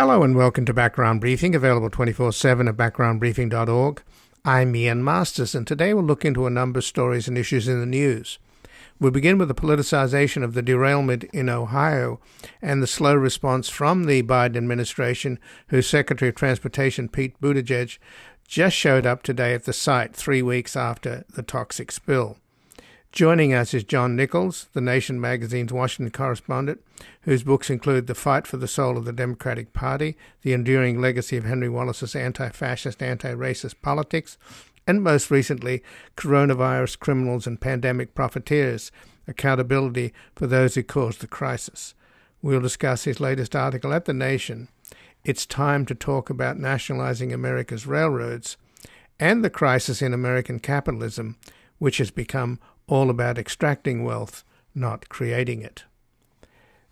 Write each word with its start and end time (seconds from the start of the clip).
Hello 0.00 0.22
and 0.22 0.34
welcome 0.34 0.64
to 0.64 0.72
Background 0.72 1.20
Briefing, 1.20 1.54
available 1.54 1.90
24 1.90 2.32
7 2.32 2.68
at 2.68 2.74
backgroundbriefing.org. 2.74 4.02
I'm 4.46 4.74
Ian 4.74 5.04
Masters, 5.04 5.54
and 5.54 5.66
today 5.66 5.92
we'll 5.92 6.04
look 6.04 6.24
into 6.24 6.46
a 6.46 6.50
number 6.50 6.78
of 6.78 6.86
stories 6.86 7.28
and 7.28 7.36
issues 7.36 7.68
in 7.68 7.80
the 7.80 7.84
news. 7.84 8.38
We'll 8.98 9.10
begin 9.10 9.36
with 9.36 9.48
the 9.48 9.54
politicization 9.54 10.42
of 10.42 10.54
the 10.54 10.62
derailment 10.62 11.24
in 11.34 11.50
Ohio 11.50 12.18
and 12.62 12.82
the 12.82 12.86
slow 12.86 13.14
response 13.14 13.68
from 13.68 14.04
the 14.04 14.22
Biden 14.22 14.56
administration, 14.56 15.38
whose 15.66 15.86
Secretary 15.86 16.30
of 16.30 16.34
Transportation, 16.34 17.10
Pete 17.10 17.38
Buttigieg, 17.38 17.98
just 18.48 18.74
showed 18.74 19.04
up 19.04 19.22
today 19.22 19.52
at 19.52 19.64
the 19.64 19.74
site 19.74 20.16
three 20.16 20.40
weeks 20.40 20.76
after 20.76 21.26
the 21.34 21.42
toxic 21.42 21.92
spill. 21.92 22.38
Joining 23.12 23.52
us 23.52 23.74
is 23.74 23.82
John 23.82 24.14
Nichols, 24.14 24.68
the 24.72 24.80
Nation 24.80 25.20
magazine's 25.20 25.72
Washington 25.72 26.12
correspondent, 26.12 26.80
whose 27.22 27.42
books 27.42 27.68
include 27.68 28.06
The 28.06 28.14
Fight 28.14 28.46
for 28.46 28.56
the 28.56 28.68
Soul 28.68 28.96
of 28.96 29.04
the 29.04 29.12
Democratic 29.12 29.72
Party, 29.72 30.16
The 30.42 30.52
Enduring 30.52 31.00
Legacy 31.00 31.36
of 31.36 31.42
Henry 31.42 31.68
Wallace's 31.68 32.14
Anti 32.14 32.50
Fascist, 32.50 33.02
Anti 33.02 33.34
Racist 33.34 33.74
Politics, 33.82 34.38
and 34.86 35.02
most 35.02 35.28
recently, 35.28 35.82
Coronavirus 36.16 37.00
Criminals 37.00 37.48
and 37.48 37.60
Pandemic 37.60 38.14
Profiteers 38.14 38.92
Accountability 39.26 40.12
for 40.36 40.46
Those 40.46 40.76
Who 40.76 40.84
Caused 40.84 41.20
the 41.20 41.26
Crisis. 41.26 41.94
We'll 42.42 42.60
discuss 42.60 43.04
his 43.04 43.18
latest 43.18 43.56
article 43.56 43.92
at 43.92 44.04
The 44.04 44.14
Nation. 44.14 44.68
It's 45.24 45.46
time 45.46 45.84
to 45.86 45.96
talk 45.96 46.30
about 46.30 46.60
nationalizing 46.60 47.32
America's 47.32 47.88
railroads 47.88 48.56
and 49.18 49.44
the 49.44 49.50
crisis 49.50 50.00
in 50.00 50.14
American 50.14 50.60
capitalism, 50.60 51.36
which 51.78 51.98
has 51.98 52.12
become 52.12 52.60
all 52.90 53.08
about 53.08 53.38
extracting 53.38 54.04
wealth, 54.04 54.44
not 54.74 55.08
creating 55.08 55.62
it. 55.62 55.84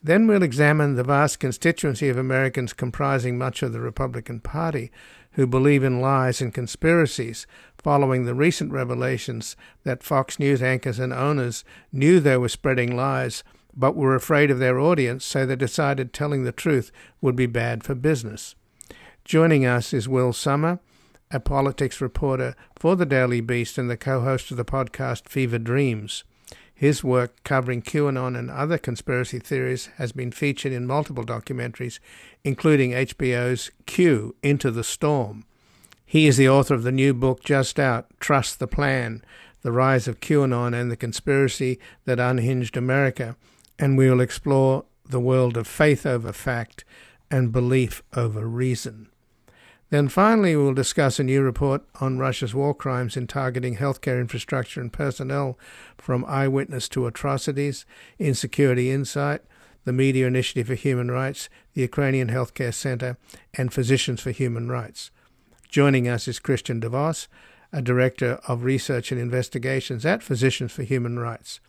Then 0.03 0.29
we'll 0.29 0.45
examine 0.45 0.95
the 0.95 1.03
vast 1.03 1.41
constituency 1.41 2.09
of 2.09 2.17
Americans 2.17 2.73
comprising 2.73 3.37
much 3.37 3.63
of 3.63 3.73
the 3.73 3.81
Republican 3.81 4.39
Party 4.39 4.93
who 5.33 5.47
believe 5.47 5.83
in 5.83 6.01
lies 6.01 6.41
and 6.41 6.55
conspiracies 6.55 7.47
following 7.77 8.25
the 8.25 8.35
recent 8.35 8.73
revelations 8.73 9.57
that 9.83 10.05
Fox 10.05 10.39
News 10.39 10.63
anchors 10.63 11.01
and 11.01 11.13
owners 11.13 11.65
knew 11.93 12.21
they 12.21 12.37
were 12.37 12.49
spreading 12.49 12.97
lies 12.97 13.43
but 13.77 13.97
were 13.97 14.15
afraid 14.15 14.51
of 14.51 14.59
their 14.59 14.79
audience, 14.79 15.25
so 15.25 15.47
they 15.47 15.55
decided 15.57 16.13
telling 16.13 16.45
the 16.45 16.53
truth 16.53 16.91
would 17.21 17.37
be 17.37 17.47
bad 17.47 17.85
for 17.85 17.95
business. 17.95 18.55
Joining 19.25 19.67
us 19.67 19.93
is 19.93 20.09
Will 20.09 20.33
Sommer, 20.33 20.81
a 21.31 21.41
politics 21.41 22.01
reporter 22.01 22.55
for 22.77 22.97
the 22.97 23.07
Daily 23.07 23.41
Beast 23.41 23.79
and 23.79 23.91
the 23.91 23.97
co 23.97 24.21
host 24.21 24.51
of 24.51 24.57
the 24.57 24.65
podcast 24.65 25.29
Fever 25.29 25.59
Dreams. 25.59 26.25
His 26.75 27.03
work 27.03 27.43
covering 27.43 27.83
QAnon 27.83 28.39
and 28.39 28.51
other 28.51 28.79
conspiracy 28.79 29.41
theories 29.41 29.87
has 29.97 30.13
been 30.13 30.31
featured 30.31 30.73
in 30.73 30.87
multiple 30.87 31.25
documentaries, 31.25 31.99
including 32.45 32.93
HBO's 32.93 33.71
Q 33.87 34.37
Into 34.43 34.71
the 34.71 34.85
Storm. 34.85 35.45
He 36.07 36.27
is 36.27 36.37
the 36.37 36.49
author 36.49 36.75
of 36.75 36.85
the 36.85 36.93
new 36.93 37.13
book 37.13 37.43
just 37.43 37.79
out, 37.79 38.07
Trust 38.21 38.61
the 38.61 38.69
Plan 38.69 39.25
The 39.63 39.73
Rise 39.73 40.07
of 40.09 40.21
QAnon 40.21 40.73
and 40.73 40.91
the 40.91 40.97
Conspiracy 40.97 41.79
That 42.05 42.21
Unhinged 42.21 42.77
America, 42.77 43.37
and 43.79 43.99
we 43.99 44.09
will 44.09 44.21
explore 44.21 44.85
the 45.05 45.21
world 45.21 45.57
of 45.57 45.67
faith 45.67 46.07
over 46.07 46.33
fact 46.33 46.85
and 47.31 47.53
belief 47.53 48.03
over 48.17 48.47
reason. 48.47 49.11
Then 49.91 50.09
finally, 50.09 50.55
we'll 50.55 50.75
discuss 50.75 51.19
a 51.19 51.25
new 51.25 51.43
report 51.43 51.83
on 52.01 52.19
Russia's 52.19 52.55
war 52.55 52.75
crimes 52.75 53.17
in 53.17 53.27
targeting 53.27 53.77
healthcare 53.77 54.21
infrastructure 54.21 54.83
and 54.83 54.93
personnel 54.93 55.59
from 55.97 56.27
eyewitness 56.27 56.89
to 56.91 57.07
atrocities, 57.07 57.87
Insecurity 58.19 58.91
Insight, 58.91 59.41
the 59.85 59.93
Media 59.93 60.27
Initiative 60.27 60.67
for 60.67 60.75
Human 60.75 61.11
Rights, 61.11 61.49
the 61.73 61.81
Ukrainian 61.81 62.29
Healthcare 62.29 62.75
Center, 62.75 63.17
and 63.55 63.73
Physicians 63.73 64.21
for 64.21 64.31
Human 64.31 64.69
Rights. 64.69 65.11
Joining 65.71 66.07
us 66.07 66.29
is 66.29 66.39
Christian 66.39 66.81
DeVos, 66.83 67.27
a 67.73 67.81
director 67.81 68.41
of 68.47 68.65
research 68.65 69.11
and 69.11 69.21
investigations 69.21 70.05
at 70.05 70.23
Physicians 70.23 70.73
for 70.73 70.83
Human 70.83 71.19
Rights. 71.19 71.61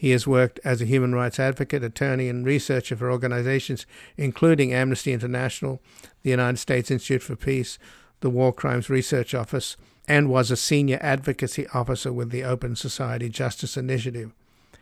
He 0.00 0.12
has 0.12 0.26
worked 0.26 0.58
as 0.64 0.80
a 0.80 0.86
human 0.86 1.14
rights 1.14 1.38
advocate, 1.38 1.84
attorney, 1.84 2.30
and 2.30 2.46
researcher 2.46 2.96
for 2.96 3.12
organizations 3.12 3.84
including 4.16 4.72
Amnesty 4.72 5.12
International, 5.12 5.82
the 6.22 6.30
United 6.30 6.56
States 6.56 6.90
Institute 6.90 7.22
for 7.22 7.36
Peace, 7.36 7.78
the 8.20 8.30
War 8.30 8.50
Crimes 8.50 8.88
Research 8.88 9.34
Office, 9.34 9.76
and 10.08 10.30
was 10.30 10.50
a 10.50 10.56
senior 10.56 10.98
advocacy 11.02 11.66
officer 11.74 12.14
with 12.14 12.30
the 12.30 12.44
Open 12.44 12.76
Society 12.76 13.28
Justice 13.28 13.76
Initiative. 13.76 14.32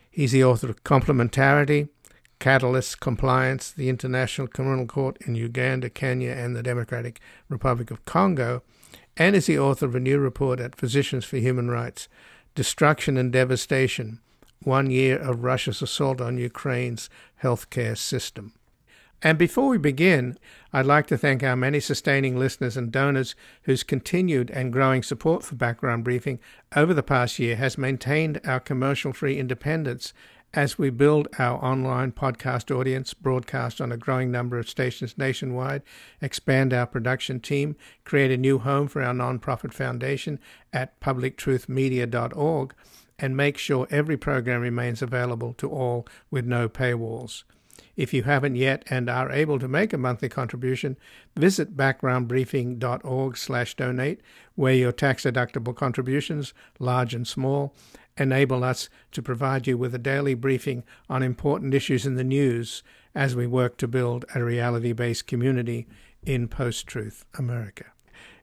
He's 0.08 0.30
the 0.30 0.44
author 0.44 0.70
of 0.70 0.84
Complementarity, 0.84 1.88
Catalyst 2.38 3.00
Compliance, 3.00 3.72
the 3.72 3.88
International 3.88 4.46
Criminal 4.46 4.86
Court 4.86 5.18
in 5.26 5.34
Uganda, 5.34 5.90
Kenya, 5.90 6.30
and 6.30 6.54
the 6.54 6.62
Democratic 6.62 7.18
Republic 7.48 7.90
of 7.90 8.04
Congo, 8.04 8.62
and 9.16 9.34
is 9.34 9.46
the 9.46 9.58
author 9.58 9.86
of 9.86 9.96
a 9.96 10.00
new 10.00 10.20
report 10.20 10.60
at 10.60 10.76
Physicians 10.76 11.24
for 11.24 11.38
Human 11.38 11.68
Rights, 11.68 12.06
Destruction 12.54 13.16
and 13.16 13.32
Devastation 13.32 14.20
one 14.62 14.91
year 14.91 15.19
of 15.19 15.44
Russia's 15.44 15.82
assault 15.82 16.20
on 16.20 16.38
Ukraine's 16.38 17.08
healthcare 17.42 17.96
system. 17.96 18.52
And 19.20 19.36
before 19.36 19.69
we 19.69 19.78
begin, 19.78 20.38
I'd 20.72 20.86
like 20.86 21.08
to 21.08 21.19
thank 21.19 21.42
our 21.42 21.56
many 21.56 21.80
sustaining 21.80 22.38
listeners 22.38 22.76
and 22.76 22.92
donors 22.92 23.34
whose 23.62 23.82
continued 23.82 24.48
and 24.50 24.72
growing 24.72 25.02
support 25.02 25.42
for 25.42 25.56
Background 25.56 26.04
Briefing 26.04 26.38
over 26.76 26.94
the 26.94 27.02
past 27.02 27.41
year 27.41 27.56
has 27.56 27.76
maintained 27.76 28.41
our 28.44 28.60
commercial 28.60 29.12
free 29.12 29.36
independence 29.36 30.12
as 30.54 30.78
we 30.78 30.88
build 30.88 31.28
our 31.38 31.62
online 31.62 32.12
podcast 32.12 32.75
audience, 32.75 33.12
broadcast 33.12 33.80
on 33.80 33.92
a 33.92 33.96
growing 33.96 34.30
number 34.30 34.58
of 34.58 34.69
stations 34.69 35.19
nationwide, 35.19 35.82
expand 36.22 36.72
our 36.72 36.86
production 36.86 37.38
team, 37.38 37.76
create 38.04 38.30
a 38.30 38.36
new 38.36 38.58
home 38.58 38.88
for 38.88 39.02
our 39.02 39.12
nonprofit 39.12 39.75
foundation 39.75 40.38
at 40.72 40.98
publictruthmedia.org, 41.00 42.75
and 43.18 43.36
make 43.36 43.58
sure 43.58 43.88
every 43.90 44.16
program 44.16 44.60
remains 44.60 45.02
available 45.02 45.52
to 45.54 45.68
all 45.68 46.06
with 46.30 46.46
no 46.46 46.68
paywalls. 46.68 47.42
If 47.96 48.14
you 48.14 48.22
haven't 48.22 48.54
yet 48.56 48.84
and 48.88 49.10
are 49.10 49.30
able 49.30 49.58
to 49.58 49.68
make 49.68 49.92
a 49.92 49.98
monthly 49.98 50.28
contribution, 50.28 50.96
visit 51.36 51.76
backgroundbriefing.org/donate, 51.76 54.20
where 54.54 54.74
your 54.74 54.92
tax-deductible 54.92 55.74
contributions, 55.74 56.54
large 56.78 57.14
and 57.14 57.26
small, 57.26 57.74
enable 58.16 58.62
us 58.64 58.88
to 59.12 59.22
provide 59.22 59.66
you 59.66 59.78
with 59.78 59.94
a 59.94 59.98
daily 59.98 60.34
briefing 60.34 60.84
on 61.08 61.22
important 61.22 61.74
issues 61.74 62.06
in 62.06 62.14
the 62.14 62.24
news 62.24 62.82
as 63.14 63.36
we 63.36 63.46
work 63.46 63.78
to 63.78 63.88
build 63.88 64.26
a 64.34 64.44
reality-based 64.44 65.26
community 65.26 65.86
in 66.24 66.48
post-truth 66.48 67.24
America. 67.36 67.86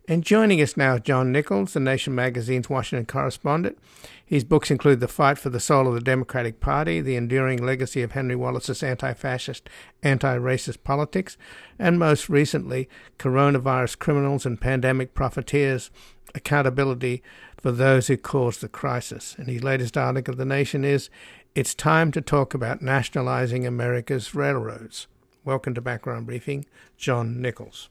And 0.08 0.24
joining 0.24 0.62
us 0.62 0.78
now 0.78 0.96
is 0.96 1.02
John 1.02 1.32
Nichols, 1.32 1.74
the 1.74 1.80
Nation 1.80 2.14
magazine's 2.14 2.70
Washington 2.70 3.08
correspondent. 3.08 3.80
His 4.24 4.44
books 4.44 4.70
include 4.70 5.00
The 5.00 5.08
Fight 5.08 5.40
for 5.40 5.50
the 5.50 5.60
Soul 5.60 5.88
of 5.88 5.96
the 5.96 6.00
Democratic 6.00 6.60
Party, 6.60 7.02
The 7.02 7.16
Enduring 7.16 7.66
Legacy 7.66 8.04
of 8.04 8.12
Henry 8.12 8.36
Wallace's 8.36 8.84
Anti 8.84 9.16
Fascist, 9.16 9.68
Anti 10.04 10.38
Racist 10.38 10.84
Politics, 10.84 11.38
and 11.80 11.98
most 11.98 12.30
recently, 12.30 12.88
Coronavirus 13.18 13.98
Criminals 13.98 14.46
and 14.46 14.62
Pandemic 14.62 15.16
Profiteers 15.16 15.90
Accountability 16.36 17.24
for 17.58 17.72
Those 17.72 18.06
Who 18.06 18.18
Caused 18.18 18.62
the 18.62 18.70
Crisis. 18.70 19.36
And 19.40 19.48
his 19.48 19.64
latest 19.64 19.98
article 19.98 20.36
The 20.36 20.46
Nation 20.46 20.86
is 20.86 21.10
It's 21.56 21.74
Time 21.74 22.12
to 22.12 22.22
Talk 22.22 22.54
About 22.54 22.84
Nationalizing 22.84 23.66
America's 23.66 24.36
Railroads. 24.36 25.08
Welcome 25.44 25.74
to 25.74 25.82
Background 25.82 26.28
Briefing, 26.28 26.68
John 26.96 27.42
Nichols. 27.42 27.90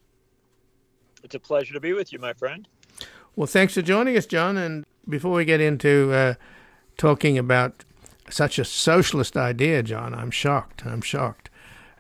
It's 1.25 1.35
a 1.35 1.41
pleasure 1.41 1.73
to 1.73 1.81
be 1.81 1.95
with 1.95 2.13
you, 2.13 2.19
my 2.19 2.35
friend. 2.35 2.69
Well, 3.35 3.47
thanks 3.47 3.73
for 3.73 3.81
joining 3.83 4.15
us, 4.17 4.27
John. 4.27 4.59
And 4.59 4.85
before 5.09 5.33
we 5.33 5.47
get 5.47 5.59
into 5.59 6.13
uh, 6.13 6.35
talking 6.99 7.39
about 7.39 7.83
such 8.29 8.59
a 8.59 8.65
socialist 8.65 9.35
idea, 9.35 9.83
John, 9.83 10.15
I'm 10.15 10.31
shocked. 10.31 10.85
I'm 10.85 11.01
shocked. 11.01 11.49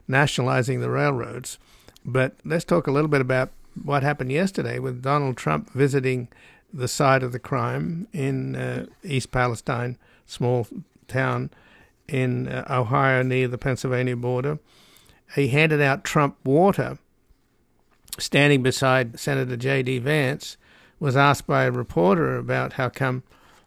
Nationalizing 0.07 0.81
the 0.81 0.91
railroads. 0.91 1.59
But 2.05 2.35
let's 2.45 2.67
talk 2.67 2.87
a 2.87 2.91
little 2.91 3.09
bit 3.09 3.23
about 3.23 3.51
what 3.83 4.03
happened 4.03 4.31
yesterday 4.31 4.79
with 4.79 5.01
Donald 5.01 5.39
Trump 5.39 5.73
visiting 5.73 6.29
the 6.71 6.87
site 6.87 7.23
of 7.23 7.33
the 7.33 7.39
crime 7.39 8.07
in 8.13 8.55
uh, 8.55 8.87
East 9.03 9.31
Palestine, 9.31 9.97
small 10.27 10.67
town 11.09 11.51
in 12.07 12.47
uh, 12.47 12.67
Ohio 12.69 13.23
near 13.23 13.49
the 13.49 13.57
Pennsylvania 13.57 14.17
border. 14.17 14.59
He 15.35 15.49
handed 15.49 15.81
out 15.81 16.05
Trump 16.05 16.37
water 16.45 16.99
standing 18.19 18.63
beside 18.63 19.19
Senator 19.19 19.57
J.D. 19.57 19.99
Vance, 19.99 20.57
was 21.01 21.17
asked 21.17 21.47
by 21.47 21.65
a 21.65 21.71
reporter 21.71 22.37
about 22.37 22.75
how 22.75 22.89
come 22.89 23.23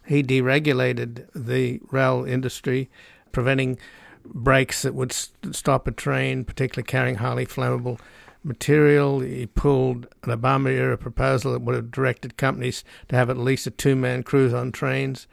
he 0.06 0.24
deregulated 0.24 1.28
the 1.36 1.82
rail 1.92 2.24
industry, 2.26 2.90
preventing 3.32 3.78
brakes 4.26 4.82
that 4.82 4.96
would 4.96 5.12
st- 5.12 5.56
stop 5.56 5.88
a 5.88 5.92
train, 5.92 6.46
particularly 6.46 6.86
carrying 6.86 7.16
highly 7.16 7.46
flammable 7.46 8.00
material. 8.44 9.20
He 9.20 9.46
pulled 9.46 10.08
an 10.24 10.30
Obama 10.30 10.70
era 10.70 10.98
proposal 10.98 11.52
that 11.54 11.62
would 11.62 11.76
have 11.76 11.92
directed 11.92 12.38
companies 12.38 12.84
to 13.10 13.16
have 13.16 13.30
at 13.30 13.38
least 13.38 13.68
a 13.68 13.72
two 13.72 13.96
man 13.96 14.24
crews 14.24 14.54
on 14.54 14.72
trains. 14.72 15.28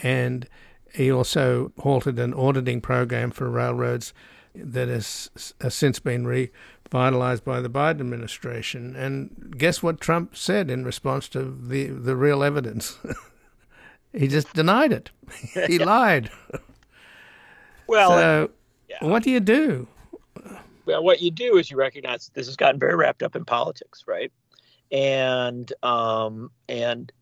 And 0.00 0.48
he 0.92 1.10
also 1.10 1.72
halted 1.78 2.18
an 2.18 2.34
auditing 2.34 2.80
program 2.80 3.30
for 3.30 3.48
railroads 3.48 4.12
that 4.54 4.88
has, 4.88 5.54
has 5.60 5.74
since 5.74 5.98
been 6.00 6.26
re- 6.26 6.50
finalized 6.90 7.44
by 7.44 7.60
the 7.60 7.70
Biden 7.70 8.00
administration. 8.00 8.94
And 8.96 9.54
guess 9.56 9.82
what 9.82 10.00
Trump 10.00 10.36
said 10.36 10.70
in 10.70 10.84
response 10.84 11.28
to 11.30 11.42
the, 11.42 11.86
the 11.86 12.16
real 12.16 12.42
evidence? 12.42 12.98
he 14.12 14.28
just 14.28 14.52
denied 14.54 14.92
it. 14.92 15.10
he 15.66 15.78
lied. 15.78 16.30
Well, 17.88 18.10
so, 18.10 18.50
yeah. 18.88 18.96
what 19.00 19.22
do 19.22 19.30
you 19.30 19.38
do? 19.38 19.86
Well, 20.86 21.04
what 21.04 21.20
you 21.20 21.30
do 21.30 21.56
is 21.56 21.70
you 21.70 21.76
recognize 21.76 22.32
this 22.34 22.46
has 22.46 22.56
gotten 22.56 22.80
very 22.80 22.96
wrapped 22.96 23.22
up 23.22 23.36
in 23.36 23.44
politics, 23.44 24.02
right? 24.08 24.32
And 24.90 25.72
um, 25.84 26.50
and 26.68 27.12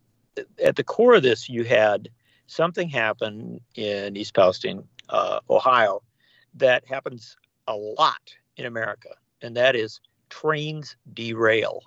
at 0.63 0.75
the 0.75 0.83
core 0.83 1.13
of 1.13 1.21
this, 1.23 1.49
you 1.49 1.63
had 1.63 2.09
something 2.47 2.89
happen 2.89 3.59
in 3.75 4.15
East 4.15 4.33
Palestine, 4.33 4.83
uh, 5.09 5.39
Ohio, 5.49 6.01
that 6.55 6.85
happens 6.87 7.37
a 7.67 7.75
lot 7.75 8.33
in 8.57 8.65
America, 8.65 9.09
and 9.45 9.55
that 9.55 9.75
is 9.75 10.01
trains 10.29 10.95
derail. 11.13 11.81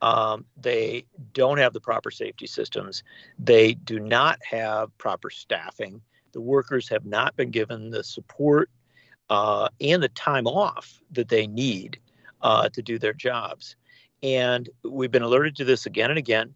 Um, 0.00 0.44
they 0.56 1.04
don't 1.32 1.58
have 1.58 1.72
the 1.72 1.80
proper 1.80 2.10
safety 2.10 2.46
systems. 2.46 3.04
They 3.38 3.74
do 3.74 4.00
not 4.00 4.38
have 4.48 4.96
proper 4.98 5.30
staffing. 5.30 6.02
The 6.32 6.40
workers 6.40 6.88
have 6.88 7.04
not 7.04 7.36
been 7.36 7.50
given 7.50 7.90
the 7.90 8.02
support 8.02 8.68
uh, 9.30 9.68
and 9.80 10.02
the 10.02 10.08
time 10.08 10.46
off 10.46 11.00
that 11.12 11.28
they 11.28 11.46
need 11.46 11.98
uh, 12.40 12.68
to 12.70 12.82
do 12.82 12.98
their 12.98 13.12
jobs. 13.12 13.76
And 14.22 14.68
we've 14.84 15.10
been 15.10 15.22
alerted 15.22 15.56
to 15.56 15.64
this 15.64 15.86
again 15.86 16.10
and 16.10 16.18
again. 16.18 16.54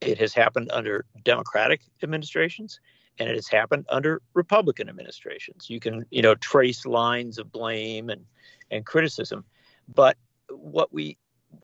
It 0.00 0.18
has 0.18 0.32
happened 0.32 0.70
under 0.72 1.06
Democratic 1.24 1.82
administrations 2.02 2.80
and 3.18 3.28
it 3.28 3.34
has 3.34 3.48
happened 3.48 3.86
under 3.88 4.22
Republican 4.34 4.88
administrations. 4.88 5.70
You 5.70 5.80
can, 5.80 6.04
you 6.10 6.22
know, 6.22 6.34
trace 6.34 6.84
lines 6.84 7.38
of 7.38 7.50
blame 7.50 8.10
and, 8.10 8.24
and 8.70 8.84
criticism. 8.84 9.44
But 9.92 10.16
what 10.48 10.92
we 10.92 11.18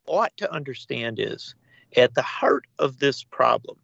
ought 0.06 0.36
to 0.38 0.52
understand 0.52 1.18
is 1.18 1.54
at 1.96 2.14
the 2.14 2.22
heart 2.22 2.66
of 2.78 2.98
this 2.98 3.22
problem 3.22 3.76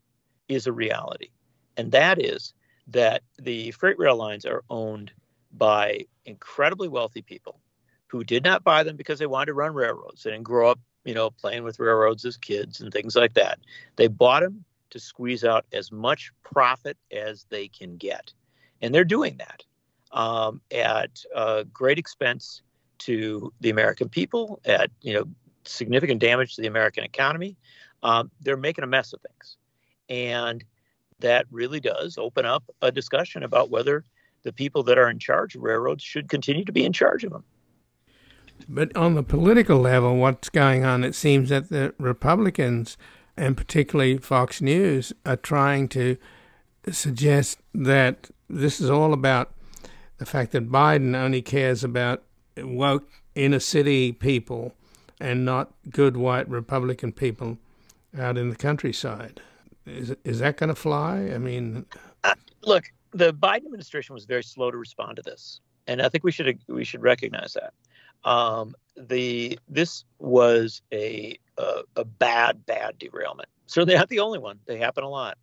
is 0.49 0.67
a 0.67 0.73
reality. 0.73 1.31
And 1.77 1.93
that 1.93 2.21
is 2.21 2.55
that 2.89 3.23
the 3.39 3.71
freight 3.73 3.99
rail 3.99 4.17
lines 4.17 4.45
are 4.45 4.65
owned 4.71 5.13
by 5.53 6.07
incredibly 6.25 6.89
wealthy 6.89 7.23
people 7.23 7.61
who 8.07 8.25
did 8.25 8.43
not 8.43 8.65
buy 8.65 8.83
them 8.83 8.97
because 8.97 9.19
they 9.19 9.27
wanted 9.27 9.47
to 9.47 9.55
run 9.55 9.75
railroads. 9.75 10.23
Didn't 10.23 10.43
grow 10.43 10.71
up, 10.71 10.81
you 11.05 11.15
know, 11.15 11.31
playing 11.31 11.65
with 11.65 11.79
railroads 11.79 12.25
as 12.25 12.37
kids 12.37 12.81
and 12.81 12.93
things 12.93 13.15
like 13.15 13.35
that. 13.35 13.59
They 13.97 14.09
bought 14.09 14.43
them 14.43 14.65
to 14.91 14.99
squeeze 14.99 15.45
out 15.45 15.67
as 15.73 15.93
much 15.93 16.33
profit 16.43 16.97
as 17.13 17.45
they 17.51 17.69
can 17.69 17.97
get. 17.97 18.33
And 18.81 18.95
they're 18.95 19.05
doing 19.05 19.39
that 19.39 19.65
um, 20.13 20.61
at 20.71 21.23
uh, 21.35 21.65
great 21.73 21.99
expense 21.99 22.63
to 22.99 23.53
the 23.61 23.71
American 23.71 24.09
people, 24.09 24.61
at 24.65 24.91
you 25.03 25.15
know 25.15 25.25
significant 25.65 26.21
damage 26.21 26.57
to 26.57 26.63
the 26.63 26.69
American 26.69 27.05
economy. 27.05 27.57
Um, 28.03 28.31
they're 28.41 28.57
making 28.57 28.85
a 28.85 28.87
mess 28.87 29.13
of 29.13 29.21
things, 29.21 29.57
and 30.09 30.65
that 31.21 31.47
really 31.51 31.81
does 31.81 32.17
open 32.19 32.45
up 32.45 32.65
a 32.81 32.93
discussion 32.93 33.43
about 33.43 33.71
whether 33.71 34.05
the 34.43 34.53
people 34.53 34.83
that 34.85 34.99
are 34.99 35.11
in 35.11 35.19
charge 35.19 35.57
of 35.57 35.63
railroads 35.63 36.03
should 36.03 36.29
continue 36.29 36.65
to 36.65 36.73
be 36.73 36.85
in 36.85 36.93
charge 36.93 37.25
of 37.25 37.33
them. 37.33 37.45
But 38.69 38.97
on 38.97 39.15
the 39.15 39.23
political 39.23 39.79
level, 39.79 40.17
what's 40.17 40.49
going 40.49 40.85
on? 40.85 41.05
It 41.05 41.15
seems 41.15 41.49
that 41.49 41.69
the 41.71 41.95
Republicans 41.99 42.97
and 43.39 43.57
particularly 43.57 44.19
Fox 44.19 44.61
News, 44.61 45.13
are 45.25 45.37
trying 45.37 45.89
to 45.89 46.17
suggest 46.91 47.61
that 47.73 48.31
this 48.51 48.81
is 48.81 48.91
all 48.91 49.13
about 49.13 49.55
the 50.19 50.27
fact 50.27 50.53
that 50.53 50.71
Biden 50.71 51.15
only 51.15 51.41
cares 51.41 51.85
about 51.85 52.25
woke 52.63 53.09
inner 53.35 53.61
city 53.61 54.13
people 54.13 54.75
and 55.21 55.45
not 55.45 55.73
good 55.91 56.17
white 56.17 56.49
Republican 56.49 57.13
people 57.13 57.59
out 58.19 58.39
in 58.39 58.51
the 58.51 58.57
countryside. 58.57 59.41
Is 59.87 60.15
is 60.25 60.39
that 60.41 60.57
going 60.57 60.69
to 60.69 60.75
fly? 60.75 61.31
I 61.35 61.39
mean, 61.39 61.87
uh, 62.25 62.35
look, 62.63 62.85
the 63.13 63.33
Biden 63.33 63.65
administration 63.65 64.15
was 64.15 64.25
very 64.25 64.43
slow 64.43 64.71
to 64.71 64.77
respond 64.77 65.17
to 65.17 65.23
this, 65.23 65.61
and 65.87 66.03
I 66.03 66.09
think 66.09 66.25
we 66.25 66.33
should 66.33 66.59
we 66.69 66.85
should 66.85 67.03
recognize 67.03 67.55
that. 67.55 67.73
Um, 68.29 68.75
the 68.97 69.59
this 69.69 70.05
was 70.19 70.83
a, 70.93 71.39
a, 71.57 71.83
a 71.97 72.05
bad 72.05 72.67
bad 72.67 72.99
derailment. 72.99 73.49
Certainly 73.67 73.95
not 73.95 74.09
the 74.09 74.21
only 74.21 74.39
one. 74.39 74.59
They 74.67 74.79
happen 74.79 75.05
a 75.05 75.09
lot, 75.09 75.39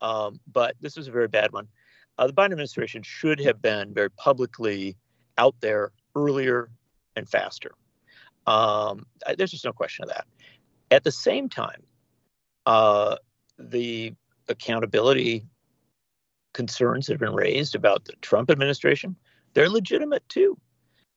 um, 0.00 0.40
but 0.50 0.76
this 0.80 0.96
was 0.96 1.08
a 1.08 1.12
very 1.12 1.28
bad 1.28 1.52
one. 1.52 1.68
Uh, 2.16 2.26
the 2.28 2.32
Biden 2.32 2.52
administration 2.52 3.02
should 3.02 3.40
have 3.40 3.60
been 3.60 3.92
very 3.92 4.10
publicly 4.10 4.96
out 5.36 5.56
there 5.60 5.90
earlier 6.14 6.70
and 7.16 7.28
faster. 7.28 7.72
Um, 8.46 9.06
there's 9.36 9.50
just 9.50 9.64
no 9.64 9.72
question 9.72 10.04
of 10.04 10.10
that. 10.10 10.26
At 10.90 11.04
the 11.04 11.12
same 11.12 11.48
time, 11.48 11.82
uh, 12.66 13.16
the 13.58 14.14
accountability 14.48 15.46
concerns 16.52 17.06
that 17.06 17.14
have 17.14 17.20
been 17.20 17.34
raised 17.34 17.74
about 17.74 18.04
the 18.04 18.14
Trump 18.20 18.50
administration, 18.50 19.16
they're 19.54 19.68
legitimate 19.68 20.28
too, 20.28 20.58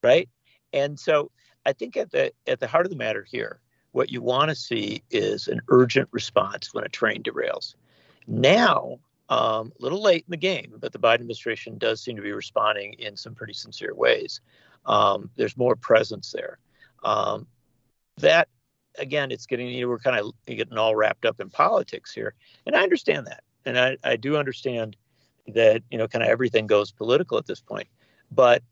right? 0.03 0.29
And 0.73 0.99
so 0.99 1.31
I 1.65 1.73
think 1.73 1.97
at 1.97 2.11
the 2.11 2.31
at 2.45 2.59
the 2.59 2.67
heart 2.67 2.85
of 2.85 2.91
the 2.91 2.97
matter 2.97 3.25
here, 3.29 3.59
what 3.91 4.11
you 4.11 4.21
want 4.21 4.49
to 4.49 4.55
see 4.55 5.03
is 5.09 5.47
an 5.47 5.61
urgent 5.69 6.09
response 6.11 6.73
when 6.73 6.83
a 6.83 6.89
train 6.89 7.23
derails. 7.23 7.75
Now, 8.27 8.99
um, 9.29 9.71
a 9.77 9.83
little 9.83 10.01
late 10.01 10.25
in 10.27 10.31
the 10.31 10.37
game, 10.37 10.73
but 10.79 10.91
the 10.91 10.99
Biden 10.99 11.15
administration 11.15 11.77
does 11.77 12.01
seem 12.01 12.15
to 12.15 12.21
be 12.21 12.31
responding 12.31 12.93
in 12.93 13.15
some 13.17 13.35
pretty 13.35 13.53
sincere 13.53 13.93
ways. 13.93 14.41
Um, 14.87 15.29
there's 15.35 15.57
more 15.57 15.75
presence 15.75 16.31
there. 16.31 16.57
Um, 17.03 17.45
that 18.17 18.47
again, 18.97 19.31
it's 19.31 19.45
getting 19.45 19.67
you 19.67 19.81
know 19.81 19.89
we're 19.89 19.99
kind 19.99 20.19
of 20.19 20.33
getting 20.45 20.77
all 20.77 20.95
wrapped 20.95 21.25
up 21.25 21.39
in 21.39 21.49
politics 21.49 22.11
here, 22.11 22.33
and 22.65 22.75
I 22.75 22.81
understand 22.81 23.27
that, 23.27 23.43
and 23.65 23.77
I, 23.77 23.97
I 24.03 24.15
do 24.15 24.37
understand 24.37 24.95
that 25.47 25.83
you 25.91 25.97
know 25.97 26.07
kind 26.07 26.23
of 26.23 26.29
everything 26.29 26.67
goes 26.67 26.91
political 26.91 27.37
at 27.37 27.45
this 27.45 27.61
point, 27.61 27.87
but 28.31 28.63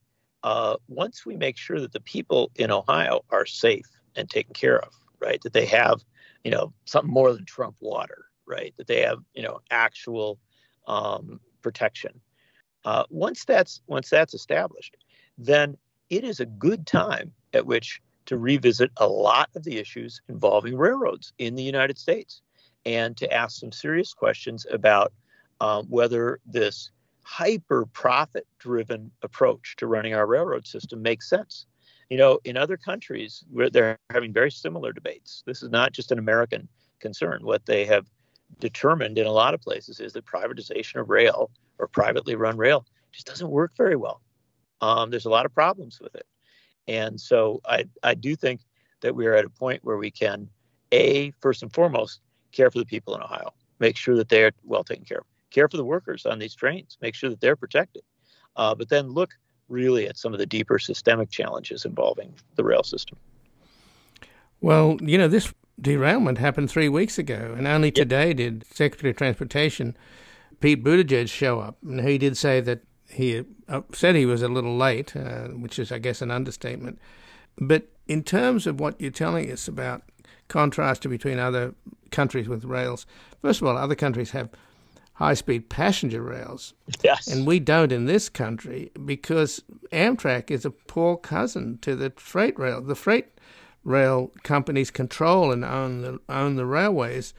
uh, 0.46 0.76
once 0.88 1.26
we 1.26 1.36
make 1.36 1.58
sure 1.58 1.80
that 1.80 1.92
the 1.92 2.00
people 2.00 2.52
in 2.56 2.70
Ohio 2.72 3.26
are 3.32 3.48
safe 3.48 3.90
and 4.16 4.30
taken 4.30 4.54
care 4.54 4.80
of, 4.80 4.94
right? 5.20 5.42
That 5.42 5.54
they 5.54 5.66
have, 5.66 6.06
you 6.44 6.52
know, 6.52 6.72
something 6.86 7.12
more 7.12 7.34
than 7.34 7.46
Trump 7.46 7.76
water, 7.80 8.26
right? 8.46 8.72
That 8.78 8.86
they 8.86 9.02
have, 9.02 9.24
you 9.34 9.42
know, 9.42 9.60
actual 9.72 10.38
um, 10.88 11.40
protection. 11.64 12.22
Uh, 12.86 13.06
once 13.10 13.44
that's 13.44 13.82
once 13.88 14.08
that's 14.12 14.36
established, 14.36 14.96
then 15.40 15.76
it 16.10 16.24
is 16.24 16.40
a 16.40 16.46
good 16.46 16.86
time 16.86 17.34
at 17.54 17.66
which 17.66 18.02
to 18.26 18.38
revisit 18.38 18.92
a 18.98 19.08
lot 19.08 19.50
of 19.56 19.64
the 19.64 19.78
issues 19.78 20.22
involving 20.30 20.76
railroads 20.76 21.34
in 21.38 21.56
the 21.56 21.64
United 21.64 21.98
States 21.98 22.42
and 22.86 23.16
to 23.18 23.32
ask 23.32 23.60
some 23.60 23.72
serious 23.72 24.14
questions 24.14 24.66
about 24.72 25.14
um, 25.62 25.86
whether 25.90 26.40
this 26.46 26.92
hyper 27.24 27.86
profit 27.88 28.46
driven 28.60 29.12
approach 29.24 29.76
to 29.78 29.88
running 29.88 30.14
our 30.14 30.28
railroad 30.28 30.68
system 30.68 31.02
makes 31.02 31.30
sense. 31.30 31.66
You 32.10 32.18
know, 32.18 32.40
in 32.44 32.56
other 32.56 32.78
countries, 32.78 33.44
where 33.52 33.70
they're 33.70 33.98
having 34.12 34.32
very 34.32 34.52
similar 34.52 34.94
debates. 34.94 35.42
This 35.48 35.64
is 35.64 35.72
not 35.72 35.92
just 35.92 36.12
an 36.12 36.20
American 36.20 36.68
concern. 37.00 37.44
What 37.44 37.66
they 37.66 37.84
have 37.86 38.06
determined 38.60 39.18
in 39.18 39.26
a 39.26 39.32
lot 39.32 39.56
of 39.56 39.62
places 39.62 40.00
is 40.00 40.14
that 40.14 40.26
privatization 40.26 41.00
of 41.00 41.10
rail 41.10 41.50
or 41.80 41.88
privately 41.88 42.36
run 42.36 42.58
rail 42.58 42.86
just 43.12 43.26
doesn't 43.26 43.50
work 43.50 43.72
very 43.76 43.96
well. 43.96 44.22
Um, 44.82 45.10
there's 45.10 45.26
a 45.26 45.30
lot 45.30 45.46
of 45.46 45.54
problems 45.54 46.00
with 46.00 46.16
it. 46.16 46.26
And 46.88 47.20
so 47.20 47.62
I, 47.66 47.86
I 48.04 48.14
do 48.14 48.36
think 48.36 48.62
that 49.02 49.16
we 49.16 49.26
are 49.26 49.36
at 49.36 49.46
a 49.46 49.50
point 49.50 49.84
where 49.84 49.98
we 49.98 50.12
can, 50.12 50.50
A, 50.92 51.32
first 51.42 51.64
and 51.64 51.74
foremost, 51.74 52.20
care 52.52 52.70
for 52.70 52.80
the 52.80 52.86
people 52.86 53.16
in 53.16 53.22
Ohio, 53.22 53.54
make 53.80 53.98
sure 53.98 54.16
that 54.16 54.30
they 54.30 54.44
are 54.44 54.52
well 54.64 54.84
taken 54.84 55.06
care 55.06 55.20
of 55.20 55.26
care 55.56 55.70
for 55.70 55.78
the 55.78 55.86
workers 55.86 56.26
on 56.26 56.38
these 56.38 56.54
trains, 56.54 56.98
make 57.02 57.16
sure 57.16 57.30
that 57.30 57.40
they're 57.40 57.56
protected. 57.56 58.04
Uh, 58.58 58.76
but 58.76 58.90
then 58.90 59.08
look 59.08 59.34
really 59.70 60.08
at 60.08 60.18
some 60.18 60.34
of 60.34 60.40
the 60.40 60.46
deeper 60.46 60.78
systemic 60.78 61.30
challenges 61.30 61.86
involving 61.86 62.34
the 62.56 62.64
rail 62.64 62.84
system. 62.84 63.18
Well, 64.62 64.98
you 65.02 65.18
know, 65.18 65.28
this 65.28 65.54
derailment 65.80 66.38
happened 66.38 66.70
three 66.70 66.90
weeks 66.90 67.18
ago, 67.18 67.56
and 67.58 67.68
only 67.68 67.88
yep. 67.88 67.96
today 67.96 68.34
did 68.34 68.66
Secretary 68.66 69.12
of 69.12 69.18
Transportation 69.18 69.96
Pete 70.60 70.84
Buttigieg 70.84 71.30
show 71.30 71.60
up. 71.60 71.78
And 71.84 72.02
he 72.02 72.18
did 72.18 72.38
say 72.38 72.62
that 72.62 72.82
he 73.10 73.44
uh, 73.68 73.82
said 73.94 74.16
he 74.16 74.26
was 74.26 74.42
a 74.42 74.48
little 74.48 74.76
late, 74.76 75.16
uh, 75.16 75.48
which 75.50 75.80
is, 75.80 75.92
I 75.92 76.00
guess, 76.00 76.22
an 76.22 76.32
understatement. 76.32 77.00
But 77.58 77.88
in 78.08 78.24
terms 78.24 78.68
of 78.68 78.80
what 78.80 79.00
you're 79.00 79.12
telling 79.12 79.52
us 79.52 79.68
about 79.68 80.04
contrast 80.48 81.08
between 81.08 81.40
other 81.40 81.74
countries 82.12 82.48
with 82.48 82.66
rails, 82.66 83.06
first 83.42 83.62
of 83.62 83.68
all, 83.68 83.78
other 83.78 83.96
countries 83.96 84.32
have 84.32 84.50
high 85.14 85.34
speed 85.34 85.70
passenger 85.70 86.22
rails. 86.22 86.74
Yes. 87.04 87.28
And 87.28 87.48
we 87.48 87.60
don't 87.60 87.92
in 87.92 88.06
this 88.06 88.28
country 88.28 88.92
because 89.06 89.64
Amtrak 89.92 90.52
is 90.52 90.66
a 90.66 90.72
poor 90.72 91.18
cousin 91.18 91.78
to 91.82 91.96
the 91.96 92.12
freight 92.18 92.60
rail. 92.60 92.82
The 92.82 92.96
freight 92.96 93.28
rail 93.84 94.32
companies 94.44 94.92
control 94.92 95.52
and 95.52 95.64
own 95.64 96.02
the, 96.02 96.20
own 96.28 96.56
the 96.56 96.66
railways. 96.66 97.34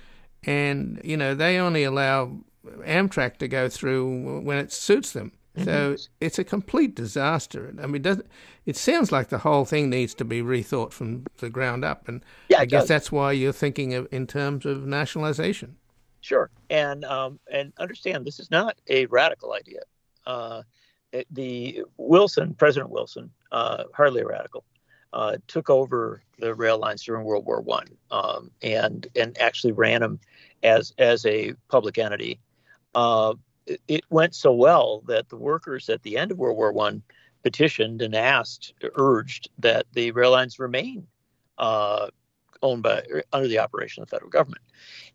And, 0.44 1.00
you 1.04 1.16
know, 1.16 1.34
they 1.34 1.58
only 1.58 1.84
allow 1.84 2.38
Amtrak 2.66 3.36
to 3.38 3.48
go 3.48 3.68
through 3.68 4.40
when 4.40 4.58
it 4.58 4.72
suits 4.72 5.12
them. 5.12 5.32
So 5.58 5.94
mm-hmm. 5.94 6.12
it's 6.20 6.38
a 6.38 6.44
complete 6.44 6.94
disaster. 6.94 7.74
I 7.82 7.86
mean, 7.86 8.02
doesn't 8.02 8.26
it 8.66 8.76
sounds 8.76 9.10
like 9.10 9.28
the 9.28 9.38
whole 9.38 9.64
thing 9.64 9.88
needs 9.88 10.12
to 10.14 10.24
be 10.24 10.42
rethought 10.42 10.92
from 10.92 11.24
the 11.38 11.48
ground 11.48 11.84
up, 11.84 12.08
and 12.08 12.22
yeah, 12.48 12.58
I 12.60 12.66
guess 12.66 12.82
does. 12.82 12.88
that's 12.88 13.12
why 13.12 13.32
you're 13.32 13.52
thinking 13.52 13.94
of 13.94 14.06
in 14.10 14.26
terms 14.26 14.66
of 14.66 14.86
nationalization. 14.86 15.76
Sure, 16.20 16.50
and 16.68 17.04
um, 17.04 17.38
and 17.50 17.72
understand 17.78 18.26
this 18.26 18.38
is 18.38 18.50
not 18.50 18.76
a 18.88 19.06
radical 19.06 19.54
idea. 19.54 19.80
Uh, 20.26 20.62
it, 21.12 21.26
the 21.30 21.84
Wilson, 21.96 22.54
President 22.54 22.90
Wilson, 22.90 23.30
uh, 23.52 23.84
hardly 23.94 24.20
a 24.22 24.26
radical, 24.26 24.64
uh, 25.12 25.36
took 25.46 25.70
over 25.70 26.22
the 26.38 26.54
rail 26.54 26.78
lines 26.78 27.02
during 27.02 27.24
World 27.24 27.46
War 27.46 27.60
One, 27.60 27.86
um, 28.10 28.50
and 28.60 29.06
and 29.16 29.38
actually 29.40 29.72
ran 29.72 30.00
them 30.00 30.20
as 30.62 30.92
as 30.98 31.24
a 31.24 31.54
public 31.68 31.96
entity. 31.96 32.40
Uh, 32.94 33.34
it, 33.66 34.04
went 34.10 34.34
so 34.34 34.52
well 34.52 35.02
that 35.06 35.28
the 35.28 35.36
workers 35.36 35.88
at 35.88 36.02
the 36.02 36.16
end 36.16 36.30
of 36.30 36.38
World 36.38 36.56
War 36.56 36.72
One 36.72 37.02
petitioned 37.42 38.02
and 38.02 38.14
asked, 38.14 38.74
urged 38.96 39.48
that 39.58 39.86
the 39.92 40.10
rail 40.10 40.32
lines 40.32 40.58
remain 40.58 41.06
uh, 41.58 42.08
owned 42.62 42.82
by 42.82 43.02
under 43.32 43.48
the 43.48 43.58
operation 43.58 44.02
of 44.02 44.08
the 44.08 44.16
federal 44.16 44.30
government, 44.30 44.62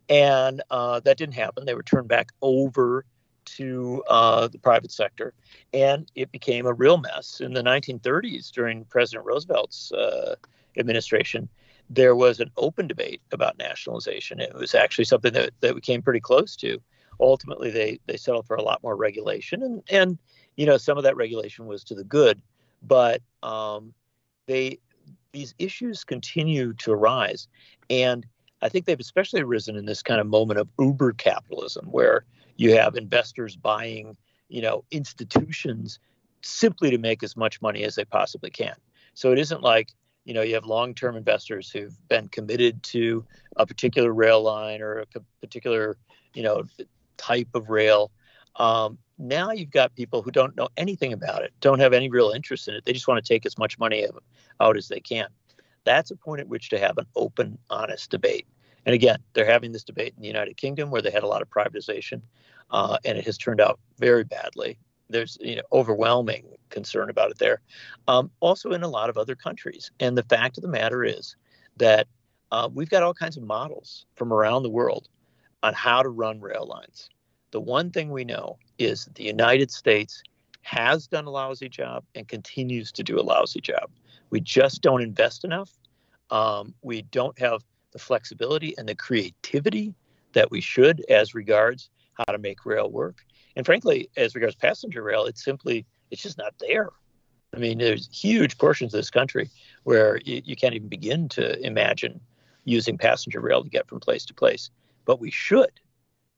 and 0.08 0.62
uh, 0.70 1.00
that 1.00 1.18
didn't 1.18 1.34
happen. 1.34 1.64
They 1.64 1.74
were 1.74 1.82
turned 1.82 2.08
back 2.08 2.30
over 2.40 3.04
to 3.44 4.02
uh, 4.08 4.48
the 4.48 4.58
private 4.58 4.92
sector, 4.92 5.34
and 5.72 6.10
it 6.14 6.30
became 6.32 6.66
a 6.66 6.72
real 6.72 6.98
mess 6.98 7.40
in 7.40 7.52
the 7.52 7.62
1930s 7.62 8.50
during 8.50 8.84
President 8.84 9.26
Roosevelt's 9.26 9.92
uh, 9.92 10.36
administration. 10.78 11.48
There 11.90 12.16
was 12.16 12.40
an 12.40 12.50
open 12.56 12.86
debate 12.86 13.20
about 13.32 13.58
nationalization. 13.58 14.40
It 14.40 14.54
was 14.54 14.74
actually 14.74 15.04
something 15.04 15.32
that, 15.34 15.50
that 15.60 15.74
we 15.74 15.80
came 15.80 16.02
pretty 16.02 16.20
close 16.20 16.56
to. 16.56 16.80
Ultimately, 17.20 17.70
they 17.70 18.00
they 18.06 18.16
settled 18.16 18.46
for 18.46 18.56
a 18.56 18.62
lot 18.62 18.82
more 18.82 18.96
regulation, 18.96 19.62
and 19.62 19.82
and 19.90 20.18
you 20.56 20.66
know 20.66 20.76
some 20.76 20.98
of 20.98 21.04
that 21.04 21.16
regulation 21.16 21.66
was 21.66 21.84
to 21.84 21.94
the 21.94 22.04
good, 22.04 22.42
but 22.82 23.22
um, 23.42 23.94
they 24.46 24.78
these 25.32 25.54
issues 25.58 26.04
continue 26.04 26.74
to 26.74 26.92
arise, 26.92 27.48
and 27.90 28.26
I 28.60 28.68
think 28.68 28.86
they've 28.86 28.98
especially 28.98 29.40
arisen 29.40 29.76
in 29.76 29.86
this 29.86 30.02
kind 30.02 30.20
of 30.20 30.26
moment 30.26 30.60
of 30.60 30.68
uber 30.78 31.12
capitalism, 31.12 31.86
where 31.86 32.24
you 32.56 32.76
have 32.76 32.96
investors 32.96 33.56
buying, 33.56 34.16
you 34.48 34.62
know, 34.62 34.84
institutions 34.90 35.98
simply 36.42 36.90
to 36.90 36.98
make 36.98 37.22
as 37.22 37.36
much 37.36 37.60
money 37.60 37.84
as 37.84 37.94
they 37.94 38.04
possibly 38.04 38.50
can. 38.50 38.74
So 39.14 39.32
it 39.32 39.38
isn't 39.38 39.62
like, 39.62 39.92
you 40.24 40.34
know, 40.34 40.42
you 40.42 40.54
have 40.54 40.64
long-term 40.64 41.16
investors 41.16 41.70
who've 41.70 41.96
been 42.08 42.28
committed 42.28 42.82
to 42.84 43.24
a 43.56 43.66
particular 43.66 44.12
rail 44.12 44.42
line 44.42 44.80
or 44.80 45.00
a 45.00 45.06
particular, 45.40 45.96
you 46.34 46.42
know, 46.42 46.64
type 47.22 47.48
of 47.54 47.70
rail. 47.70 48.10
Um, 48.56 48.98
now 49.18 49.52
you've 49.52 49.70
got 49.70 49.94
people 49.94 50.22
who 50.22 50.30
don't 50.30 50.56
know 50.56 50.68
anything 50.76 51.12
about 51.12 51.42
it, 51.42 51.52
don't 51.60 51.78
have 51.78 51.92
any 51.92 52.08
real 52.08 52.30
interest 52.30 52.68
in 52.68 52.74
it. 52.74 52.84
They 52.84 52.92
just 52.92 53.08
want 53.08 53.24
to 53.24 53.28
take 53.34 53.46
as 53.46 53.56
much 53.56 53.78
money 53.78 54.06
out 54.60 54.76
as 54.76 54.88
they 54.88 55.00
can. 55.00 55.28
That's 55.84 56.10
a 56.10 56.16
point 56.16 56.40
at 56.40 56.48
which 56.48 56.68
to 56.70 56.78
have 56.78 56.98
an 56.98 57.06
open, 57.16 57.58
honest 57.70 58.10
debate. 58.10 58.46
And 58.84 58.94
again, 58.94 59.18
they're 59.32 59.46
having 59.46 59.72
this 59.72 59.84
debate 59.84 60.14
in 60.16 60.22
the 60.22 60.28
United 60.28 60.56
Kingdom 60.56 60.90
where 60.90 61.02
they 61.02 61.10
had 61.10 61.22
a 61.22 61.28
lot 61.28 61.42
of 61.42 61.48
privatization, 61.50 62.20
uh, 62.70 62.98
and 63.04 63.16
it 63.16 63.24
has 63.24 63.38
turned 63.38 63.60
out 63.60 63.78
very 63.98 64.24
badly. 64.24 64.78
There's 65.08 65.38
you 65.40 65.56
know 65.56 65.62
overwhelming 65.72 66.46
concern 66.70 67.10
about 67.10 67.30
it 67.30 67.38
there. 67.38 67.60
Um, 68.08 68.30
also 68.40 68.72
in 68.72 68.82
a 68.82 68.88
lot 68.88 69.10
of 69.10 69.18
other 69.18 69.36
countries. 69.36 69.90
And 70.00 70.16
the 70.16 70.24
fact 70.24 70.56
of 70.58 70.62
the 70.62 70.68
matter 70.68 71.04
is 71.04 71.36
that 71.76 72.08
uh, 72.50 72.68
we've 72.72 72.90
got 72.90 73.02
all 73.02 73.14
kinds 73.14 73.36
of 73.36 73.44
models 73.44 74.06
from 74.14 74.32
around 74.32 74.62
the 74.62 74.70
world 74.70 75.08
on 75.62 75.74
how 75.74 76.02
to 76.02 76.08
run 76.08 76.40
rail 76.40 76.66
lines. 76.66 77.08
The 77.50 77.60
one 77.60 77.90
thing 77.90 78.10
we 78.10 78.24
know 78.24 78.58
is 78.78 79.04
that 79.04 79.14
the 79.14 79.24
United 79.24 79.70
States 79.70 80.22
has 80.62 81.06
done 81.06 81.26
a 81.26 81.30
lousy 81.30 81.68
job 81.68 82.04
and 82.14 82.26
continues 82.26 82.92
to 82.92 83.02
do 83.02 83.20
a 83.20 83.22
lousy 83.22 83.60
job. 83.60 83.90
We 84.30 84.40
just 84.40 84.80
don't 84.80 85.02
invest 85.02 85.44
enough. 85.44 85.70
Um, 86.30 86.74
we 86.82 87.02
don't 87.02 87.38
have 87.38 87.62
the 87.92 87.98
flexibility 87.98 88.74
and 88.78 88.88
the 88.88 88.94
creativity 88.94 89.94
that 90.32 90.50
we 90.50 90.60
should 90.60 91.04
as 91.10 91.34
regards 91.34 91.90
how 92.14 92.24
to 92.24 92.38
make 92.38 92.64
rail 92.64 92.90
work. 92.90 93.24
And 93.56 93.66
frankly, 93.66 94.08
as 94.16 94.34
regards 94.34 94.54
passenger 94.54 95.02
rail, 95.02 95.26
it's 95.26 95.44
simply 95.44 95.84
it's 96.10 96.22
just 96.22 96.38
not 96.38 96.54
there. 96.58 96.90
I 97.54 97.58
mean, 97.58 97.78
there's 97.78 98.08
huge 98.10 98.56
portions 98.56 98.94
of 98.94 98.98
this 98.98 99.10
country 99.10 99.50
where 99.82 100.18
you, 100.24 100.40
you 100.44 100.56
can't 100.56 100.74
even 100.74 100.88
begin 100.88 101.28
to 101.30 101.58
imagine 101.64 102.20
using 102.64 102.96
passenger 102.96 103.40
rail 103.40 103.62
to 103.62 103.68
get 103.68 103.88
from 103.88 104.00
place 104.00 104.24
to 104.26 104.34
place, 104.34 104.70
but 105.04 105.20
we 105.20 105.30
should. 105.30 105.70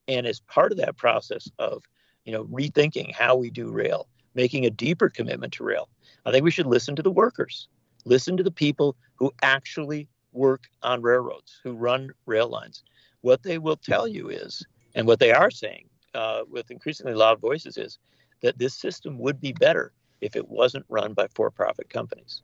And 0.09 0.26
as 0.26 0.40
part 0.40 0.73
of 0.73 0.78
that 0.78 0.97
process 0.97 1.49
of, 1.59 1.85
you 2.25 2.33
know, 2.33 2.44
rethinking 2.44 3.12
how 3.12 3.37
we 3.37 3.50
do 3.50 3.71
rail, 3.71 4.09
making 4.35 4.66
a 4.66 4.71
deeper 4.71 5.09
commitment 5.09 5.52
to 5.54 5.64
rail, 5.64 5.88
I 6.26 6.30
think 6.30 6.44
we 6.44 6.50
should 6.50 6.66
listen 6.66 6.97
to 6.97 7.02
the 7.02 7.11
workers, 7.11 7.68
listen 8.04 8.37
to 8.37 8.42
the 8.42 8.50
people 8.50 8.97
who 9.16 9.33
actually 9.42 10.09
work 10.33 10.64
on 10.83 11.02
railroads, 11.02 11.61
who 11.62 11.73
run 11.73 12.11
rail 12.26 12.49
lines. 12.49 12.83
What 13.21 13.42
they 13.42 13.59
will 13.59 13.76
tell 13.76 14.06
you 14.06 14.28
is, 14.28 14.66
and 14.94 15.06
what 15.06 15.21
they 15.21 15.33
are 15.33 15.50
saying 15.50 15.88
uh, 16.14 16.42
with 16.50 16.71
increasingly 16.71 17.14
loud 17.14 17.40
voices, 17.40 17.76
is 17.76 17.99
that 18.42 18.59
this 18.59 18.75
system 18.75 19.18
would 19.18 19.40
be 19.40 19.52
better 19.52 19.92
if 20.21 20.37
it 20.37 20.49
wasn't 20.49 20.85
run 20.88 21.14
by 21.14 21.28
for 21.35 21.50
profit 21.50 21.88
companies. 21.88 22.42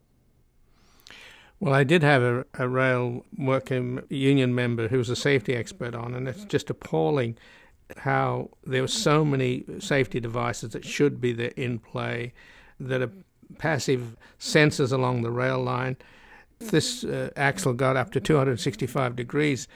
Well, 1.60 1.74
I 1.74 1.84
did 1.84 2.02
have 2.02 2.22
a, 2.22 2.46
a 2.54 2.66
rail 2.66 3.24
working 3.36 4.02
union 4.08 4.54
member 4.54 4.88
who 4.88 4.98
was 4.98 5.10
a 5.10 5.16
safety 5.16 5.54
expert 5.54 5.94
on, 5.94 6.14
and 6.14 6.26
it's 6.26 6.44
just 6.44 6.70
appalling 6.70 7.36
how 7.98 8.50
there 8.64 8.82
were 8.82 8.88
so 8.88 9.24
many 9.24 9.64
safety 9.78 10.20
devices 10.20 10.72
that 10.72 10.84
should 10.84 11.20
be 11.20 11.32
there 11.32 11.52
in 11.56 11.78
play 11.78 12.32
that 12.78 13.02
are 13.02 13.12
passive 13.58 14.16
sensors 14.38 14.92
along 14.92 15.22
the 15.22 15.30
rail 15.30 15.60
line 15.60 15.96
this 16.60 17.04
uh, 17.04 17.30
axle 17.36 17.72
got 17.72 17.96
up 17.96 18.12
to 18.12 18.20
265 18.20 19.16
degrees, 19.16 19.66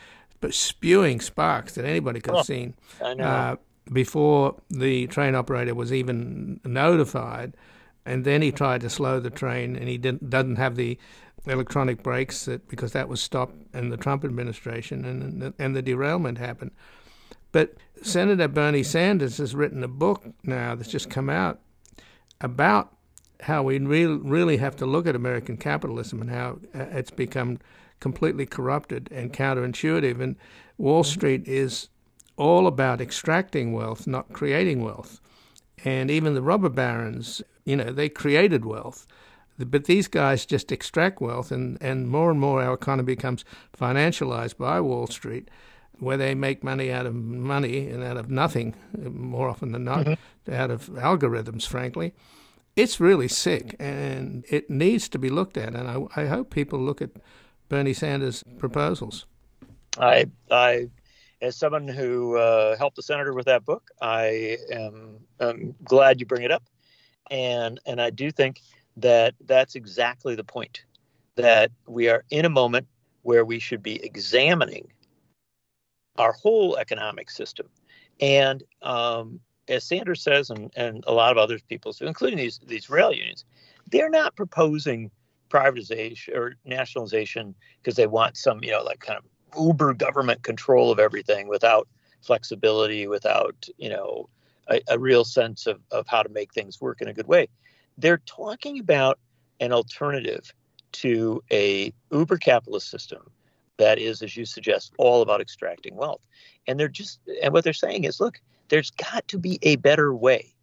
but 0.40 0.54
spewing 0.54 1.20
sparks 1.20 1.74
that 1.74 1.84
anybody 1.84 2.20
could 2.20 2.34
have 2.34 2.40
oh, 2.40 2.42
seen 2.42 2.74
uh, 3.00 3.56
before 3.92 4.56
the 4.70 5.06
train 5.08 5.34
operator 5.34 5.74
was 5.74 5.92
even 5.92 6.60
notified. 6.64 7.56
And 8.06 8.24
then 8.24 8.42
he 8.42 8.52
tried 8.52 8.82
to 8.82 8.90
slow 8.90 9.18
the 9.18 9.30
train, 9.30 9.76
and 9.76 9.88
he 9.88 9.96
didn't 9.96 10.28
doesn't 10.28 10.56
have 10.56 10.76
the 10.76 10.98
electronic 11.46 12.02
brakes 12.02 12.44
that 12.46 12.68
because 12.68 12.92
that 12.92 13.08
was 13.08 13.20
stopped 13.20 13.56
in 13.74 13.90
the 13.90 13.96
Trump 13.96 14.24
administration, 14.24 15.04
and 15.04 15.54
and 15.58 15.76
the 15.76 15.82
derailment 15.82 16.38
happened. 16.38 16.70
But 17.52 17.74
Senator 18.02 18.48
Bernie 18.48 18.82
Sanders 18.82 19.38
has 19.38 19.54
written 19.54 19.84
a 19.84 19.88
book 19.88 20.24
now 20.42 20.74
that's 20.74 20.90
just 20.90 21.08
come 21.08 21.30
out 21.30 21.60
about 22.40 22.92
how 23.40 23.62
we 23.62 23.78
really, 23.78 24.16
really 24.16 24.56
have 24.56 24.74
to 24.76 24.86
look 24.86 25.06
at 25.06 25.14
American 25.14 25.56
capitalism 25.56 26.20
and 26.20 26.30
how 26.30 26.58
uh, 26.74 26.86
it's 26.90 27.10
become 27.10 27.58
completely 28.00 28.46
corrupted 28.46 29.08
and 29.12 29.32
counterintuitive. 29.32 30.20
And 30.20 30.36
Wall 30.78 31.02
mm-hmm. 31.02 31.12
Street 31.12 31.46
is 31.46 31.88
all 32.36 32.66
about 32.66 33.00
extracting 33.00 33.72
wealth, 33.72 34.06
not 34.06 34.32
creating 34.32 34.82
wealth. 34.82 35.20
And 35.84 36.10
even 36.10 36.34
the 36.34 36.42
robber 36.42 36.68
barons, 36.68 37.42
you 37.64 37.76
know, 37.76 37.92
they 37.92 38.08
created 38.08 38.64
wealth. 38.64 39.06
But 39.58 39.84
these 39.84 40.08
guys 40.08 40.44
just 40.44 40.72
extract 40.72 41.20
wealth, 41.20 41.52
and, 41.52 41.78
and 41.80 42.08
more 42.08 42.30
and 42.30 42.40
more 42.40 42.62
our 42.62 42.74
economy 42.74 43.14
becomes 43.14 43.44
financialized 43.78 44.56
by 44.56 44.80
Wall 44.80 45.06
Street, 45.06 45.48
where 45.98 46.16
they 46.16 46.34
make 46.34 46.64
money 46.64 46.90
out 46.90 47.06
of 47.06 47.14
money 47.14 47.88
and 47.88 48.02
out 48.02 48.16
of 48.16 48.30
nothing, 48.30 48.74
more 48.96 49.48
often 49.48 49.72
than 49.72 49.84
not, 49.84 50.06
mm-hmm. 50.06 50.52
out 50.52 50.70
of 50.70 50.86
algorithms, 50.88 51.66
frankly 51.66 52.14
it's 52.76 52.98
really 53.00 53.28
sick 53.28 53.76
and 53.78 54.44
it 54.48 54.68
needs 54.68 55.08
to 55.08 55.18
be 55.18 55.30
looked 55.30 55.56
at. 55.56 55.74
And 55.74 55.88
I, 55.88 56.22
I 56.22 56.26
hope 56.26 56.50
people 56.50 56.78
look 56.78 57.00
at 57.00 57.10
Bernie 57.68 57.92
Sanders' 57.92 58.42
proposals. 58.58 59.26
I, 59.98 60.26
I, 60.50 60.88
as 61.40 61.56
someone 61.56 61.86
who 61.88 62.36
uh, 62.36 62.76
helped 62.76 62.96
the 62.96 63.02
senator 63.02 63.32
with 63.32 63.46
that 63.46 63.64
book, 63.64 63.90
I 64.00 64.58
am 64.72 65.18
I'm 65.40 65.74
glad 65.84 66.20
you 66.20 66.26
bring 66.26 66.42
it 66.42 66.50
up, 66.50 66.64
and 67.30 67.80
and 67.86 68.00
I 68.00 68.10
do 68.10 68.30
think 68.30 68.60
that 68.96 69.34
that's 69.46 69.74
exactly 69.74 70.34
the 70.34 70.44
point 70.44 70.84
that 71.36 71.70
we 71.86 72.08
are 72.08 72.24
in 72.30 72.44
a 72.44 72.50
moment 72.50 72.86
where 73.22 73.44
we 73.44 73.58
should 73.58 73.82
be 73.82 74.04
examining 74.04 74.86
our 76.16 76.32
whole 76.32 76.76
economic 76.76 77.30
system, 77.30 77.66
and 78.20 78.62
um, 78.82 79.40
as 79.68 79.82
Sanders 79.82 80.22
says, 80.22 80.50
and, 80.50 80.70
and 80.76 81.02
a 81.06 81.12
lot 81.12 81.32
of 81.32 81.38
other 81.38 81.58
people, 81.68 81.94
including 82.00 82.38
these 82.38 82.60
these 82.66 82.88
rail 82.88 83.12
unions, 83.12 83.44
they're 83.90 84.10
not 84.10 84.36
proposing 84.36 85.10
privatization 85.50 86.34
or 86.36 86.56
nationalization 86.64 87.54
because 87.82 87.96
they 87.96 88.06
want 88.06 88.36
some, 88.36 88.62
you 88.62 88.70
know, 88.70 88.82
like 88.82 89.00
kind 89.00 89.18
of 89.18 89.24
uber 89.60 89.94
government 89.94 90.42
control 90.42 90.90
of 90.90 90.98
everything 90.98 91.48
without 91.48 91.88
flexibility, 92.22 93.06
without, 93.06 93.68
you 93.78 93.88
know, 93.88 94.28
a, 94.68 94.80
a 94.88 94.98
real 94.98 95.24
sense 95.24 95.66
of, 95.66 95.80
of 95.90 96.06
how 96.08 96.22
to 96.22 96.28
make 96.28 96.52
things 96.52 96.80
work 96.80 97.00
in 97.00 97.08
a 97.08 97.12
good 97.12 97.28
way. 97.28 97.48
They're 97.98 98.22
talking 98.26 98.78
about 98.78 99.18
an 99.60 99.72
alternative 99.72 100.52
to 100.92 101.42
a 101.52 101.92
uber 102.12 102.36
capitalist 102.36 102.90
system 102.90 103.30
that 103.76 103.98
is, 103.98 104.22
as 104.22 104.36
you 104.36 104.44
suggest, 104.44 104.92
all 104.98 105.22
about 105.22 105.40
extracting 105.40 105.96
wealth. 105.96 106.20
And 106.66 106.78
they're 106.78 106.88
just, 106.88 107.20
and 107.42 107.52
what 107.52 107.64
they're 107.64 107.72
saying 107.72 108.04
is, 108.04 108.20
look, 108.20 108.40
there's 108.68 108.90
got 108.90 109.26
to 109.28 109.38
be 109.38 109.58
a 109.62 109.76
better 109.76 110.14
way. 110.14 110.54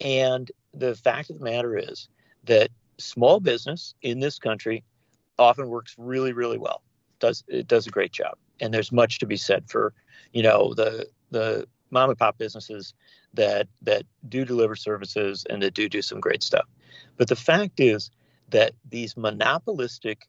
And 0.00 0.50
the 0.74 0.94
fact 0.94 1.30
of 1.30 1.38
the 1.38 1.44
matter 1.44 1.76
is 1.76 2.08
that 2.44 2.70
small 2.98 3.40
business 3.40 3.94
in 4.02 4.20
this 4.20 4.38
country 4.38 4.84
often 5.38 5.68
works 5.68 5.94
really, 5.98 6.32
really 6.32 6.58
well. 6.58 6.82
Does 7.20 7.42
it 7.48 7.66
does 7.66 7.86
a 7.86 7.90
great 7.90 8.12
job, 8.12 8.36
and 8.60 8.72
there's 8.72 8.92
much 8.92 9.18
to 9.18 9.26
be 9.26 9.36
said 9.36 9.68
for, 9.68 9.92
you 10.32 10.42
know, 10.42 10.72
the 10.74 11.08
the 11.32 11.66
mom 11.90 12.10
and 12.10 12.18
pop 12.18 12.38
businesses 12.38 12.94
that 13.34 13.68
that 13.82 14.04
do 14.28 14.44
deliver 14.44 14.76
services 14.76 15.46
and 15.48 15.62
that 15.62 15.74
do 15.74 15.88
do 15.88 16.02
some 16.02 16.20
great 16.20 16.42
stuff. 16.42 16.66
But 17.16 17.28
the 17.28 17.36
fact 17.36 17.80
is 17.80 18.10
that 18.50 18.72
these 18.88 19.16
monopolistic, 19.16 20.26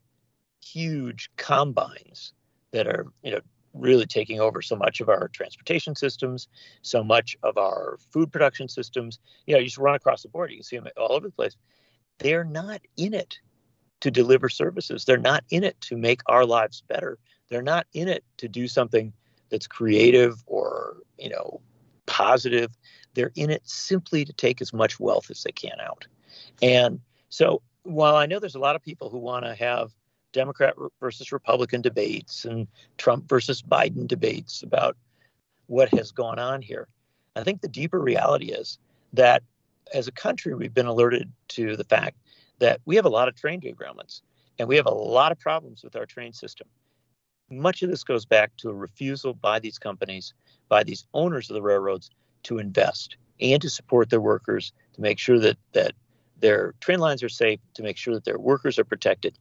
huge 0.63 1.29
combines 1.37 2.33
that 2.71 2.87
are, 2.87 3.07
you 3.23 3.31
know, 3.31 3.39
really 3.73 4.05
taking 4.05 4.39
over 4.39 4.61
so 4.61 4.75
much 4.75 4.99
of 4.99 5.09
our 5.09 5.27
transportation 5.29 5.95
systems, 5.95 6.47
so 6.81 7.03
much 7.03 7.37
of 7.43 7.57
our 7.57 7.97
food 8.11 8.31
production 8.31 8.67
systems. 8.67 9.19
You 9.45 9.53
know, 9.53 9.59
you 9.59 9.65
just 9.65 9.77
run 9.77 9.95
across 9.95 10.23
the 10.23 10.29
board, 10.29 10.51
you 10.51 10.57
can 10.57 10.63
see 10.63 10.77
them 10.77 10.87
all 10.97 11.13
over 11.13 11.27
the 11.27 11.33
place. 11.33 11.55
They're 12.17 12.43
not 12.43 12.81
in 12.97 13.13
it 13.13 13.39
to 14.01 14.11
deliver 14.11 14.49
services. 14.49 15.05
They're 15.05 15.17
not 15.17 15.43
in 15.49 15.63
it 15.63 15.79
to 15.81 15.97
make 15.97 16.21
our 16.25 16.45
lives 16.45 16.83
better. 16.87 17.17
They're 17.49 17.61
not 17.61 17.87
in 17.93 18.07
it 18.07 18.23
to 18.37 18.47
do 18.47 18.67
something 18.67 19.13
that's 19.49 19.67
creative 19.67 20.43
or, 20.45 20.97
you 21.17 21.29
know, 21.29 21.61
positive. 22.19 22.71
They're 23.13 23.31
in 23.35 23.49
it 23.49 23.61
simply 23.65 24.25
to 24.25 24.33
take 24.33 24.61
as 24.61 24.73
much 24.73 24.99
wealth 24.99 25.31
as 25.31 25.41
they 25.43 25.51
can 25.51 25.79
out. 25.81 26.05
And 26.61 26.99
so 27.29 27.61
while 27.83 28.15
I 28.15 28.25
know 28.25 28.39
there's 28.39 28.55
a 28.55 28.59
lot 28.59 28.75
of 28.75 28.81
people 28.81 29.09
who 29.09 29.17
want 29.17 29.45
to 29.45 29.55
have 29.55 29.91
Democrat 30.33 30.75
versus 30.99 31.31
Republican 31.31 31.81
debates 31.81 32.45
and 32.45 32.67
Trump 32.97 33.29
versus 33.29 33.61
Biden 33.61 34.07
debates 34.07 34.61
about 34.61 34.97
what 35.67 35.89
has 35.89 36.11
gone 36.11 36.39
on 36.39 36.61
here. 36.61 36.87
I 37.35 37.43
think 37.43 37.61
the 37.61 37.67
deeper 37.67 37.99
reality 37.99 38.51
is 38.51 38.77
that 39.13 39.43
as 39.93 40.07
a 40.07 40.11
country, 40.11 40.53
we've 40.53 40.73
been 40.73 40.85
alerted 40.85 41.31
to 41.49 41.77
the 41.77 41.83
fact 41.83 42.17
that 42.59 42.81
we 42.85 42.95
have 42.95 43.05
a 43.05 43.09
lot 43.09 43.27
of 43.27 43.35
train 43.35 43.61
derailments 43.61 44.21
and 44.59 44.67
we 44.67 44.75
have 44.75 44.85
a 44.85 44.93
lot 44.93 45.31
of 45.31 45.39
problems 45.39 45.83
with 45.83 45.95
our 45.95 46.05
train 46.05 46.33
system. 46.33 46.67
Much 47.49 47.81
of 47.81 47.89
this 47.89 48.03
goes 48.03 48.25
back 48.25 48.51
to 48.57 48.69
a 48.69 48.73
refusal 48.73 49.33
by 49.33 49.57
these 49.57 49.79
companies, 49.79 50.33
by 50.69 50.83
these 50.83 51.05
owners 51.13 51.49
of 51.49 51.55
the 51.55 51.61
railroads, 51.61 52.09
to 52.43 52.57
invest 52.57 53.17
and 53.41 53.61
to 53.61 53.69
support 53.69 54.09
their 54.09 54.21
workers, 54.21 54.71
to 54.93 55.01
make 55.01 55.19
sure 55.19 55.39
that, 55.39 55.57
that 55.73 55.93
their 56.39 56.73
train 56.79 56.99
lines 56.99 57.21
are 57.23 57.29
safe, 57.29 57.59
to 57.73 57.83
make 57.83 57.97
sure 57.97 58.13
that 58.13 58.23
their 58.23 58.39
workers 58.39 58.79
are 58.79 58.85
protected. 58.85 59.37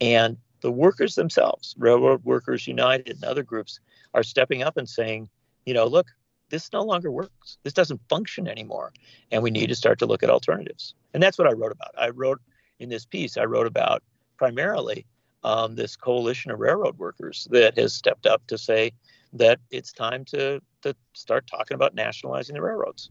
And 0.00 0.36
the 0.60 0.72
workers 0.72 1.14
themselves, 1.14 1.74
Railroad 1.78 2.24
Workers 2.24 2.66
United 2.66 3.08
and 3.08 3.24
other 3.24 3.42
groups, 3.42 3.80
are 4.14 4.22
stepping 4.22 4.62
up 4.62 4.76
and 4.76 4.88
saying, 4.88 5.28
you 5.64 5.74
know, 5.74 5.86
look, 5.86 6.08
this 6.50 6.72
no 6.72 6.82
longer 6.82 7.10
works. 7.10 7.58
This 7.62 7.72
doesn't 7.72 8.00
function 8.08 8.46
anymore. 8.46 8.92
And 9.30 9.42
we 9.42 9.50
need 9.50 9.68
to 9.68 9.74
start 9.74 9.98
to 10.00 10.06
look 10.06 10.22
at 10.22 10.30
alternatives. 10.30 10.94
And 11.14 11.22
that's 11.22 11.38
what 11.38 11.48
I 11.48 11.52
wrote 11.52 11.72
about. 11.72 11.94
I 11.98 12.10
wrote 12.10 12.40
in 12.78 12.90
this 12.90 13.06
piece, 13.06 13.36
I 13.36 13.44
wrote 13.44 13.66
about 13.66 14.02
primarily 14.36 15.06
um, 15.44 15.74
this 15.76 15.96
coalition 15.96 16.50
of 16.50 16.60
railroad 16.60 16.98
workers 16.98 17.48
that 17.50 17.78
has 17.78 17.94
stepped 17.94 18.26
up 18.26 18.46
to 18.48 18.58
say 18.58 18.92
that 19.32 19.60
it's 19.70 19.92
time 19.92 20.24
to, 20.26 20.60
to 20.82 20.94
start 21.12 21.46
talking 21.46 21.74
about 21.74 21.94
nationalizing 21.94 22.54
the 22.54 22.62
railroads. 22.62 23.10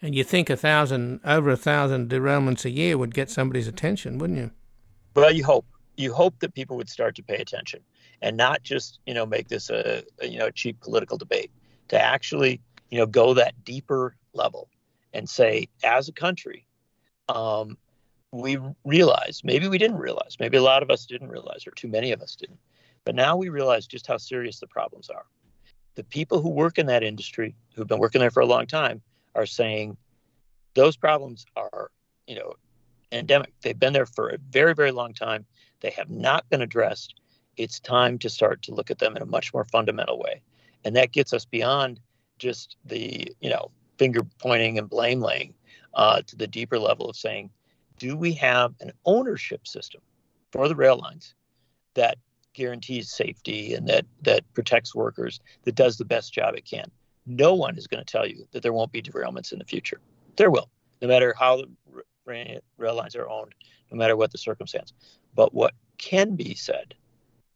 And 0.00 0.14
you 0.14 0.24
think 0.24 0.50
a 0.50 0.56
thousand, 0.56 1.20
over 1.24 1.50
a 1.50 1.56
thousand 1.56 2.10
derailments 2.10 2.64
a 2.64 2.70
year 2.70 2.98
would 2.98 3.14
get 3.14 3.30
somebody's 3.30 3.68
attention, 3.68 4.18
wouldn't 4.18 4.38
you? 4.38 4.50
Well, 5.14 5.32
you 5.32 5.44
hope 5.44 5.66
you 5.96 6.12
hope 6.12 6.38
that 6.40 6.54
people 6.54 6.76
would 6.76 6.88
start 6.88 7.14
to 7.16 7.22
pay 7.22 7.36
attention 7.36 7.80
and 8.22 8.36
not 8.36 8.62
just 8.62 9.00
you 9.06 9.14
know 9.14 9.26
make 9.26 9.48
this 9.48 9.70
a, 9.70 10.02
a, 10.20 10.26
you 10.26 10.38
know 10.38 10.50
cheap 10.50 10.80
political 10.80 11.18
debate 11.18 11.50
to 11.88 12.00
actually 12.00 12.60
you 12.90 12.98
know 12.98 13.06
go 13.06 13.34
that 13.34 13.64
deeper 13.64 14.16
level 14.32 14.68
and 15.12 15.28
say 15.28 15.68
as 15.84 16.08
a 16.08 16.12
country 16.12 16.66
um, 17.28 17.76
we 18.32 18.58
realize 18.84 19.42
maybe 19.44 19.68
we 19.68 19.78
didn't 19.78 19.98
realize 19.98 20.36
maybe 20.40 20.56
a 20.56 20.62
lot 20.62 20.82
of 20.82 20.90
us 20.90 21.04
didn't 21.04 21.28
realize 21.28 21.66
or 21.66 21.70
too 21.72 21.88
many 21.88 22.12
of 22.12 22.22
us 22.22 22.34
didn't 22.34 22.58
but 23.04 23.14
now 23.14 23.36
we 23.36 23.48
realize 23.48 23.86
just 23.86 24.06
how 24.06 24.16
serious 24.16 24.58
the 24.60 24.66
problems 24.66 25.10
are 25.10 25.26
the 25.94 26.04
people 26.04 26.40
who 26.40 26.48
work 26.48 26.78
in 26.78 26.86
that 26.86 27.02
industry 27.02 27.54
who've 27.74 27.88
been 27.88 27.98
working 27.98 28.20
there 28.20 28.30
for 28.30 28.40
a 28.40 28.46
long 28.46 28.66
time 28.66 29.02
are 29.34 29.46
saying 29.46 29.96
those 30.74 30.96
problems 30.96 31.44
are 31.56 31.90
you 32.26 32.36
know 32.36 32.54
endemic 33.10 33.52
they've 33.60 33.78
been 33.78 33.92
there 33.92 34.06
for 34.06 34.30
a 34.30 34.38
very 34.50 34.74
very 34.74 34.90
long 34.90 35.12
time 35.12 35.44
they 35.82 35.90
have 35.90 36.08
not 36.08 36.48
been 36.48 36.62
addressed. 36.62 37.16
It's 37.56 37.78
time 37.78 38.18
to 38.20 38.30
start 38.30 38.62
to 38.62 38.74
look 38.74 38.90
at 38.90 38.98
them 38.98 39.16
in 39.16 39.22
a 39.22 39.26
much 39.26 39.52
more 39.52 39.64
fundamental 39.64 40.18
way. 40.18 40.40
And 40.84 40.96
that 40.96 41.12
gets 41.12 41.32
us 41.32 41.44
beyond 41.44 42.00
just 42.38 42.76
the, 42.84 43.30
you 43.40 43.50
know, 43.50 43.70
finger 43.98 44.22
pointing 44.38 44.78
and 44.78 44.88
blame 44.88 45.20
laying 45.20 45.52
uh, 45.94 46.22
to 46.26 46.36
the 46.36 46.46
deeper 46.46 46.78
level 46.78 47.10
of 47.10 47.16
saying, 47.16 47.50
do 47.98 48.16
we 48.16 48.32
have 48.32 48.74
an 48.80 48.92
ownership 49.04 49.66
system 49.66 50.00
for 50.50 50.68
the 50.68 50.74
rail 50.74 50.96
lines 50.96 51.34
that 51.94 52.16
guarantees 52.54 53.10
safety 53.10 53.74
and 53.74 53.88
that 53.88 54.06
that 54.22 54.44
protects 54.54 54.94
workers, 54.94 55.40
that 55.64 55.74
does 55.74 55.96
the 55.96 56.04
best 56.04 56.32
job 56.32 56.54
it 56.54 56.64
can? 56.64 56.90
No 57.26 57.54
one 57.54 57.78
is 57.78 57.86
going 57.86 58.04
to 58.04 58.10
tell 58.10 58.26
you 58.26 58.46
that 58.52 58.62
there 58.62 58.72
won't 58.72 58.92
be 58.92 59.02
derailments 59.02 59.52
in 59.52 59.58
the 59.58 59.64
future. 59.64 60.00
There 60.36 60.50
will, 60.50 60.68
no 61.00 61.08
matter 61.08 61.34
how 61.38 61.56
the 61.56 61.68
rail 62.26 62.94
lines 62.94 63.16
are 63.16 63.28
owned, 63.28 63.54
no 63.90 63.96
matter 63.96 64.16
what 64.16 64.32
the 64.32 64.38
circumstance. 64.38 64.92
But 65.34 65.54
what 65.54 65.74
can 65.98 66.34
be 66.34 66.54
said 66.54 66.94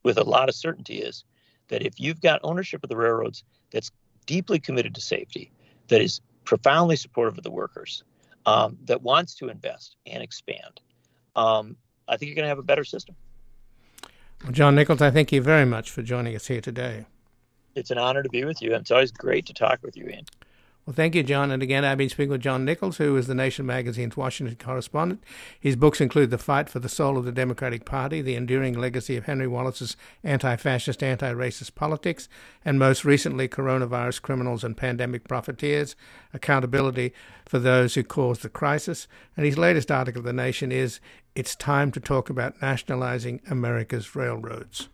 with 0.03 0.19
a 0.19 0.25
lot 0.25 0.49
of 0.49 0.55
certainty 0.55 0.99
is 0.99 1.25
that 1.69 1.83
if 1.83 1.99
you've 1.99 2.21
got 2.21 2.41
ownership 2.43 2.85
of 2.85 2.89
the 2.89 2.97
railroads 2.97 3.45
that's 3.71 3.91
deeply 4.27 4.59
committed 4.59 4.95
to 4.95 5.01
safety, 5.01 5.51
that 5.89 6.01
is 6.01 6.21
profoundly 6.45 6.97
supportive 6.97 7.37
of 7.37 7.45
the 7.45 7.51
workers, 7.51 8.05
um, 8.45 8.79
that 8.85 9.03
wants 9.03 9.35
to 9.35 9.49
invest 9.49 9.97
and 10.07 10.23
expand, 10.23 10.81
um, 11.35 11.77
I 12.09 12.17
think 12.17 12.29
you're 12.29 12.37
going 12.37 12.45
to 12.45 12.51
have 12.51 12.59
a 12.59 12.63
better 12.63 12.85
system. 12.85 13.17
Well, 14.43 14.53
John 14.53 14.75
Nichols, 14.75 15.03
I 15.03 15.11
thank 15.11 15.33
you 15.33 15.43
very 15.43 15.65
much 15.65 15.91
for 15.91 16.03
joining 16.03 16.37
us 16.37 16.47
here 16.47 16.61
today. 16.61 17.07
It's 17.75 17.91
an 17.91 17.99
honor 17.99 18.23
to 18.23 18.29
be 18.29 18.45
with 18.45 18.63
you, 18.63 18.73
and 18.73 18.83
it's 18.83 18.91
always 18.91 19.13
great 19.13 19.47
to 19.47 19.55
talk 19.55 19.81
with 19.83 19.97
you, 19.97 20.09
Ian. 20.09 20.25
Well, 20.87 20.95
thank 20.95 21.17
you, 21.17 21.25
John. 21.25 21.51
And 21.51 21.65
again, 21.65 21.85
I've 21.85 21.99
been 21.99 22.09
speaking 22.09 22.31
with 22.31 22.43
John 22.43 22.65
Nichols, 22.65 22.99
who 22.99 23.17
is 23.17 23.27
the 23.27 23.35
Nation 23.35 23.67
magazine's 23.67 24.17
Washington 24.17 24.57
correspondent. 24.57 25.21
His 25.59 25.75
books 25.75 26.01
include 26.01 26.31
The 26.31 26.39
Fight 26.39 26.69
for 26.71 26.79
the 26.79 26.89
Soul 26.89 27.19
of 27.19 27.25
the 27.25 27.33
Democratic 27.33 27.85
Party, 27.85 28.23
The 28.23 28.37
Enduring 28.37 28.79
Legacy 28.79 29.17
of 29.17 29.25
Henry 29.25 29.49
Wallace's 29.49 29.97
Anti 30.23 30.55
Fascist, 30.55 31.03
Anti 31.03 31.33
Racist 31.35 31.75
Politics, 31.75 32.29
and 32.65 32.79
most 32.79 33.05
recently, 33.05 33.49
Coronavirus 33.49 34.23
Criminals 34.23 34.63
and 34.63 34.77
Pandemic 34.77 35.27
Profiteers 35.27 35.97
Accountability 36.33 37.13
for 37.47 37.59
Those 37.59 37.97
Who 37.97 38.05
Caused 38.05 38.43
the 38.43 38.49
Crisis. 38.49 39.09
And 39.37 39.45
his 39.45 39.59
latest 39.59 39.91
article, 39.91 40.23
The 40.23 40.33
Nation, 40.33 40.71
is 40.71 41.01
It's 41.35 41.57
Time 41.57 41.91
to 41.93 42.01
Talk 42.01 42.31
About 42.31 42.63
Nationalizing 42.63 43.41
America's 43.51 44.15
Railroads. 44.15 44.89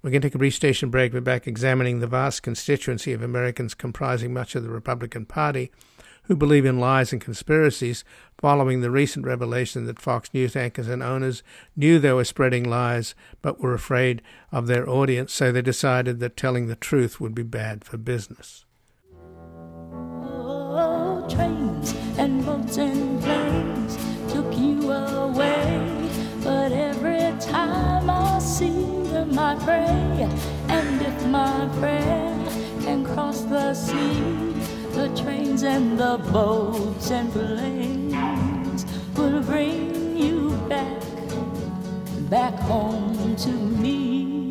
We're 0.00 0.10
going 0.10 0.22
to 0.22 0.28
take 0.28 0.36
a 0.36 0.38
brief 0.38 0.54
station 0.54 0.90
break. 0.90 1.12
We're 1.12 1.20
back 1.20 1.48
examining 1.48 1.98
the 1.98 2.06
vast 2.06 2.44
constituency 2.44 3.12
of 3.12 3.20
Americans 3.20 3.74
comprising 3.74 4.32
much 4.32 4.54
of 4.54 4.62
the 4.62 4.70
Republican 4.70 5.26
Party 5.26 5.72
who 6.24 6.36
believe 6.36 6.64
in 6.64 6.78
lies 6.78 7.12
and 7.12 7.20
conspiracies 7.20 8.04
following 8.38 8.80
the 8.80 8.92
recent 8.92 9.26
revelation 9.26 9.86
that 9.86 9.98
Fox 9.98 10.32
News 10.32 10.54
anchors 10.54 10.86
and 10.86 11.02
owners 11.02 11.42
knew 11.74 11.98
they 11.98 12.12
were 12.12 12.22
spreading 12.22 12.62
lies 12.62 13.16
but 13.42 13.60
were 13.60 13.74
afraid 13.74 14.22
of 14.52 14.68
their 14.68 14.88
audience, 14.88 15.32
so 15.32 15.50
they 15.50 15.62
decided 15.62 16.20
that 16.20 16.36
telling 16.36 16.68
the 16.68 16.76
truth 16.76 17.18
would 17.18 17.34
be 17.34 17.42
bad 17.42 17.82
for 17.82 17.96
business. 17.96 18.66
Oh, 20.22 21.26
my 29.48 29.64
prayer, 29.64 30.28
and 30.68 31.00
if 31.00 31.26
my 31.28 31.66
prayer 31.78 32.34
can 32.82 33.02
cross 33.02 33.44
the 33.44 33.72
sea, 33.72 34.20
the 34.92 35.08
trains 35.22 35.62
and 35.62 35.98
the 35.98 36.18
boats 36.30 37.10
and 37.10 37.32
planes 37.32 38.84
will 39.16 39.40
bring 39.42 40.14
you 40.18 40.50
back, 40.68 41.02
back 42.28 42.54
home 42.68 43.34
to 43.36 43.48
me. 43.48 44.47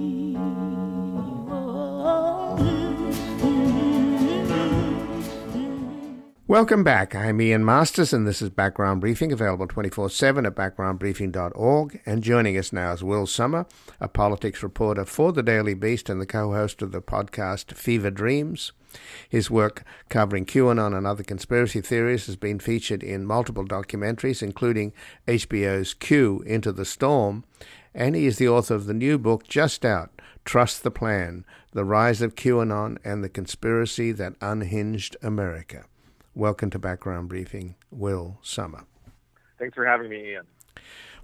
Welcome 6.50 6.86
back. 6.86 7.14
I'm 7.14 7.42
Ian 7.42 7.66
Masters, 7.66 8.14
and 8.14 8.26
this 8.26 8.42
is 8.42 8.50
Background 8.50 9.02
Briefing, 9.02 9.34
available 9.34 9.68
24 9.68 10.10
7 10.10 10.46
at 10.46 10.56
backgroundbriefing.org. 10.56 12.00
And 12.06 12.24
joining 12.24 12.58
us 12.58 12.72
now 12.72 12.94
is 12.94 13.04
Will 13.04 13.28
Sommer, 13.28 13.66
a 14.00 14.08
politics 14.08 14.64
reporter 14.64 15.04
for 15.04 15.34
the 15.34 15.44
Daily 15.44 15.74
Beast 15.74 16.10
and 16.10 16.22
the 16.22 16.26
co 16.26 16.54
host 16.54 16.82
of 16.82 16.94
the 16.94 17.02
podcast 17.02 17.74
Fever 17.74 18.10
Dreams. 18.10 18.72
His 19.28 19.52
work 19.52 19.84
covering 20.08 20.46
QAnon 20.46 20.98
and 20.98 21.06
other 21.06 21.22
conspiracy 21.22 21.82
theories 21.82 22.28
has 22.28 22.38
been 22.38 22.60
featured 22.60 23.04
in 23.04 23.26
multiple 23.26 23.66
documentaries, 23.66 24.42
including 24.42 24.94
HBO's 25.28 25.94
Q 25.94 26.46
Into 26.46 26.72
the 26.72 26.86
Storm, 26.86 27.44
and 27.94 28.16
he 28.16 28.26
is 28.26 28.38
the 28.38 28.48
author 28.48 28.74
of 28.74 28.86
the 28.86 28.94
new 28.94 29.18
book 29.18 29.50
just 29.50 29.84
out, 29.84 30.22
Trust 30.46 30.84
the 30.84 30.92
Plan 30.92 31.44
The 31.74 31.84
Rise 31.84 32.22
of 32.22 32.36
QAnon 32.36 33.00
and 33.04 33.22
the 33.22 33.28
Conspiracy 33.28 34.14
That 34.14 34.36
Unhinged 34.40 35.18
America. 35.22 35.84
Welcome 36.38 36.70
to 36.70 36.78
Background 36.78 37.30
Briefing, 37.30 37.74
Will 37.90 38.38
Sommer. 38.44 38.84
Thanks 39.58 39.74
for 39.74 39.88
having 39.88 40.08
me, 40.08 40.34
Ian. 40.34 40.46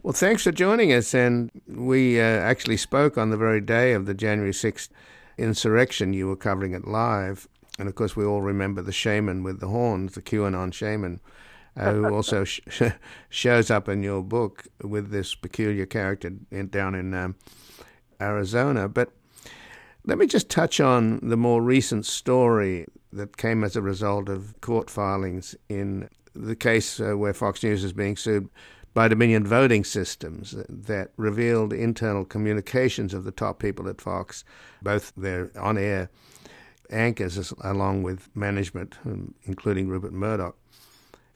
Well, 0.02 0.12
thanks 0.12 0.41
for 0.41 0.52
joining 0.52 0.91
us. 0.91 1.13
And 1.13 1.52
we 1.67 2.19
uh, 2.19 2.23
actually 2.23 2.78
spoke 2.78 3.15
on 3.15 3.30
the 3.30 3.38
very 3.38 3.62
day 3.62 3.93
of 3.93 4.08
the 4.08 4.15
January 4.15 4.54
6th 4.54 4.89
insurrection. 5.38 6.13
You 6.13 6.30
were 6.30 6.36
covering 6.36 6.73
it 6.73 6.88
live. 6.88 7.47
And 7.78 7.88
of 7.88 7.93
course, 7.93 8.15
we 8.15 8.26
all 8.26 8.41
remember 8.41 8.82
the 8.82 8.91
shaman 8.91 9.43
with 9.43 9.60
the 9.60 9.67
horns, 9.67 10.15
the 10.15 10.21
QAnon 10.23 10.73
shaman, 10.73 11.19
uh, 11.78 11.91
who 11.91 12.10
also 12.12 12.43
sh- 12.43 12.62
shows 13.30 13.69
up 13.69 13.88
in 13.88 14.02
your 14.02 14.23
book 14.23 14.65
with 14.82 15.12
this 15.12 15.36
peculiar 15.36 15.86
character 15.86 16.34
in, 16.49 16.69
down 16.69 16.95
in 16.95 17.13
um, 17.13 17.36
Arizona. 18.19 18.89
But 18.89 19.12
let 20.08 20.17
me 20.17 20.26
just 20.26 20.49
touch 20.49 20.80
on 20.80 21.19
the 21.21 21.38
more 21.38 21.62
recent 21.62 22.08
story 22.08 22.88
that 23.15 23.38
came 23.38 23.63
as 23.63 23.76
a 23.76 23.82
result 23.82 24.30
of 24.30 24.60
court 24.62 24.89
filings 24.89 25.56
in 25.69 26.10
the 26.34 26.56
case 26.56 26.99
uh, 26.99 27.17
where 27.17 27.34
Fox 27.34 27.63
News 27.63 27.84
is 27.84 27.93
being 27.93 28.17
sued 28.17 28.49
by 28.93 29.08
Dominion 29.08 29.45
Voting 29.45 29.84
Systems 29.84 30.56
that 30.69 31.12
revealed 31.17 31.73
internal 31.73 32.26
communications 32.26 33.13
of 33.13 33.23
the 33.23 33.32
top 33.32 33.60
people 33.60 33.89
at 33.89 34.02
Fox, 34.02 34.43
both 34.82 35.12
their 35.17 35.52
on 35.60 35.78
air 35.78 36.10
anchors 36.89 37.54
along 37.62 38.04
with 38.04 38.30
management, 38.36 38.97
um, 39.06 39.34
including 39.43 39.88
Rupert 39.88 40.13
Murdoch. 40.13 40.56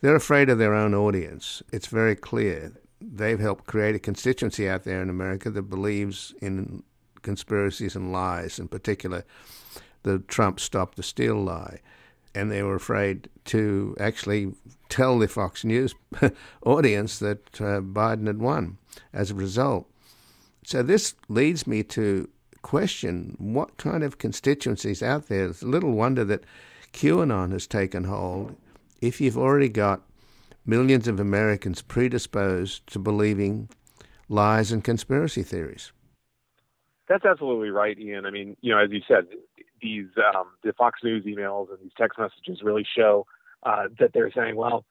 They're 0.01 0.15
afraid 0.15 0.49
of 0.49 0.59
their 0.59 0.75
own 0.75 0.93
audience. 0.93 1.63
It's 1.71 1.87
very 1.87 2.15
clear. 2.15 2.73
They've 3.01 3.39
helped 3.39 3.65
create 3.65 3.95
a 3.95 3.99
constituency 3.99 4.69
out 4.69 4.83
there 4.83 5.01
in 5.01 5.09
America 5.09 5.49
that 5.49 5.63
believes 5.63 6.35
in 6.41 6.83
conspiracies 7.23 7.95
and 7.95 8.11
lies, 8.11 8.59
in 8.59 8.67
particular, 8.67 9.23
the 10.07 10.19
Trump 10.19 10.59
Stop 10.59 10.95
the 10.95 11.03
Steal 11.03 11.35
lie 11.35 11.79
and 12.37 12.51
they 12.51 12.61
were 12.61 12.75
afraid 12.75 13.29
to 13.45 13.95
actually 13.99 14.53
tell 14.89 15.17
the 15.17 15.27
Fox 15.27 15.63
News 15.63 15.95
audience 16.63 17.17
that 17.17 17.59
uh, 17.59 17.81
Biden 17.81 18.27
had 18.27 18.39
won 18.39 18.77
as 19.11 19.31
a 19.31 19.35
result. 19.35 19.89
So 20.63 20.83
this 20.83 21.15
leads 21.29 21.65
me 21.65 21.81
to 21.83 22.29
question 22.61 23.35
what 23.39 23.77
kind 23.77 24.03
of 24.03 24.19
constituencies 24.19 25.01
out 25.01 25.29
there. 25.29 25.47
It's 25.47 25.63
little 25.63 25.93
wonder 25.93 26.23
that 26.25 26.43
QAnon 26.93 27.51
has 27.53 27.65
taken 27.65 28.03
hold 28.03 28.55
if 29.01 29.19
you've 29.19 29.37
already 29.37 29.69
got 29.69 30.01
millions 30.63 31.07
of 31.07 31.19
Americans 31.19 31.81
predisposed 31.81 32.85
to 32.87 32.99
believing 32.99 33.69
lies 34.29 34.71
and 34.71 34.83
conspiracy 34.83 35.41
theories. 35.41 35.91
That's 37.07 37.25
absolutely 37.25 37.69
right, 37.69 37.97
Ian. 37.97 38.25
I 38.25 38.31
mean, 38.31 38.57
you 38.61 38.73
know, 38.73 38.79
as 38.79 38.91
you 38.91 39.01
said, 39.07 39.25
these 39.81 40.07
um, 40.35 40.47
the 40.63 40.73
Fox 40.73 40.99
News 41.03 41.25
emails 41.25 41.69
and 41.69 41.79
these 41.81 41.91
text 41.97 42.19
messages 42.19 42.63
really 42.63 42.85
show 42.97 43.25
uh, 43.63 43.87
that 43.99 44.11
they're 44.13 44.31
saying, 44.31 44.55
well, 44.55 44.85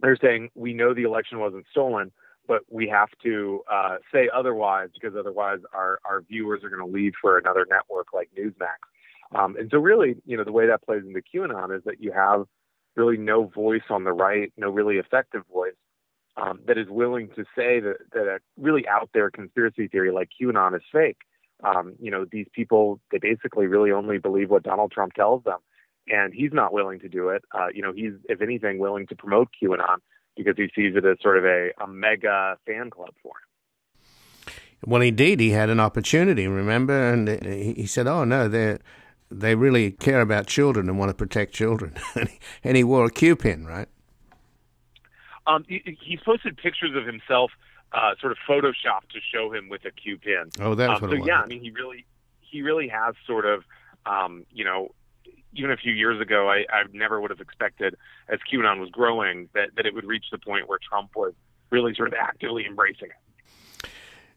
they're 0.00 0.18
saying 0.20 0.50
we 0.54 0.74
know 0.74 0.94
the 0.94 1.04
election 1.04 1.38
wasn't 1.38 1.66
stolen, 1.70 2.12
but 2.46 2.62
we 2.70 2.88
have 2.88 3.08
to 3.22 3.62
uh, 3.70 3.96
say 4.12 4.28
otherwise 4.34 4.88
because 4.94 5.16
otherwise 5.16 5.58
our 5.72 5.98
our 6.04 6.22
viewers 6.22 6.62
are 6.64 6.70
going 6.70 6.84
to 6.86 6.92
leave 6.92 7.12
for 7.20 7.38
another 7.38 7.66
network 7.68 8.12
like 8.12 8.30
Newsmax. 8.38 8.78
Um, 9.34 9.56
and 9.58 9.68
so, 9.70 9.78
really, 9.78 10.16
you 10.24 10.36
know, 10.36 10.44
the 10.44 10.52
way 10.52 10.66
that 10.66 10.84
plays 10.84 11.02
into 11.04 11.20
QAnon 11.20 11.76
is 11.76 11.82
that 11.84 12.00
you 12.00 12.12
have 12.12 12.44
really 12.94 13.16
no 13.16 13.46
voice 13.46 13.82
on 13.90 14.04
the 14.04 14.12
right, 14.12 14.52
no 14.56 14.70
really 14.70 14.96
effective 14.96 15.42
voice 15.52 15.74
um, 16.36 16.60
that 16.66 16.78
is 16.78 16.88
willing 16.88 17.28
to 17.36 17.44
say 17.56 17.80
that, 17.80 17.96
that 18.12 18.26
a 18.26 18.38
really 18.58 18.86
out 18.88 19.10
there 19.14 19.30
conspiracy 19.30 19.88
theory 19.88 20.10
like 20.10 20.28
QAnon 20.40 20.76
is 20.76 20.82
fake. 20.92 21.18
Um, 21.64 21.94
you 22.00 22.10
know, 22.10 22.26
these 22.30 22.46
people, 22.52 23.00
they 23.10 23.18
basically 23.18 23.66
really 23.66 23.90
only 23.90 24.18
believe 24.18 24.50
what 24.50 24.62
Donald 24.62 24.92
Trump 24.92 25.14
tells 25.14 25.44
them. 25.44 25.58
And 26.08 26.32
he's 26.32 26.52
not 26.52 26.72
willing 26.72 27.00
to 27.00 27.08
do 27.08 27.30
it. 27.30 27.42
Uh, 27.52 27.68
you 27.74 27.82
know, 27.82 27.92
he's, 27.92 28.12
if 28.28 28.40
anything, 28.40 28.78
willing 28.78 29.06
to 29.08 29.16
promote 29.16 29.48
QAnon 29.60 29.96
because 30.36 30.54
he 30.56 30.68
sees 30.74 30.94
it 30.94 31.04
as 31.04 31.16
sort 31.20 31.38
of 31.38 31.44
a, 31.44 31.70
a 31.82 31.88
mega 31.88 32.56
fan 32.66 32.90
club 32.90 33.10
for 33.22 33.30
him. 33.30 34.50
Well, 34.84 35.02
indeed, 35.02 35.40
he 35.40 35.50
had 35.50 35.70
an 35.70 35.80
opportunity, 35.80 36.46
remember? 36.46 37.12
And 37.12 37.42
he 37.42 37.86
said, 37.86 38.06
oh, 38.06 38.24
no, 38.24 38.46
they 38.46 38.78
they 39.30 39.56
really 39.56 39.90
care 39.90 40.20
about 40.20 40.46
children 40.46 40.88
and 40.88 40.98
want 40.98 41.10
to 41.10 41.14
protect 41.14 41.52
children. 41.52 41.94
and 42.64 42.76
he 42.76 42.84
wore 42.84 43.06
a 43.06 43.10
Q 43.10 43.34
pin, 43.34 43.66
right? 43.66 43.88
Um, 45.46 45.64
he, 45.68 45.98
he's 46.02 46.20
posted 46.24 46.56
pictures 46.56 46.92
of 46.94 47.06
himself 47.06 47.50
uh, 47.92 48.14
sort 48.20 48.32
of 48.32 48.38
photoshopped 48.48 49.10
to 49.12 49.20
show 49.32 49.52
him 49.52 49.68
with 49.68 49.84
a 49.84 49.90
Q 49.90 50.18
pin. 50.18 50.50
Oh, 50.60 50.74
that's 50.74 51.02
um, 51.02 51.08
what 51.08 51.18
so. 51.18 51.26
yeah, 51.26 51.40
I 51.40 51.46
mean, 51.46 51.60
he 51.60 51.70
really 51.70 52.06
he 52.40 52.62
really 52.62 52.88
has 52.88 53.14
sort 53.26 53.46
of 53.46 53.64
um, 54.04 54.44
you 54.50 54.64
know 54.64 54.92
even 55.58 55.70
a 55.70 55.76
few 55.76 55.92
years 55.92 56.20
ago, 56.20 56.48
I, 56.50 56.66
I 56.70 56.84
never 56.92 57.20
would 57.20 57.30
have 57.30 57.40
expected, 57.40 57.96
as 58.28 58.38
QAnon 58.52 58.80
was 58.80 58.90
growing, 58.90 59.48
that, 59.54 59.70
that 59.76 59.86
it 59.86 59.94
would 59.94 60.04
reach 60.04 60.26
the 60.30 60.38
point 60.38 60.68
where 60.68 60.78
Trump 60.86 61.10
was 61.16 61.32
really 61.70 61.94
sort 61.94 62.08
of 62.08 62.14
actively 62.14 62.66
embracing 62.66 63.08
it. 63.08 63.88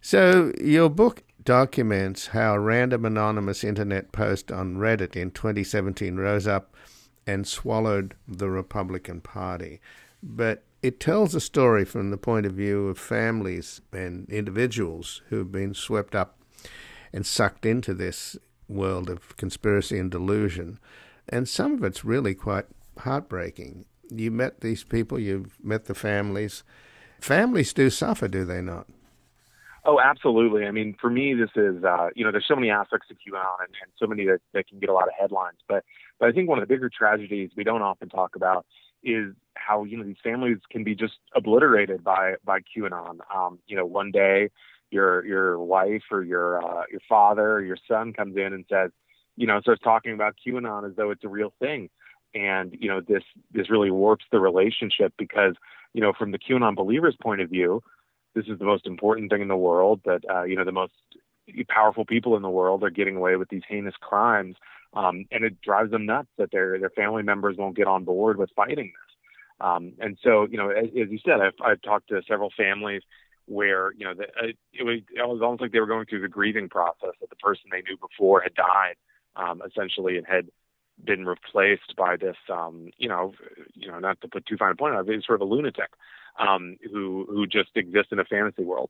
So, 0.02 0.54
your 0.62 0.90
book 0.90 1.24
documents 1.44 2.28
how 2.28 2.54
a 2.54 2.60
random 2.60 3.06
anonymous 3.06 3.64
internet 3.64 4.12
post 4.12 4.52
on 4.52 4.78
Reddit 4.78 5.16
in 5.16 5.32
2017 5.32 6.16
rose 6.16 6.48
up 6.48 6.76
and 7.28 7.48
swallowed 7.48 8.16
the 8.28 8.50
Republican 8.50 9.22
Party. 9.22 9.82
But 10.24 10.64
it 10.82 11.00
tells 11.00 11.36
a 11.36 11.42
story 11.42 11.84
from 11.84 12.10
the 12.10 12.18
point 12.18 12.46
of 12.46 12.54
view 12.54 12.88
of 12.88 12.98
families 12.98 13.82
and 13.92 14.30
individuals 14.30 15.22
who've 15.30 15.52
been 15.52 15.74
swept 15.74 16.16
up 16.16 16.40
and 17.12 17.26
sucked 17.26 17.66
into 17.66 17.94
this 17.94 18.38
world 18.68 19.10
of 19.10 19.36
conspiracy 19.36 19.98
and 19.98 20.12
delusion. 20.12 20.80
And 21.28 21.50
some 21.50 21.74
of 21.74 21.84
it's 21.84 22.06
really 22.06 22.34
quite 22.34 22.66
heartbreaking. 23.00 23.86
You 24.10 24.32
met 24.32 24.62
these 24.62 24.84
people, 24.84 25.20
you've 25.20 25.58
met 25.64 25.86
the 25.86 25.96
families. 25.96 26.64
Families 27.20 27.74
do 27.74 27.90
suffer, 27.90 28.28
do 28.28 28.46
they 28.46 28.62
not? 28.62 28.88
Oh, 29.86 30.00
absolutely. 30.00 30.66
I 30.66 30.72
mean, 30.72 30.96
for 31.00 31.10
me, 31.10 31.34
this 31.34 31.50
is, 31.56 31.84
uh, 31.84 32.10
you 32.16 32.24
know, 32.24 32.32
there's 32.32 32.48
so 32.48 32.56
many 32.56 32.70
aspects 32.70 33.08
to 33.08 33.16
QAnon 33.16 33.60
and, 33.60 33.74
and 33.82 33.92
so 33.98 34.08
many 34.08 34.26
that, 34.26 34.40
that 34.54 34.68
can 34.68 34.80
get 34.80 34.90
a 34.90 34.94
lot 34.94 35.04
of 35.04 35.14
headlines. 35.20 35.58
But, 35.68 35.84
but 36.20 36.30
I 36.30 36.32
think 36.32 36.50
one 36.50 36.60
of 36.60 36.68
the 36.68 36.74
bigger 36.74 36.90
tragedies 36.90 37.52
we 37.56 37.64
don't 37.64 37.82
often 37.82 38.10
talk 38.10 38.36
about 38.36 38.66
is 39.04 39.34
how 39.56 39.84
you 39.84 39.98
know 39.98 40.04
these 40.04 40.16
families 40.24 40.58
can 40.72 40.84
be 40.84 40.96
just 40.96 41.14
obliterated 41.36 42.04
by 42.04 42.36
by 42.44 42.60
QAnon. 42.60 43.20
Um, 43.34 43.60
you 43.68 43.76
know, 43.76 43.86
one 43.86 44.12
day 44.12 44.50
your 44.92 45.26
your 45.26 45.60
wife 45.60 46.04
or 46.12 46.24
your 46.24 46.64
uh, 46.64 46.84
your 46.92 47.02
father 47.08 47.54
or 47.54 47.62
your 47.62 47.78
son 47.88 48.14
comes 48.14 48.36
in 48.38 48.54
and 48.54 48.66
says, 48.70 48.92
you 49.36 49.48
know, 49.48 49.60
starts 49.62 49.82
talking 49.84 50.14
about 50.14 50.36
QAnon 50.46 50.90
as 50.90 50.96
though 50.96 51.12
it's 51.12 51.24
a 51.24 51.30
real 51.30 51.54
thing, 51.60 51.90
and 52.34 52.76
you 52.80 52.90
know 52.90 53.02
this 53.02 53.24
this 53.52 53.70
really 53.70 53.92
warps 53.92 54.26
the 54.32 54.40
relationship 54.40 55.14
because 55.18 55.56
you 55.94 56.02
know 56.02 56.14
from 56.18 56.32
the 56.32 56.40
QAnon 56.40 56.76
believers' 56.76 57.18
point 57.22 57.42
of 57.42 57.50
view, 57.50 57.82
this 58.36 58.46
is 58.48 58.60
the 58.60 58.66
most 58.66 58.88
important 58.88 59.32
thing 59.32 59.42
in 59.42 59.48
the 59.48 59.56
world. 59.56 60.02
That 60.06 60.22
uh, 60.30 60.44
you 60.44 60.56
know 60.56 60.66
the 60.66 60.72
most 60.72 60.94
powerful 61.68 62.06
people 62.06 62.36
in 62.36 62.42
the 62.42 62.50
world 62.50 62.84
are 62.84 62.92
getting 62.92 63.16
away 63.16 63.36
with 63.36 63.50
these 63.50 63.64
heinous 63.68 63.96
crimes 64.00 64.56
um, 64.94 65.26
and 65.32 65.44
it 65.44 65.62
drives 65.62 65.92
them 65.92 66.06
nuts 66.06 66.30
that 66.38 66.52
their 66.52 66.80
their 66.80 66.90
family 66.90 67.24
members 67.24 67.58
won't 67.58 67.76
get 67.76 67.88
on 67.88 68.04
board 68.04 68.38
with 68.38 68.50
fighting 68.56 68.88
this. 68.88 69.16
Um, 69.62 69.94
and 70.00 70.18
so, 70.24 70.48
you 70.50 70.58
know, 70.58 70.70
as, 70.70 70.86
as 70.86 71.10
you 71.10 71.20
said, 71.26 71.42
I've, 71.42 71.54
I've 71.64 71.82
talked 71.82 72.10
to 72.10 72.22
several 72.28 72.50
families 72.56 73.02
where 73.46 73.92
you 73.94 74.06
know 74.06 74.14
the, 74.14 74.24
it, 74.74 74.84
was, 74.84 75.02
it 75.14 75.28
was 75.28 75.42
almost 75.42 75.62
like 75.62 75.72
they 75.72 75.80
were 75.80 75.88
going 75.88 76.06
through 76.06 76.22
the 76.22 76.28
grieving 76.28 76.70
process 76.70 77.12
that 77.20 77.30
the 77.30 77.36
person 77.38 77.64
they 77.72 77.82
knew 77.82 77.98
before 77.98 78.42
had 78.42 78.54
died, 78.54 78.96
um, 79.36 79.62
essentially, 79.66 80.18
and 80.18 80.26
had 80.28 80.50
been 81.04 81.26
replaced 81.26 81.96
by 81.98 82.16
this, 82.16 82.36
um, 82.52 82.90
you 82.98 83.10
know, 83.10 83.34
you 83.74 83.90
know, 83.90 84.00
not 84.00 84.20
to 84.22 84.28
put 84.28 84.46
too 84.46 84.58
fine 84.58 84.72
a 84.72 84.76
point 84.76 84.96
on 84.96 85.10
it, 85.10 85.24
sort 85.26 85.42
of 85.42 85.48
a 85.48 85.52
lunatic 85.52 85.90
um, 86.40 86.78
who 86.92 87.26
who 87.30 87.48
just 87.48 87.70
exists 87.76 88.12
in 88.12 88.20
a 88.20 88.26
fantasy 88.26 88.64
world. 88.64 88.90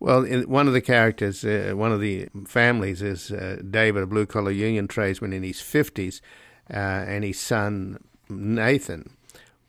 Well, 0.00 0.24
one 0.24 0.66
of 0.66 0.72
the 0.72 0.80
characters, 0.80 1.44
uh, 1.44 1.74
one 1.74 1.92
of 1.92 2.00
the 2.00 2.28
families 2.46 3.02
is 3.02 3.30
uh, 3.30 3.60
David, 3.68 4.02
a 4.02 4.06
blue 4.06 4.24
collar 4.24 4.50
union 4.50 4.88
tradesman 4.88 5.34
in 5.34 5.42
his 5.42 5.58
50s, 5.58 6.22
uh, 6.70 6.74
and 6.74 7.22
his 7.22 7.38
son 7.38 8.02
Nathan 8.30 9.10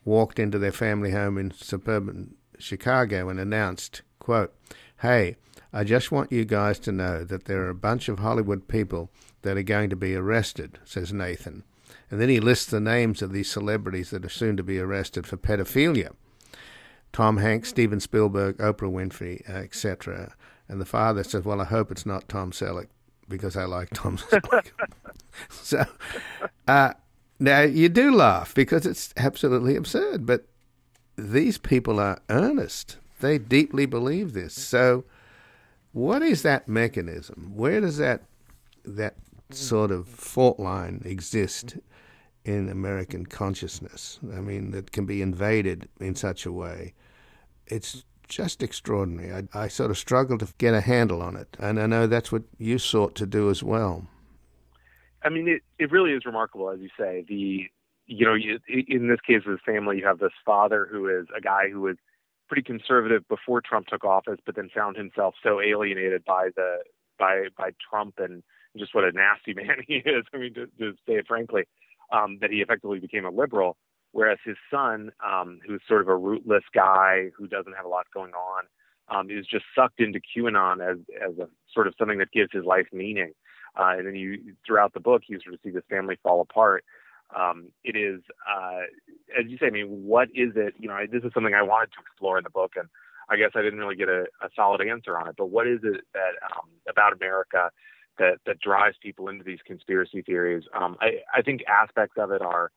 walked 0.05 0.39
into 0.39 0.57
their 0.57 0.71
family 0.71 1.11
home 1.11 1.37
in 1.37 1.51
suburban 1.51 2.35
Chicago 2.57 3.27
and 3.27 3.41
announced, 3.41 4.03
quote, 4.19 4.53
Hey, 5.01 5.35
I 5.73 5.83
just 5.83 6.13
want 6.13 6.31
you 6.31 6.45
guys 6.45 6.79
to 6.79 6.93
know 6.93 7.25
that 7.25 7.43
there 7.43 7.63
are 7.63 7.69
a 7.69 7.75
bunch 7.75 8.07
of 8.07 8.19
Hollywood 8.19 8.69
people 8.69 9.09
that 9.41 9.57
are 9.57 9.63
going 9.63 9.89
to 9.89 9.97
be 9.97 10.15
arrested, 10.15 10.79
says 10.85 11.11
Nathan. 11.11 11.63
And 12.09 12.21
then 12.21 12.29
he 12.29 12.39
lists 12.39 12.67
the 12.67 12.79
names 12.79 13.21
of 13.21 13.33
these 13.33 13.51
celebrities 13.51 14.11
that 14.11 14.23
are 14.23 14.29
soon 14.29 14.55
to 14.55 14.63
be 14.63 14.79
arrested 14.79 15.27
for 15.27 15.35
pedophilia. 15.35 16.11
Tom 17.13 17.37
Hanks, 17.37 17.69
Steven 17.69 17.99
Spielberg, 17.99 18.57
Oprah 18.57 18.91
Winfrey, 18.91 19.47
uh, 19.49 19.53
etc. 19.53 20.35
And 20.67 20.79
the 20.79 20.85
father 20.85 21.23
says, 21.23 21.43
"Well, 21.43 21.61
I 21.61 21.65
hope 21.65 21.91
it's 21.91 22.05
not 22.05 22.29
Tom 22.29 22.51
Selleck 22.51 22.87
because 23.27 23.55
I 23.55 23.65
like 23.65 23.89
Tom 23.93 24.17
Selleck." 24.29 24.71
so 25.49 25.85
uh, 26.67 26.93
now 27.39 27.61
you 27.61 27.89
do 27.89 28.13
laugh 28.13 28.53
because 28.53 28.85
it's 28.85 29.13
absolutely 29.17 29.75
absurd, 29.75 30.25
but 30.25 30.45
these 31.17 31.57
people 31.57 31.99
are 31.99 32.21
earnest. 32.29 32.97
They 33.19 33.37
deeply 33.37 33.85
believe 33.85 34.33
this. 34.33 34.53
So, 34.53 35.03
what 35.91 36.21
is 36.21 36.41
that 36.43 36.67
mechanism? 36.67 37.51
Where 37.55 37.81
does 37.81 37.97
that 37.97 38.23
that 38.83 39.15
sort 39.51 39.91
of 39.91 40.07
fault 40.07 40.59
line 40.59 41.01
exist 41.05 41.77
in 42.43 42.69
American 42.69 43.25
consciousness. 43.25 44.19
I 44.33 44.39
mean, 44.39 44.71
that 44.71 44.91
can 44.91 45.05
be 45.05 45.21
invaded 45.21 45.89
in 45.99 46.15
such 46.15 46.45
a 46.45 46.51
way. 46.51 46.93
It's 47.67 48.03
just 48.27 48.63
extraordinary. 48.63 49.47
I, 49.53 49.63
I 49.63 49.67
sort 49.67 49.91
of 49.91 49.97
struggle 49.97 50.37
to 50.39 50.47
get 50.57 50.73
a 50.73 50.81
handle 50.81 51.21
on 51.21 51.35
it, 51.35 51.55
and 51.59 51.79
I 51.79 51.85
know 51.85 52.07
that's 52.07 52.31
what 52.31 52.43
you 52.57 52.77
sought 52.79 53.15
to 53.15 53.25
do 53.25 53.49
as 53.49 53.61
well. 53.61 54.07
I 55.23 55.29
mean, 55.29 55.47
it, 55.47 55.61
it 55.77 55.91
really 55.91 56.11
is 56.11 56.25
remarkable, 56.25 56.69
as 56.69 56.79
you 56.79 56.89
say. 56.97 57.23
The 57.27 57.69
you 58.07 58.25
know, 58.25 58.33
you, 58.33 58.59
in 58.67 59.07
this 59.07 59.19
case 59.25 59.43
of 59.45 59.51
his 59.51 59.61
family, 59.65 59.97
you 59.97 60.05
have 60.05 60.19
this 60.19 60.33
father 60.45 60.87
who 60.91 61.07
is 61.07 61.27
a 61.37 61.39
guy 61.39 61.69
who 61.71 61.81
was 61.81 61.95
pretty 62.47 62.63
conservative 62.63 63.25
before 63.29 63.61
Trump 63.61 63.87
took 63.87 64.03
office, 64.03 64.39
but 64.45 64.55
then 64.55 64.69
found 64.75 64.97
himself 64.97 65.35
so 65.41 65.61
alienated 65.61 66.25
by 66.25 66.49
the 66.55 66.79
by 67.17 67.45
by 67.57 67.69
Trump 67.89 68.15
and 68.17 68.43
just 68.77 68.95
what 68.95 69.03
a 69.03 69.11
nasty 69.11 69.53
man 69.55 69.77
he 69.87 69.95
is. 69.95 70.25
I 70.33 70.37
mean, 70.37 70.53
to, 70.55 70.65
to 70.79 70.93
say 71.07 71.13
it 71.13 71.27
frankly, 71.27 71.63
um, 72.11 72.37
that 72.41 72.51
he 72.51 72.57
effectively 72.57 72.99
became 72.99 73.25
a 73.25 73.29
liberal. 73.29 73.77
Whereas 74.13 74.39
his 74.43 74.57
son, 74.69 75.11
um, 75.25 75.59
who's 75.65 75.81
sort 75.87 76.01
of 76.01 76.09
a 76.09 76.17
rootless 76.17 76.63
guy 76.73 77.29
who 77.37 77.47
doesn't 77.47 77.73
have 77.73 77.85
a 77.85 77.89
lot 77.89 78.07
going 78.13 78.33
on, 78.33 78.63
um, 79.07 79.29
is 79.29 79.45
just 79.45 79.65
sucked 79.75 79.99
into 79.99 80.19
QAnon 80.19 80.81
as 80.81 80.97
as 81.25 81.37
a 81.37 81.47
sort 81.73 81.87
of 81.87 81.93
something 81.97 82.17
that 82.19 82.31
gives 82.31 82.51
his 82.51 82.65
life 82.65 82.87
meaning. 82.91 83.33
Uh, 83.79 83.95
and 83.97 84.07
then 84.07 84.15
you 84.15 84.55
throughout 84.65 84.93
the 84.93 84.99
book, 84.99 85.23
you 85.27 85.39
sort 85.41 85.53
of 85.53 85.59
see 85.63 85.69
this 85.69 85.83
family 85.89 86.17
fall 86.23 86.41
apart 86.41 86.83
um, 87.35 87.67
it 87.83 87.95
is, 87.95 88.21
uh, 88.49 88.81
as 89.37 89.45
you 89.47 89.57
say, 89.57 89.67
I 89.67 89.69
mean, 89.69 89.87
what 89.87 90.29
is 90.29 90.51
it? 90.55 90.73
You 90.77 90.87
know, 90.87 90.95
I, 90.95 91.05
this 91.05 91.23
is 91.23 91.31
something 91.33 91.53
I 91.53 91.61
wanted 91.61 91.91
to 91.93 92.01
explore 92.01 92.37
in 92.37 92.43
the 92.43 92.49
book, 92.49 92.73
and 92.75 92.87
I 93.29 93.37
guess 93.37 93.51
I 93.55 93.61
didn't 93.61 93.79
really 93.79 93.95
get 93.95 94.09
a, 94.09 94.23
a 94.41 94.49
solid 94.55 94.81
answer 94.81 95.17
on 95.17 95.27
it. 95.27 95.35
But 95.37 95.47
what 95.47 95.67
is 95.67 95.79
it 95.83 96.01
that 96.13 96.33
um, 96.43 96.69
about 96.89 97.13
America 97.13 97.69
that 98.17 98.39
that 98.45 98.59
drives 98.59 98.97
people 99.01 99.27
into 99.29 99.43
these 99.43 99.59
conspiracy 99.65 100.21
theories? 100.21 100.63
Um, 100.73 100.97
I, 101.01 101.21
I 101.35 101.41
think 101.41 101.61
aspects 101.67 102.17
of 102.17 102.31
it 102.31 102.41
are, 102.41 102.71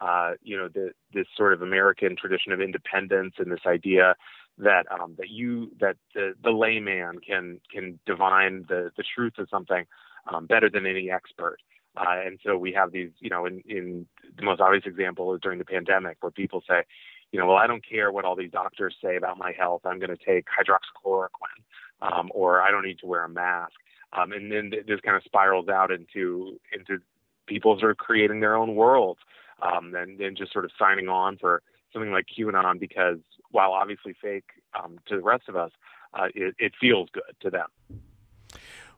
uh, 0.00 0.32
you 0.42 0.56
know, 0.56 0.68
the, 0.68 0.92
this 1.12 1.26
sort 1.36 1.52
of 1.52 1.62
American 1.62 2.16
tradition 2.16 2.52
of 2.52 2.60
independence 2.60 3.34
and 3.38 3.50
this 3.50 3.66
idea 3.66 4.14
that 4.58 4.84
um, 4.90 5.14
that 5.18 5.30
you 5.30 5.70
that 5.80 5.96
the, 6.14 6.34
the 6.42 6.50
layman 6.50 7.18
can 7.18 7.60
can 7.72 7.98
divine 8.06 8.64
the 8.68 8.90
the 8.96 9.04
truth 9.14 9.34
of 9.38 9.48
something 9.50 9.84
um, 10.32 10.46
better 10.46 10.68
than 10.70 10.86
any 10.86 11.10
expert. 11.10 11.58
Uh, 11.96 12.24
and 12.24 12.38
so 12.44 12.56
we 12.56 12.72
have 12.72 12.90
these, 12.90 13.10
you 13.20 13.28
know, 13.28 13.44
in, 13.44 13.62
in 13.66 14.06
the 14.38 14.42
most 14.42 14.60
obvious 14.60 14.84
example 14.86 15.34
is 15.34 15.40
during 15.42 15.58
the 15.58 15.64
pandemic 15.64 16.16
where 16.20 16.30
people 16.30 16.62
say, 16.66 16.82
you 17.32 17.38
know, 17.38 17.46
well, 17.46 17.56
I 17.56 17.66
don't 17.66 17.86
care 17.86 18.10
what 18.10 18.24
all 18.24 18.36
these 18.36 18.50
doctors 18.50 18.94
say 19.02 19.16
about 19.16 19.36
my 19.38 19.52
health. 19.52 19.82
I'm 19.84 19.98
going 19.98 20.16
to 20.16 20.24
take 20.24 20.46
hydroxychloroquine, 20.46 21.28
um, 22.00 22.30
or 22.34 22.62
I 22.62 22.70
don't 22.70 22.84
need 22.84 22.98
to 23.00 23.06
wear 23.06 23.24
a 23.24 23.28
mask. 23.28 23.72
Um, 24.12 24.32
and 24.32 24.52
then 24.52 24.70
this 24.70 25.00
kind 25.00 25.16
of 25.16 25.22
spirals 25.24 25.68
out 25.68 25.90
into 25.90 26.58
into 26.72 27.02
people 27.46 27.78
sort 27.78 27.90
of 27.90 27.96
creating 27.96 28.40
their 28.40 28.56
own 28.56 28.74
worlds, 28.74 29.20
um, 29.62 29.94
and 29.94 30.18
then 30.18 30.34
just 30.36 30.52
sort 30.52 30.64
of 30.64 30.70
signing 30.78 31.08
on 31.08 31.38
for 31.38 31.62
something 31.92 32.12
like 32.12 32.26
QAnon 32.38 32.78
because 32.78 33.18
while 33.50 33.72
obviously 33.72 34.14
fake 34.20 34.44
um, 34.78 34.98
to 35.06 35.16
the 35.16 35.22
rest 35.22 35.44
of 35.48 35.56
us, 35.56 35.70
uh, 36.14 36.28
it, 36.34 36.54
it 36.58 36.72
feels 36.80 37.08
good 37.12 37.34
to 37.40 37.50
them. 37.50 37.68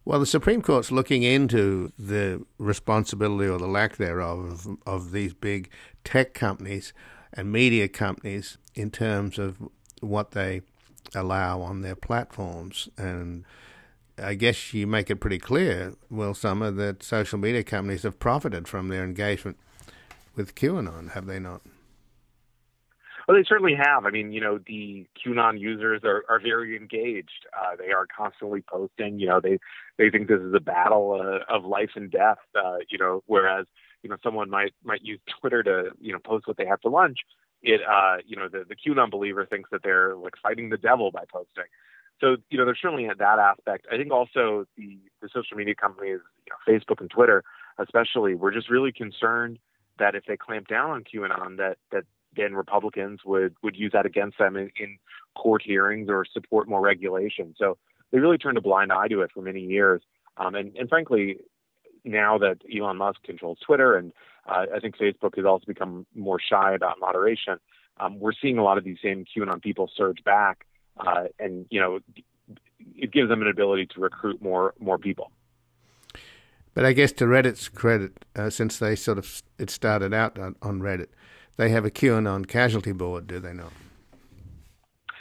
Well, 0.04 0.20
the 0.20 0.26
Supreme 0.26 0.60
Court's 0.60 0.92
looking 0.92 1.22
into 1.22 1.90
the 1.98 2.44
responsibility 2.58 3.48
or 3.48 3.58
the 3.58 3.66
lack 3.66 3.96
thereof 3.96 4.66
of, 4.66 4.76
of 4.86 5.12
these 5.12 5.32
big 5.32 5.70
tech 6.04 6.34
companies 6.34 6.92
and 7.32 7.50
media 7.50 7.88
companies 7.88 8.58
in 8.74 8.90
terms 8.90 9.38
of 9.38 9.56
what 10.00 10.32
they 10.32 10.60
allow 11.14 11.62
on 11.62 11.80
their 11.80 11.96
platforms. 11.96 12.88
And 12.98 13.44
I 14.18 14.34
guess 14.34 14.72
you 14.72 14.86
make 14.86 15.10
it 15.10 15.16
pretty 15.16 15.38
clear, 15.38 15.94
Will 16.08 16.34
Sommer, 16.34 16.70
that 16.70 17.02
social 17.02 17.38
media 17.38 17.64
companies 17.64 18.04
have 18.04 18.18
profited 18.18 18.68
from 18.68 18.88
their 18.88 19.04
engagement 19.04 19.56
with 20.36 20.54
QAnon, 20.54 21.12
have 21.12 21.26
they 21.26 21.38
not? 21.38 21.62
Well, 23.26 23.36
they 23.36 23.44
certainly 23.48 23.74
have. 23.74 24.04
I 24.04 24.10
mean, 24.10 24.32
you 24.32 24.40
know, 24.40 24.58
the 24.58 25.06
QAnon 25.24 25.58
users 25.58 26.02
are, 26.04 26.24
are 26.28 26.38
very 26.38 26.76
engaged. 26.76 27.46
Uh, 27.56 27.74
they 27.76 27.90
are 27.90 28.06
constantly 28.06 28.62
posting. 28.62 29.18
You 29.18 29.28
know, 29.28 29.40
they 29.40 29.58
they 29.96 30.10
think 30.10 30.28
this 30.28 30.40
is 30.40 30.52
a 30.54 30.60
battle 30.60 31.18
uh, 31.20 31.52
of 31.52 31.64
life 31.64 31.90
and 31.96 32.10
death. 32.10 32.38
Uh, 32.54 32.78
you 32.90 32.98
know, 32.98 33.22
whereas 33.26 33.66
you 34.02 34.10
know 34.10 34.16
someone 34.22 34.50
might 34.50 34.74
might 34.84 35.02
use 35.02 35.20
Twitter 35.40 35.62
to 35.62 35.90
you 36.00 36.12
know 36.12 36.18
post 36.18 36.46
what 36.46 36.58
they 36.58 36.66
have 36.66 36.80
for 36.82 36.90
lunch. 36.90 37.20
It 37.62 37.80
uh, 37.80 38.18
you 38.26 38.36
know 38.36 38.48
the 38.48 38.64
the 38.68 38.76
QAnon 38.76 39.10
believer 39.10 39.46
thinks 39.46 39.70
that 39.70 39.82
they're 39.82 40.14
like 40.16 40.34
fighting 40.42 40.68
the 40.68 40.76
devil 40.76 41.10
by 41.10 41.24
posting. 41.32 41.64
So 42.20 42.36
you 42.50 42.58
know, 42.58 42.64
there's 42.64 42.78
certainly 42.80 43.06
that 43.06 43.38
aspect. 43.38 43.86
I 43.92 43.96
think 43.96 44.12
also 44.12 44.66
the 44.76 44.98
the 45.20 45.28
social 45.32 45.56
media 45.56 45.74
companies, 45.74 46.20
you 46.46 46.50
know, 46.50 46.72
Facebook 46.72 47.00
and 47.00 47.10
Twitter, 47.10 47.42
especially, 47.78 48.34
were 48.34 48.52
just 48.52 48.70
really 48.70 48.92
concerned 48.92 49.58
that 49.98 50.14
if 50.14 50.24
they 50.26 50.36
clamp 50.36 50.68
down 50.68 50.90
on 50.90 51.04
QAnon, 51.04 51.56
that 51.58 51.78
that 51.92 52.04
then 52.36 52.54
Republicans 52.54 53.20
would 53.24 53.54
would 53.62 53.76
use 53.76 53.92
that 53.92 54.06
against 54.06 54.38
them 54.38 54.56
in, 54.56 54.70
in 54.76 54.98
court 55.36 55.62
hearings 55.62 56.08
or 56.08 56.24
support 56.24 56.68
more 56.68 56.80
regulation. 56.80 57.54
So 57.58 57.78
they 58.12 58.18
really 58.18 58.38
turned 58.38 58.58
a 58.58 58.62
blind 58.62 58.92
eye 58.92 59.08
to 59.08 59.22
it 59.22 59.30
for 59.32 59.42
many 59.42 59.60
years. 59.60 60.02
Um, 60.36 60.54
and, 60.54 60.76
and 60.76 60.88
frankly, 60.88 61.38
now 62.04 62.38
that 62.38 62.58
Elon 62.74 62.96
Musk 62.96 63.22
controls 63.24 63.58
Twitter, 63.64 63.96
and 63.96 64.12
uh, 64.48 64.66
I 64.74 64.80
think 64.80 64.96
Facebook 64.96 65.36
has 65.36 65.44
also 65.44 65.64
become 65.66 66.06
more 66.14 66.38
shy 66.40 66.74
about 66.74 67.00
moderation, 67.00 67.58
um, 67.98 68.18
we're 68.18 68.32
seeing 68.40 68.58
a 68.58 68.64
lot 68.64 68.78
of 68.78 68.84
these 68.84 68.98
same 69.02 69.24
QAnon 69.24 69.62
people 69.62 69.90
surge 69.96 70.22
back, 70.24 70.66
uh, 70.98 71.24
and 71.38 71.66
you 71.70 71.80
know, 71.80 72.00
it 72.96 73.12
gives 73.12 73.28
them 73.28 73.42
an 73.42 73.48
ability 73.48 73.86
to 73.86 74.00
recruit 74.00 74.42
more 74.42 74.74
more 74.80 74.98
people. 74.98 75.30
But 76.74 76.84
I 76.84 76.92
guess 76.92 77.12
to 77.12 77.24
Reddit's 77.24 77.68
credit, 77.68 78.24
uh, 78.34 78.50
since 78.50 78.78
they 78.78 78.96
sort 78.96 79.18
of 79.18 79.42
it 79.58 79.70
started 79.70 80.12
out 80.12 80.38
on, 80.38 80.56
on 80.60 80.80
Reddit, 80.80 81.08
they 81.56 81.68
have 81.70 81.84
a 81.84 81.90
QAnon 81.90 82.48
casualty 82.48 82.92
board, 82.92 83.26
do 83.26 83.38
they 83.38 83.52
not? 83.52 83.72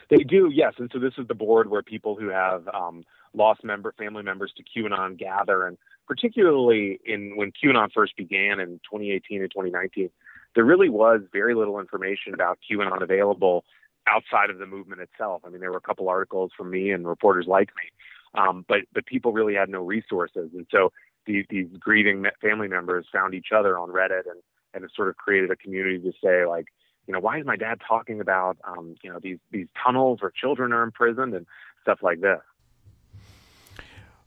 They 0.09 0.23
do, 0.23 0.51
yes. 0.53 0.73
And 0.77 0.89
so 0.91 0.99
this 0.99 1.13
is 1.17 1.27
the 1.27 1.35
board 1.35 1.69
where 1.69 1.81
people 1.81 2.15
who 2.15 2.29
have 2.29 2.67
um, 2.67 3.03
lost 3.33 3.63
member 3.63 3.93
family 3.97 4.23
members 4.23 4.51
to 4.57 4.63
QAnon 4.63 5.17
gather, 5.17 5.65
and 5.65 5.77
particularly 6.07 6.99
in 7.05 7.35
when 7.35 7.51
QAnon 7.51 7.91
first 7.93 8.15
began 8.17 8.59
in 8.59 8.79
2018 8.89 9.41
and 9.41 9.51
2019, 9.51 10.09
there 10.55 10.65
really 10.65 10.89
was 10.89 11.21
very 11.31 11.55
little 11.55 11.79
information 11.79 12.33
about 12.33 12.59
QAnon 12.69 13.01
available 13.01 13.63
outside 14.07 14.49
of 14.49 14.59
the 14.59 14.65
movement 14.65 15.01
itself. 15.01 15.41
I 15.45 15.49
mean, 15.49 15.61
there 15.61 15.71
were 15.71 15.77
a 15.77 15.81
couple 15.81 16.09
articles 16.09 16.51
from 16.55 16.69
me 16.69 16.91
and 16.91 17.07
reporters 17.07 17.45
like 17.47 17.69
me, 17.75 18.39
um, 18.39 18.65
but 18.67 18.79
but 18.93 19.05
people 19.05 19.33
really 19.33 19.55
had 19.55 19.69
no 19.69 19.81
resources, 19.81 20.51
and 20.53 20.67
so 20.71 20.91
these, 21.25 21.45
these 21.49 21.67
grieving 21.79 22.25
family 22.41 22.67
members 22.67 23.05
found 23.11 23.33
each 23.33 23.47
other 23.55 23.77
on 23.77 23.89
Reddit 23.89 24.29
and 24.29 24.41
and 24.73 24.83
have 24.83 24.91
sort 24.95 25.09
of 25.09 25.17
created 25.17 25.51
a 25.51 25.55
community 25.55 25.99
to 25.99 26.11
say 26.23 26.45
like, 26.45 26.65
you 27.07 27.13
know, 27.13 27.19
why 27.19 27.37
is 27.37 27.45
my 27.45 27.55
dad 27.55 27.79
talking 27.87 28.19
about, 28.19 28.57
um, 28.63 28.95
you 29.03 29.11
know, 29.11 29.19
these 29.21 29.39
these 29.51 29.67
tunnels 29.81 30.21
where 30.21 30.31
children 30.31 30.73
are 30.73 30.83
imprisoned 30.83 31.33
and 31.33 31.45
stuff 31.81 31.99
like 32.01 32.21
this. 32.21 32.39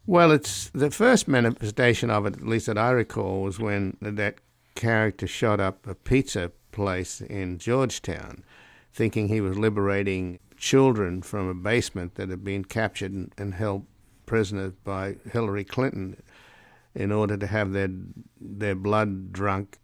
Well, 0.06 0.30
it's 0.30 0.70
the 0.70 0.90
first 0.92 1.26
manifestation 1.26 2.10
of 2.10 2.26
it, 2.26 2.34
at 2.34 2.46
least 2.46 2.66
that 2.66 2.78
I 2.78 2.90
recall, 2.90 3.42
was 3.42 3.58
when 3.58 3.96
that 4.00 4.36
character 4.76 5.26
shot 5.26 5.58
up 5.58 5.84
a 5.86 5.96
pizza 5.96 6.52
place 6.70 7.20
in 7.20 7.58
Georgetown, 7.58 8.44
thinking 8.96 9.28
he 9.28 9.42
was 9.42 9.58
liberating 9.58 10.38
children 10.56 11.20
from 11.20 11.48
a 11.48 11.54
basement 11.54 12.14
that 12.14 12.30
had 12.30 12.42
been 12.42 12.64
captured 12.64 13.30
and, 13.36 13.54
held 13.54 13.84
prisoner 14.24 14.72
by 14.84 15.16
Hillary 15.30 15.64
Clinton 15.64 16.20
in 16.94 17.12
order 17.12 17.36
to 17.36 17.46
have 17.46 17.72
their 17.72 17.90
their 18.40 18.74
blood 18.74 19.34
drunk 19.34 19.78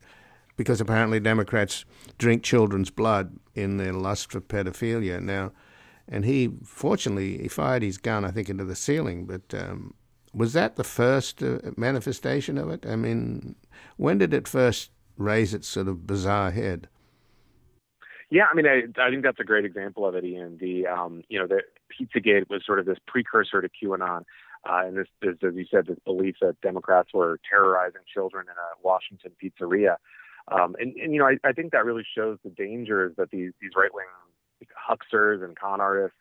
because 0.56 0.80
apparently 0.80 1.20
Democrats 1.20 1.84
drink 2.16 2.42
children's 2.42 2.88
blood 2.88 3.38
in 3.54 3.76
their 3.76 3.92
lust 3.92 4.32
for 4.32 4.40
pedophilia 4.40 5.20
now. 5.20 5.52
And 6.08 6.24
he, 6.24 6.50
fortunately, 6.64 7.38
he 7.38 7.48
fired 7.48 7.82
his 7.82 7.98
gun, 7.98 8.24
I 8.24 8.30
think, 8.30 8.48
into 8.48 8.64
the 8.64 8.74
ceiling. 8.74 9.26
But 9.26 9.54
um, 9.54 9.94
was 10.32 10.54
that 10.54 10.76
the 10.76 10.84
first 10.84 11.42
uh, 11.42 11.58
manifestation 11.76 12.56
of 12.58 12.70
it? 12.70 12.86
I 12.86 12.96
mean, 12.96 13.56
when 13.96 14.18
did 14.18 14.32
it 14.32 14.48
first 14.48 14.90
raise 15.16 15.54
its 15.54 15.68
sort 15.68 15.88
of 15.88 16.06
bizarre 16.06 16.50
head? 16.50 16.88
Yeah, 18.32 18.44
I 18.50 18.54
mean, 18.54 18.66
I, 18.66 18.84
I 18.98 19.10
think 19.10 19.24
that's 19.24 19.40
a 19.40 19.44
great 19.44 19.66
example 19.66 20.06
of 20.06 20.14
it, 20.14 20.24
Ian. 20.24 20.56
The, 20.58 20.86
um, 20.86 21.22
you 21.28 21.38
know, 21.38 21.46
the 21.46 21.60
Pizzagate 21.92 22.48
was 22.48 22.62
sort 22.64 22.78
of 22.78 22.86
this 22.86 22.96
precursor 23.06 23.60
to 23.60 23.68
QAnon. 23.68 24.22
Uh, 24.66 24.86
and 24.86 24.96
this, 24.96 25.06
this, 25.20 25.34
as 25.46 25.54
you 25.54 25.66
said, 25.70 25.84
this 25.86 25.98
belief 26.06 26.36
that 26.40 26.58
Democrats 26.62 27.10
were 27.12 27.38
terrorizing 27.46 28.00
children 28.10 28.46
in 28.46 28.54
a 28.54 28.82
Washington 28.82 29.32
pizzeria. 29.32 29.96
Um, 30.50 30.74
and, 30.80 30.96
and, 30.96 31.12
you 31.12 31.18
know, 31.18 31.26
I, 31.26 31.36
I 31.44 31.52
think 31.52 31.72
that 31.72 31.84
really 31.84 32.06
shows 32.16 32.38
the 32.42 32.48
dangers 32.48 33.12
that 33.18 33.30
these, 33.30 33.52
these 33.60 33.72
right 33.76 33.92
wing 33.92 34.06
hucksters 34.74 35.42
and 35.42 35.54
con 35.54 35.82
artists 35.82 36.16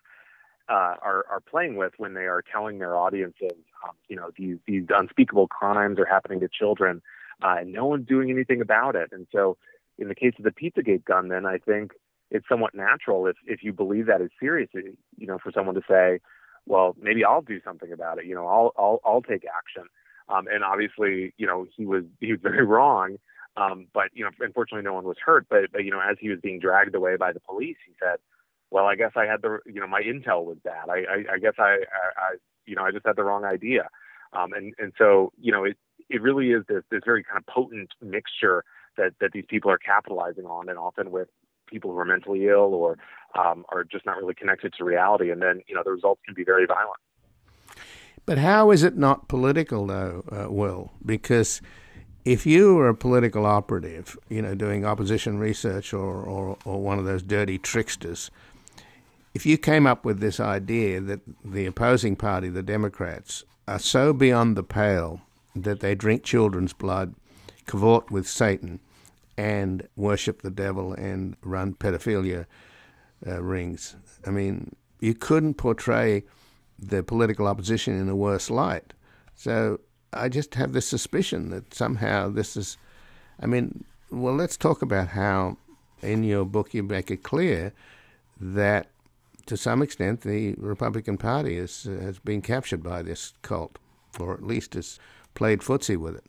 uh, 0.67 0.95
are, 1.01 1.25
are 1.29 1.39
playing 1.49 1.77
with 1.77 1.93
when 1.95 2.13
they 2.13 2.25
are 2.25 2.43
telling 2.51 2.79
their 2.79 2.97
audiences, 2.97 3.53
um, 3.87 3.95
you 4.09 4.17
know, 4.17 4.31
these, 4.37 4.57
these 4.67 4.83
unspeakable 4.89 5.47
crimes 5.47 5.97
are 5.97 6.05
happening 6.05 6.41
to 6.41 6.49
children 6.49 7.01
uh, 7.41 7.55
and 7.59 7.71
no 7.71 7.85
one's 7.85 8.05
doing 8.05 8.29
anything 8.29 8.59
about 8.59 8.97
it. 8.97 9.11
And 9.13 9.27
so, 9.31 9.55
in 9.97 10.07
the 10.07 10.15
case 10.15 10.33
of 10.39 10.43
the 10.43 10.51
Pizzagate 10.51 11.05
gunman, 11.05 11.45
I 11.45 11.59
think 11.59 11.91
it's 12.31 12.47
somewhat 12.49 12.73
natural 12.73 13.27
if, 13.27 13.35
if 13.45 13.63
you 13.63 13.73
believe 13.73 14.07
that 14.07 14.21
is 14.21 14.31
serious, 14.39 14.69
you 14.73 15.27
know, 15.27 15.37
for 15.43 15.51
someone 15.51 15.75
to 15.75 15.81
say, 15.87 16.19
well, 16.65 16.95
maybe 16.99 17.25
I'll 17.25 17.41
do 17.41 17.59
something 17.63 17.91
about 17.91 18.19
it. 18.19 18.25
You 18.25 18.35
know, 18.35 18.47
I'll, 18.47 18.71
I'll, 18.77 19.01
I'll 19.05 19.21
take 19.21 19.43
action. 19.45 19.83
Um, 20.29 20.47
and 20.47 20.63
obviously, 20.63 21.33
you 21.37 21.47
know, 21.47 21.67
he 21.75 21.85
was, 21.85 22.03
he 22.19 22.31
was 22.31 22.41
very 22.41 22.65
wrong 22.65 23.17
Um, 23.57 23.87
but 23.93 24.09
you 24.13 24.23
know, 24.23 24.31
unfortunately, 24.39 24.83
no 24.83 24.93
one 24.93 25.05
was 25.05 25.17
hurt. 25.23 25.47
But, 25.49 25.71
but 25.73 25.83
you 25.83 25.91
know, 25.91 25.99
as 25.99 26.17
he 26.19 26.29
was 26.29 26.39
being 26.41 26.59
dragged 26.59 26.95
away 26.95 27.17
by 27.17 27.33
the 27.33 27.39
police, 27.41 27.77
he 27.85 27.93
said, 28.01 28.17
"Well, 28.69 28.85
I 28.85 28.95
guess 28.95 29.11
I 29.15 29.25
had 29.25 29.41
the 29.41 29.59
you 29.65 29.81
know 29.81 29.87
my 29.87 30.01
intel 30.01 30.45
was 30.45 30.57
bad. 30.63 30.89
I 30.89 30.99
I, 30.99 31.33
I 31.33 31.37
guess 31.39 31.55
I, 31.59 31.63
I, 31.63 32.05
I 32.17 32.35
you 32.65 32.75
know 32.75 32.83
I 32.83 32.91
just 32.91 33.05
had 33.05 33.17
the 33.17 33.23
wrong 33.23 33.43
idea." 33.43 33.89
Um, 34.33 34.53
and 34.53 34.73
and 34.79 34.93
so 34.97 35.33
you 35.37 35.51
know 35.51 35.65
it 35.65 35.77
it 36.09 36.21
really 36.21 36.51
is 36.51 36.63
this 36.67 36.83
this 36.89 37.01
very 37.05 37.23
kind 37.23 37.37
of 37.37 37.45
potent 37.53 37.91
mixture 38.01 38.63
that 38.97 39.13
that 39.19 39.31
these 39.33 39.45
people 39.49 39.69
are 39.71 39.77
capitalizing 39.77 40.45
on, 40.45 40.69
and 40.69 40.77
often 40.79 41.11
with 41.11 41.27
people 41.71 41.91
who 41.91 41.97
are 41.97 42.05
mentally 42.05 42.47
ill 42.47 42.73
or 42.73 42.97
um, 43.33 43.65
are 43.69 43.83
just 43.83 44.05
not 44.05 44.17
really 44.17 44.35
connected 44.35 44.73
to 44.77 44.83
reality, 44.83 45.31
and 45.31 45.41
then 45.41 45.61
you 45.67 45.73
know 45.73 45.81
the 45.83 45.91
results 45.91 46.21
can 46.25 46.35
be 46.35 46.43
very 46.43 46.65
violent. 46.65 46.99
But 48.25 48.37
how 48.37 48.71
is 48.71 48.83
it 48.83 48.97
not 48.97 49.27
political, 49.27 49.87
though, 49.87 50.23
uh, 50.31 50.51
Will? 50.51 50.91
Because 51.03 51.61
if 52.23 52.45
you 52.45 52.75
were 52.75 52.89
a 52.89 52.95
political 52.95 53.45
operative, 53.45 54.17
you 54.29 54.41
know, 54.41 54.53
doing 54.53 54.85
opposition 54.85 55.39
research 55.39 55.93
or, 55.93 56.21
or, 56.23 56.57
or 56.63 56.81
one 56.81 56.99
of 56.99 57.05
those 57.05 57.23
dirty 57.23 57.57
tricksters, 57.57 58.29
if 59.33 59.45
you 59.45 59.57
came 59.57 59.87
up 59.87 60.05
with 60.05 60.19
this 60.19 60.39
idea 60.39 61.01
that 61.01 61.21
the 61.43 61.65
opposing 61.65 62.15
party, 62.15 62.49
the 62.49 62.61
Democrats, 62.61 63.43
are 63.67 63.79
so 63.79 64.13
beyond 64.13 64.55
the 64.55 64.63
pale 64.63 65.21
that 65.55 65.79
they 65.79 65.95
drink 65.95 66.23
children's 66.23 66.73
blood, 66.73 67.15
cavort 67.65 68.11
with 68.11 68.27
Satan, 68.27 68.79
and 69.41 69.87
worship 69.95 70.43
the 70.43 70.51
devil 70.51 70.93
and 70.93 71.35
run 71.41 71.73
pedophilia 71.73 72.45
uh, 73.25 73.41
rings. 73.41 73.95
I 74.23 74.29
mean, 74.29 74.75
you 74.99 75.15
couldn't 75.15 75.55
portray 75.55 76.23
the 76.77 77.01
political 77.01 77.47
opposition 77.47 77.99
in 77.99 78.07
a 78.07 78.15
worse 78.15 78.51
light. 78.51 78.93
So 79.33 79.79
I 80.13 80.29
just 80.29 80.53
have 80.55 80.73
this 80.73 80.87
suspicion 80.87 81.49
that 81.49 81.73
somehow 81.73 82.29
this 82.29 82.55
is. 82.55 82.77
I 83.39 83.47
mean, 83.47 83.83
well, 84.11 84.35
let's 84.35 84.57
talk 84.57 84.83
about 84.83 85.07
how 85.07 85.57
in 86.03 86.23
your 86.23 86.45
book 86.45 86.75
you 86.75 86.83
make 86.83 87.09
it 87.09 87.23
clear 87.23 87.73
that 88.39 88.91
to 89.47 89.57
some 89.57 89.81
extent 89.81 90.21
the 90.21 90.53
Republican 90.57 91.17
Party 91.17 91.57
is, 91.57 91.83
has 91.85 92.19
been 92.19 92.43
captured 92.43 92.83
by 92.83 93.01
this 93.01 93.33
cult, 93.41 93.79
or 94.19 94.35
at 94.35 94.43
least 94.43 94.75
has 94.75 94.99
played 95.33 95.61
footsie 95.61 95.97
with 95.97 96.15
it. 96.15 96.25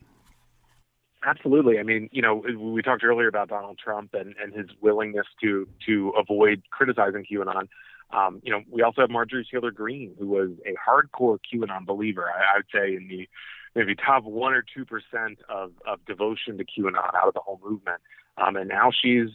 Absolutely. 1.24 1.78
I 1.78 1.84
mean, 1.84 2.08
you 2.12 2.20
know, 2.20 2.42
we 2.58 2.82
talked 2.82 3.04
earlier 3.04 3.28
about 3.28 3.48
Donald 3.48 3.78
Trump 3.78 4.12
and, 4.14 4.34
and 4.42 4.52
his 4.52 4.66
willingness 4.80 5.26
to 5.42 5.68
to 5.86 6.12
avoid 6.18 6.62
criticizing 6.70 7.24
QAnon. 7.30 7.68
Um, 8.10 8.40
you 8.42 8.52
know, 8.52 8.62
we 8.68 8.82
also 8.82 9.02
have 9.02 9.10
Marjorie 9.10 9.46
Taylor 9.50 9.70
Greene, 9.70 10.14
who 10.18 10.26
was 10.26 10.50
a 10.66 10.74
hardcore 10.74 11.38
QAnon 11.52 11.86
believer. 11.86 12.28
I, 12.28 12.54
I 12.54 12.58
would 12.58 12.66
say 12.74 12.96
in 12.96 13.08
the 13.08 13.28
maybe 13.74 13.94
top 13.94 14.24
one 14.24 14.52
or 14.52 14.62
two 14.62 14.84
percent 14.84 15.38
of 15.48 15.72
of 15.86 16.04
devotion 16.06 16.58
to 16.58 16.64
QAnon 16.64 17.14
out 17.14 17.28
of 17.28 17.34
the 17.34 17.40
whole 17.40 17.60
movement. 17.62 18.00
Um, 18.36 18.56
and 18.56 18.68
now 18.68 18.90
she's, 18.90 19.28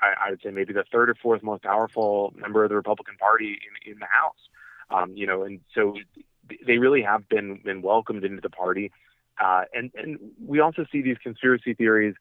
I, 0.00 0.26
I 0.26 0.30
would 0.30 0.40
say, 0.42 0.50
maybe 0.50 0.72
the 0.72 0.84
third 0.90 1.10
or 1.10 1.14
fourth 1.16 1.42
most 1.42 1.64
powerful 1.64 2.32
member 2.36 2.62
of 2.62 2.70
the 2.70 2.76
Republican 2.76 3.16
Party 3.16 3.58
in 3.84 3.92
in 3.92 3.98
the 3.98 4.06
House. 4.06 4.38
Um, 4.90 5.16
you 5.16 5.26
know, 5.26 5.42
and 5.42 5.60
so 5.74 5.96
they 6.66 6.78
really 6.78 7.02
have 7.02 7.28
been 7.28 7.60
been 7.64 7.82
welcomed 7.82 8.24
into 8.24 8.40
the 8.40 8.50
party. 8.50 8.92
Uh, 9.42 9.62
and 9.72 9.90
and 9.94 10.18
we 10.44 10.60
also 10.60 10.86
see 10.90 11.02
these 11.02 11.18
conspiracy 11.22 11.74
theories 11.74 12.14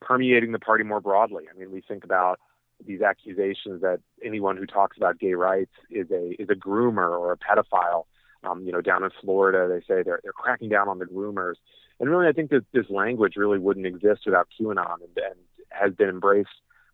permeating 0.00 0.52
the 0.52 0.58
party 0.58 0.84
more 0.84 1.00
broadly. 1.00 1.44
I 1.52 1.58
mean, 1.58 1.70
we 1.70 1.80
think 1.80 2.04
about 2.04 2.38
these 2.86 3.00
accusations 3.00 3.82
that 3.82 4.00
anyone 4.22 4.56
who 4.56 4.66
talks 4.66 4.96
about 4.96 5.18
gay 5.18 5.34
rights 5.34 5.72
is 5.90 6.10
a 6.10 6.40
is 6.40 6.48
a 6.50 6.54
groomer 6.54 7.10
or 7.18 7.32
a 7.32 7.36
pedophile. 7.36 8.04
Um, 8.44 8.64
you 8.64 8.72
know, 8.72 8.80
down 8.80 9.02
in 9.02 9.10
Florida, 9.20 9.68
they 9.68 9.80
say 9.80 10.02
they're 10.02 10.20
they're 10.22 10.32
cracking 10.32 10.68
down 10.68 10.88
on 10.88 10.98
the 10.98 11.06
groomers. 11.06 11.54
And 12.00 12.08
really, 12.08 12.28
I 12.28 12.32
think 12.32 12.50
that 12.50 12.64
this 12.72 12.88
language 12.88 13.34
really 13.36 13.58
wouldn't 13.58 13.86
exist 13.86 14.22
without 14.26 14.48
QAnon, 14.60 14.94
and, 15.00 15.16
and 15.16 15.34
has 15.70 15.92
been 15.94 16.08
embraced 16.08 16.48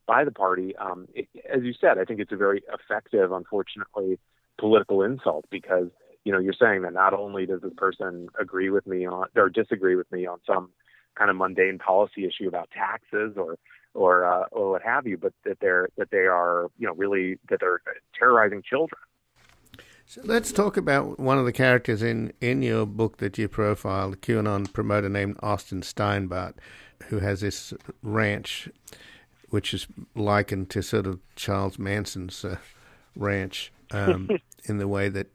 by 0.06 0.24
the 0.24 0.32
party. 0.32 0.74
Um, 0.76 1.06
it, 1.14 1.28
as 1.52 1.62
you 1.62 1.74
said, 1.78 1.98
I 1.98 2.04
think 2.04 2.20
it's 2.20 2.32
a 2.32 2.36
very 2.36 2.62
effective, 2.72 3.32
unfortunately, 3.32 4.18
political 4.58 5.02
insult 5.02 5.44
because 5.50 5.88
you 6.24 6.32
know 6.32 6.38
you're 6.38 6.54
saying 6.54 6.82
that 6.82 6.92
not 6.92 7.14
only 7.14 7.46
does 7.46 7.60
this 7.60 7.72
person 7.76 8.28
agree 8.40 8.70
with 8.70 8.86
me 8.86 9.06
on 9.06 9.26
or 9.36 9.48
disagree 9.48 9.96
with 9.96 10.10
me 10.10 10.26
on 10.26 10.38
some 10.46 10.70
kind 11.14 11.30
of 11.30 11.36
mundane 11.36 11.78
policy 11.78 12.26
issue 12.26 12.48
about 12.48 12.70
taxes 12.70 13.34
or 13.36 13.58
or 13.94 14.24
uh, 14.24 14.46
or 14.50 14.72
what 14.72 14.82
have 14.82 15.06
you, 15.06 15.16
but 15.16 15.32
that 15.44 15.58
they're 15.60 15.88
that 15.96 16.10
they 16.10 16.26
are 16.26 16.70
you 16.78 16.86
know 16.86 16.94
really 16.94 17.38
that 17.48 17.60
they're 17.60 17.80
terrorizing 18.18 18.62
children. 18.62 19.00
So 20.06 20.20
let's 20.24 20.52
talk 20.52 20.76
about 20.76 21.18
one 21.18 21.38
of 21.38 21.46
the 21.46 21.52
characters 21.52 22.02
in, 22.02 22.34
in 22.38 22.60
your 22.60 22.84
book 22.84 23.16
that 23.18 23.38
you 23.38 23.48
profiled, 23.48 24.12
a 24.12 24.16
QAnon 24.18 24.70
promoter 24.70 25.08
named 25.08 25.38
Austin 25.42 25.80
Steinbart, 25.80 26.56
who 27.08 27.20
has 27.20 27.40
this 27.40 27.72
ranch, 28.02 28.68
which 29.48 29.72
is 29.72 29.86
likened 30.14 30.68
to 30.70 30.82
sort 30.82 31.06
of 31.06 31.20
Charles 31.36 31.78
Manson's 31.78 32.44
uh, 32.44 32.58
ranch 33.16 33.72
um, 33.92 34.28
in 34.64 34.76
the 34.76 34.88
way 34.88 35.08
that 35.08 35.28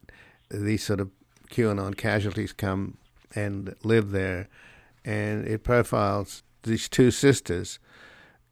these 0.50 0.84
sort 0.84 1.00
of 1.00 1.10
QAnon 1.50 1.98
casualties 1.98 2.54
come 2.54 2.98
and 3.36 3.76
live 3.84 4.12
there. 4.12 4.48
And 5.06 5.48
it 5.48 5.64
profiles 5.64 6.44
these 6.64 6.90
two 6.90 7.12
sisters 7.12 7.80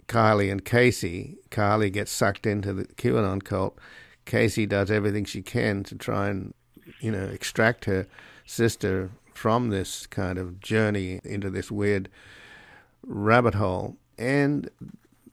Kylie 0.08 0.52
and 0.52 0.64
Casey. 0.64 1.36
Kylie 1.52 1.92
gets 1.92 2.12
sucked 2.12 2.46
into 2.46 2.74
the 2.74 2.86
QAnon 2.86 3.44
cult. 3.44 3.78
Casey 4.26 4.66
does 4.66 4.90
everything 4.90 5.26
she 5.26 5.42
can 5.42 5.84
to 5.84 5.96
try 5.96 6.30
and, 6.30 6.54
you 7.00 7.12
know, 7.12 7.26
extract 7.26 7.86
her 7.86 8.08
sister 8.46 9.12
from 9.34 9.70
this 9.70 10.08
kind 10.08 10.40
of 10.40 10.60
journey 10.60 11.20
into 11.24 11.50
this 11.50 11.70
weird 11.70 12.10
rabbit 13.06 13.56
hole. 13.56 13.98
And 14.18 14.70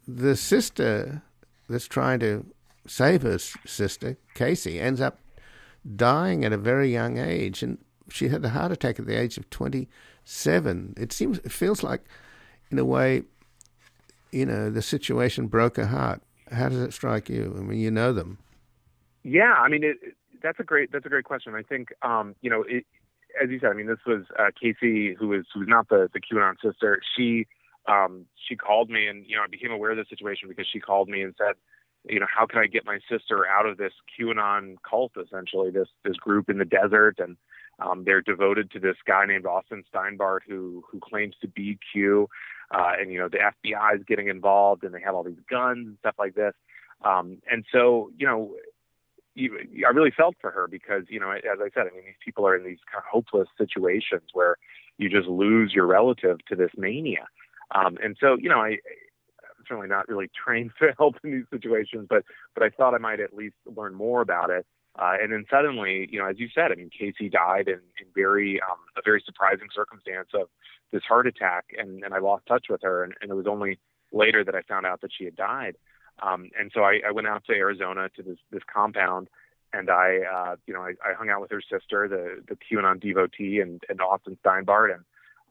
the 0.06 0.36
sister 0.36 1.22
that's 1.68 1.86
trying 1.86 2.20
to 2.20 2.44
save 2.86 3.22
her 3.22 3.38
sister, 3.38 4.18
Casey, 4.34 4.78
ends 4.78 5.00
up 5.00 5.18
dying 5.96 6.44
at 6.44 6.52
a 6.52 6.56
very 6.56 6.92
young 6.92 7.18
age. 7.18 7.62
And 7.62 7.78
she 8.10 8.28
had 8.28 8.44
a 8.44 8.50
heart 8.50 8.72
attack 8.72 8.98
at 8.98 9.06
the 9.06 9.18
age 9.18 9.38
of 9.38 9.48
27. 9.50 10.94
It 10.96 11.12
seems, 11.12 11.38
it 11.38 11.52
feels 11.52 11.82
like, 11.82 12.04
in 12.70 12.78
a 12.78 12.84
way, 12.84 13.22
you 14.32 14.46
know, 14.46 14.70
the 14.70 14.82
situation 14.82 15.46
broke 15.46 15.76
her 15.76 15.86
heart. 15.86 16.22
How 16.50 16.68
does 16.68 16.80
it 16.80 16.92
strike 16.92 17.28
you? 17.28 17.54
I 17.56 17.62
mean, 17.62 17.78
you 17.78 17.90
know 17.90 18.12
them. 18.12 18.38
Yeah, 19.22 19.54
I 19.54 19.68
mean, 19.68 19.84
it, 19.84 19.96
that's 20.42 20.60
a 20.60 20.64
great 20.64 20.92
that's 20.92 21.06
a 21.06 21.08
great 21.08 21.24
question. 21.24 21.54
I 21.54 21.62
think, 21.62 21.88
um, 22.02 22.34
you 22.42 22.50
know, 22.50 22.62
it, 22.68 22.84
as 23.42 23.48
you 23.50 23.58
said, 23.58 23.70
I 23.70 23.72
mean, 23.74 23.86
this 23.86 24.04
was 24.06 24.24
uh, 24.38 24.50
Casey, 24.60 25.14
who 25.14 25.28
was 25.28 25.46
who 25.52 25.60
was 25.60 25.68
not 25.68 25.88
the 25.88 26.10
the 26.12 26.20
QAnon 26.20 26.54
sister. 26.62 27.00
She 27.16 27.46
um, 27.86 28.26
she 28.48 28.56
called 28.56 28.90
me, 28.90 29.06
and 29.06 29.24
you 29.26 29.36
know, 29.36 29.42
I 29.42 29.46
became 29.46 29.70
aware 29.70 29.92
of 29.92 29.96
the 29.96 30.04
situation 30.08 30.48
because 30.48 30.66
she 30.70 30.80
called 30.80 31.08
me 31.08 31.22
and 31.22 31.34
said, 31.38 31.54
you 32.06 32.20
know, 32.20 32.26
how 32.34 32.46
can 32.46 32.58
I 32.60 32.66
get 32.66 32.84
my 32.84 32.98
sister 33.10 33.46
out 33.46 33.66
of 33.66 33.76
this 33.76 33.92
QAnon 34.18 34.76
cult? 34.88 35.12
Essentially, 35.22 35.70
this 35.70 35.88
this 36.04 36.16
group 36.16 36.48
in 36.48 36.58
the 36.58 36.64
desert, 36.64 37.18
and 37.18 37.36
um, 37.78 38.04
they're 38.04 38.22
devoted 38.22 38.70
to 38.72 38.80
this 38.80 38.96
guy 39.06 39.24
named 39.26 39.46
Austin 39.46 39.84
Steinbart, 39.92 40.40
who 40.46 40.84
who 40.90 41.00
claims 41.00 41.34
to 41.40 41.48
be 41.48 41.78
Q 41.92 42.28
uh, 42.70 42.92
and 42.98 43.12
you 43.12 43.18
know 43.18 43.28
the 43.28 43.38
FBI 43.38 43.96
is 43.96 44.02
getting 44.06 44.28
involved, 44.28 44.84
and 44.84 44.94
they 44.94 45.00
have 45.00 45.14
all 45.14 45.24
these 45.24 45.34
guns 45.48 45.86
and 45.86 45.96
stuff 46.00 46.14
like 46.18 46.34
this. 46.34 46.54
Um, 47.04 47.38
and 47.50 47.64
so, 47.70 48.10
you 48.16 48.26
know, 48.26 48.54
I 49.36 49.90
really 49.90 50.12
felt 50.16 50.36
for 50.40 50.50
her 50.50 50.68
because, 50.68 51.04
you 51.08 51.20
know, 51.20 51.30
as 51.30 51.58
I 51.60 51.68
said, 51.74 51.86
I 51.90 51.94
mean, 51.94 52.04
these 52.06 52.14
people 52.24 52.46
are 52.46 52.56
in 52.56 52.64
these 52.64 52.78
kind 52.90 53.02
of 53.02 53.10
hopeless 53.10 53.48
situations 53.58 54.30
where 54.32 54.56
you 54.96 55.10
just 55.10 55.28
lose 55.28 55.72
your 55.74 55.86
relative 55.86 56.38
to 56.48 56.56
this 56.56 56.70
mania. 56.76 57.26
Um, 57.74 57.98
and 58.02 58.16
so, 58.20 58.36
you 58.38 58.48
know, 58.48 58.60
I, 58.60 58.78
certainly 59.66 59.88
not 59.88 60.08
really 60.08 60.30
trained 60.44 60.72
to 60.80 60.94
help 60.98 61.16
in 61.24 61.32
these 61.32 61.46
situations, 61.50 62.06
but 62.08 62.24
but 62.54 62.62
I 62.62 62.70
thought 62.70 62.94
I 62.94 62.98
might 62.98 63.20
at 63.20 63.34
least 63.34 63.56
learn 63.66 63.94
more 63.94 64.20
about 64.20 64.50
it. 64.50 64.66
Uh, 64.96 65.14
and 65.20 65.32
then 65.32 65.44
suddenly, 65.50 66.08
you 66.10 66.20
know, 66.20 66.28
as 66.28 66.38
you 66.38 66.48
said, 66.54 66.70
I 66.70 66.76
mean, 66.76 66.88
Casey 66.96 67.28
died 67.28 67.66
in, 67.66 67.80
in 68.00 68.06
very 68.14 68.60
um, 68.60 68.78
a 68.96 69.00
very 69.04 69.22
surprising 69.26 69.66
circumstance 69.74 70.28
of 70.34 70.48
this 70.92 71.02
heart 71.02 71.26
attack, 71.26 71.64
and, 71.76 72.04
and 72.04 72.14
I 72.14 72.18
lost 72.18 72.46
touch 72.46 72.66
with 72.70 72.82
her, 72.82 73.02
and, 73.02 73.12
and 73.20 73.30
it 73.30 73.34
was 73.34 73.48
only 73.48 73.80
later 74.12 74.44
that 74.44 74.54
I 74.54 74.62
found 74.62 74.86
out 74.86 75.00
that 75.00 75.10
she 75.16 75.24
had 75.24 75.34
died. 75.34 75.76
Um, 76.22 76.50
and 76.58 76.70
so 76.72 76.82
I, 76.82 77.00
I 77.06 77.10
went 77.10 77.26
out 77.26 77.44
to 77.46 77.52
Arizona 77.52 78.08
to 78.16 78.22
this 78.22 78.38
this 78.52 78.62
compound, 78.72 79.28
and 79.72 79.90
I, 79.90 80.20
uh, 80.32 80.56
you 80.66 80.72
know, 80.72 80.82
I, 80.82 80.92
I 81.04 81.14
hung 81.18 81.28
out 81.28 81.40
with 81.40 81.50
her 81.50 81.60
sister, 81.60 82.06
the 82.08 82.42
the 82.46 82.56
QAnon 82.56 83.00
devotee, 83.00 83.58
and, 83.58 83.82
and 83.88 84.00
Austin 84.00 84.38
Steinbart, 84.44 84.94
and 84.94 85.04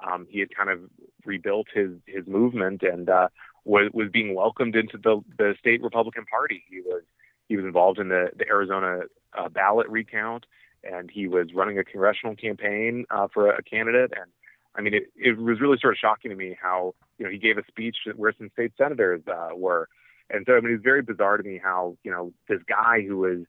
um, 0.10 0.26
he 0.30 0.40
had 0.40 0.56
kind 0.56 0.70
of 0.70 0.80
rebuilt 1.26 1.68
his 1.74 1.92
his 2.06 2.26
movement 2.28 2.82
and 2.82 3.10
uh, 3.10 3.28
was 3.66 3.90
was 3.94 4.10
being 4.12 4.36
welcomed 4.36 4.76
into 4.76 4.98
the 4.98 5.22
the 5.38 5.56
state 5.60 5.82
Republican 5.82 6.26
Party. 6.26 6.64
He 6.70 6.82
was 6.82 7.04
he 7.48 7.56
was 7.56 7.66
involved 7.66 8.00
in 8.00 8.10
the 8.10 8.30
the 8.36 8.48
Arizona 8.48 9.02
uh, 9.38 9.50
ballot 9.50 9.88
recount, 9.90 10.46
and 10.84 11.10
he 11.12 11.28
was 11.28 11.54
running 11.54 11.80
a 11.80 11.84
congressional 11.84 12.36
campaign 12.36 13.06
uh, 13.10 13.28
for 13.34 13.52
a, 13.52 13.60
a 13.60 13.64
candidate. 13.64 14.12
And 14.16 14.32
I 14.76 14.82
mean, 14.82 14.94
it, 14.94 15.12
it 15.16 15.38
was 15.38 15.62
really 15.62 15.78
sort 15.80 15.94
of 15.94 16.00
shocking 16.00 16.32
to 16.32 16.38
me 16.38 16.58
how 16.62 16.96
you 17.18 17.26
know 17.26 17.32
he 17.32 17.38
gave 17.38 17.58
a 17.58 17.66
speech 17.68 17.98
where 18.16 18.34
some 18.38 18.50
state 18.54 18.74
senators 18.78 19.22
uh, 19.28 19.56
were, 19.56 19.88
and 20.30 20.46
so 20.48 20.56
I 20.56 20.62
mean, 20.62 20.74
it's 20.74 20.84
very 20.84 21.02
bizarre 21.02 21.38
to 21.38 21.44
me 21.44 21.60
how 21.64 21.98
you 22.04 22.12
know 22.12 22.34
this 22.50 22.62
guy 22.68 23.02
who 23.08 23.18
was 23.18 23.40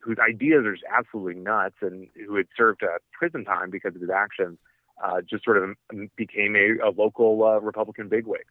whose 0.00 0.18
ideas 0.18 0.64
are 0.66 0.72
just 0.72 0.84
absolutely 0.92 1.40
nuts 1.40 1.76
and 1.80 2.08
who 2.26 2.34
had 2.34 2.46
served 2.56 2.82
a 2.82 2.98
prison 3.12 3.44
time 3.44 3.70
because 3.70 3.94
of 3.94 4.00
his 4.00 4.10
actions 4.10 4.58
uh, 5.02 5.20
just 5.20 5.44
sort 5.44 5.58
of 5.58 5.76
became 6.16 6.56
a, 6.56 6.88
a 6.88 6.90
local 6.90 7.42
uh, 7.44 7.60
Republican 7.60 8.08
bigwig. 8.08 8.44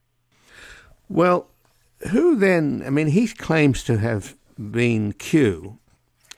Well, 1.12 1.48
who 2.12 2.38
then? 2.38 2.84
I 2.86 2.90
mean, 2.90 3.08
he 3.08 3.28
claims 3.28 3.84
to 3.84 3.98
have 3.98 4.38
been 4.58 5.12
Q, 5.12 5.78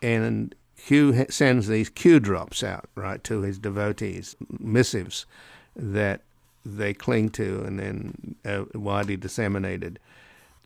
and 0.01 0.55
Q 0.75 1.27
sends 1.29 1.67
these 1.67 1.89
Q 1.89 2.19
drops 2.19 2.63
out, 2.63 2.89
right, 2.95 3.23
to 3.25 3.41
his 3.41 3.59
devotees, 3.59 4.35
missives 4.49 5.27
that 5.75 6.21
they 6.65 6.91
cling 6.91 7.29
to 7.29 7.63
and 7.63 7.79
then 7.79 8.35
uh, 8.45 8.63
widely 8.73 9.15
disseminated. 9.15 9.99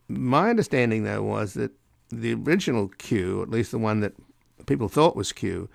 My 0.08 0.49
understanding, 0.49 1.03
though, 1.03 1.24
was 1.24 1.53
that 1.55 1.72
the 2.08 2.34
original 2.34 2.88
Q, 2.88 3.41
at 3.41 3.49
least 3.49 3.72
the 3.72 3.78
one 3.78 3.99
that 3.99 4.14
people 4.68 4.88
thought 4.88 5.18
was 5.18 5.34
Q, 5.34 5.68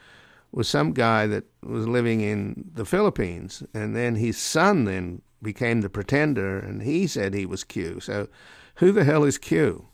was 0.53 0.69
some 0.71 0.93
guy 0.93 1.27
that 1.27 1.45
was 1.63 1.87
living 1.87 2.23
in 2.23 2.71
the 2.75 2.87
Philippines, 2.87 3.63
and 3.75 3.95
then 3.95 4.15
his 4.15 4.39
son 4.39 4.87
then 4.87 5.21
became 5.43 5.81
the 5.81 5.91
pretender, 5.91 6.59
and 6.59 6.83
he 6.83 7.07
said 7.07 7.35
he 7.35 7.47
was 7.47 7.65
Q. 7.65 8.01
So, 8.01 8.29
who 8.77 8.93
the 8.93 9.05
hell 9.05 9.25
is 9.25 9.39
Q? 9.39 9.87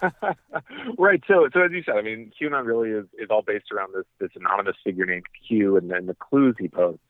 right. 0.98 1.22
So, 1.26 1.48
so 1.52 1.60
as 1.60 1.72
you 1.72 1.82
said, 1.84 1.96
I 1.96 2.02
mean, 2.02 2.30
QAnon 2.40 2.66
really 2.66 2.90
is, 2.90 3.06
is 3.18 3.30
all 3.30 3.42
based 3.42 3.72
around 3.72 3.94
this 3.94 4.04
this 4.20 4.30
anonymous 4.36 4.76
figure 4.84 5.06
named 5.06 5.26
Q, 5.46 5.76
and 5.76 5.90
then 5.90 6.06
the 6.06 6.14
clues 6.14 6.56
he 6.58 6.68
posts. 6.68 7.02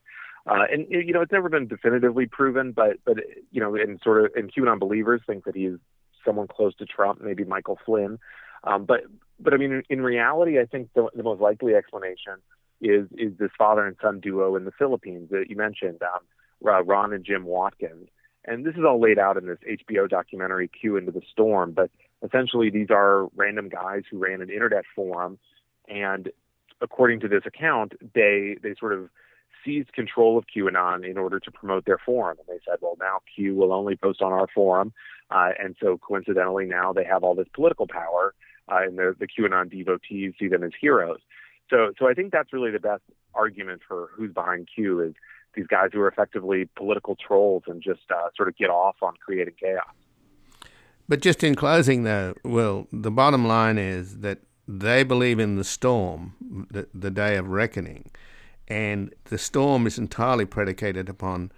Uh, 0.46 0.64
and 0.72 0.86
you 0.88 1.12
know, 1.12 1.20
it's 1.20 1.32
never 1.32 1.48
been 1.48 1.66
definitively 1.66 2.26
proven, 2.26 2.72
but 2.72 2.96
but 3.04 3.18
you 3.50 3.60
know, 3.60 3.74
in 3.74 3.98
sort 4.02 4.24
of 4.24 4.30
in 4.36 4.48
QAnon 4.48 4.78
believers 4.78 5.20
think 5.26 5.44
that 5.44 5.54
he's 5.54 5.76
someone 6.24 6.48
close 6.48 6.74
to 6.76 6.86
Trump, 6.86 7.20
maybe 7.20 7.44
Michael 7.44 7.78
Flynn. 7.84 8.18
Um, 8.64 8.84
but 8.84 9.02
but 9.38 9.52
I 9.52 9.56
mean, 9.56 9.72
in, 9.72 9.82
in 9.90 10.00
reality, 10.00 10.58
I 10.58 10.64
think 10.64 10.88
the, 10.94 11.08
the 11.14 11.22
most 11.22 11.40
likely 11.40 11.74
explanation 11.74 12.34
is 12.80 13.06
is 13.16 13.36
this 13.38 13.50
father 13.58 13.86
and 13.86 13.96
son 14.00 14.20
duo 14.20 14.56
in 14.56 14.64
the 14.64 14.72
Philippines 14.72 15.28
that 15.30 15.46
you 15.50 15.56
mentioned, 15.56 16.02
um, 16.02 16.20
Ron 16.60 17.12
and 17.12 17.24
Jim 17.24 17.44
Watkins. 17.44 18.08
And 18.44 18.64
this 18.64 18.74
is 18.74 18.84
all 18.86 19.00
laid 19.00 19.18
out 19.18 19.36
in 19.36 19.46
this 19.46 19.58
HBO 19.68 20.08
documentary, 20.08 20.68
Q 20.68 20.96
Into 20.96 21.12
the 21.12 21.22
Storm. 21.30 21.72
But 21.72 21.90
essentially, 22.24 22.70
these 22.70 22.88
are 22.90 23.26
random 23.36 23.68
guys 23.68 24.02
who 24.10 24.18
ran 24.18 24.40
an 24.40 24.50
internet 24.50 24.84
forum, 24.94 25.38
and 25.86 26.30
according 26.80 27.20
to 27.20 27.28
this 27.28 27.42
account, 27.46 27.92
they 28.14 28.56
they 28.62 28.74
sort 28.78 28.92
of 28.92 29.10
seized 29.64 29.92
control 29.92 30.38
of 30.38 30.44
QAnon 30.46 31.08
in 31.08 31.18
order 31.18 31.40
to 31.40 31.50
promote 31.50 31.84
their 31.84 31.98
forum. 31.98 32.38
And 32.38 32.46
they 32.48 32.60
said, 32.66 32.78
well, 32.80 32.96
now 33.00 33.18
Q 33.34 33.54
will 33.54 33.72
only 33.72 33.96
post 33.96 34.22
on 34.22 34.32
our 34.32 34.46
forum. 34.54 34.92
Uh, 35.30 35.50
and 35.58 35.76
so 35.80 35.98
coincidentally, 35.98 36.64
now 36.64 36.92
they 36.92 37.04
have 37.04 37.22
all 37.22 37.34
this 37.34 37.48
political 37.52 37.86
power, 37.86 38.34
uh, 38.68 38.78
and 38.82 38.98
the, 38.98 39.14
the 39.18 39.26
QAnon 39.26 39.70
devotees 39.70 40.34
see 40.38 40.48
them 40.48 40.62
as 40.62 40.70
heroes. 40.80 41.18
So, 41.70 41.92
so 41.98 42.08
I 42.08 42.14
think 42.14 42.32
that's 42.32 42.52
really 42.52 42.70
the 42.70 42.78
best 42.78 43.02
argument 43.34 43.82
for 43.86 44.08
who's 44.14 44.32
behind 44.32 44.68
Q 44.74 45.02
is 45.02 45.14
these 45.58 45.66
guys 45.66 45.90
who 45.92 46.00
are 46.00 46.08
effectively 46.08 46.68
political 46.76 47.16
trolls 47.16 47.64
and 47.66 47.82
just 47.82 48.02
uh, 48.14 48.28
sort 48.36 48.48
of 48.48 48.56
get 48.56 48.70
off 48.70 48.94
on 49.02 49.14
creating 49.24 49.54
chaos. 49.60 49.84
But 51.08 51.20
just 51.20 51.42
in 51.42 51.56
closing, 51.56 52.04
though, 52.04 52.34
Will, 52.44 52.86
the 52.92 53.10
bottom 53.10 53.46
line 53.48 53.76
is 53.76 54.18
that 54.18 54.38
they 54.68 55.02
believe 55.02 55.40
in 55.40 55.56
the 55.56 55.64
storm, 55.64 56.66
the, 56.70 56.86
the 56.94 57.10
day 57.10 57.36
of 57.36 57.48
reckoning, 57.48 58.10
and 58.68 59.12
the 59.24 59.38
storm 59.38 59.86
is 59.86 59.98
entirely 59.98 60.44
predicated 60.44 61.08
upon 61.08 61.50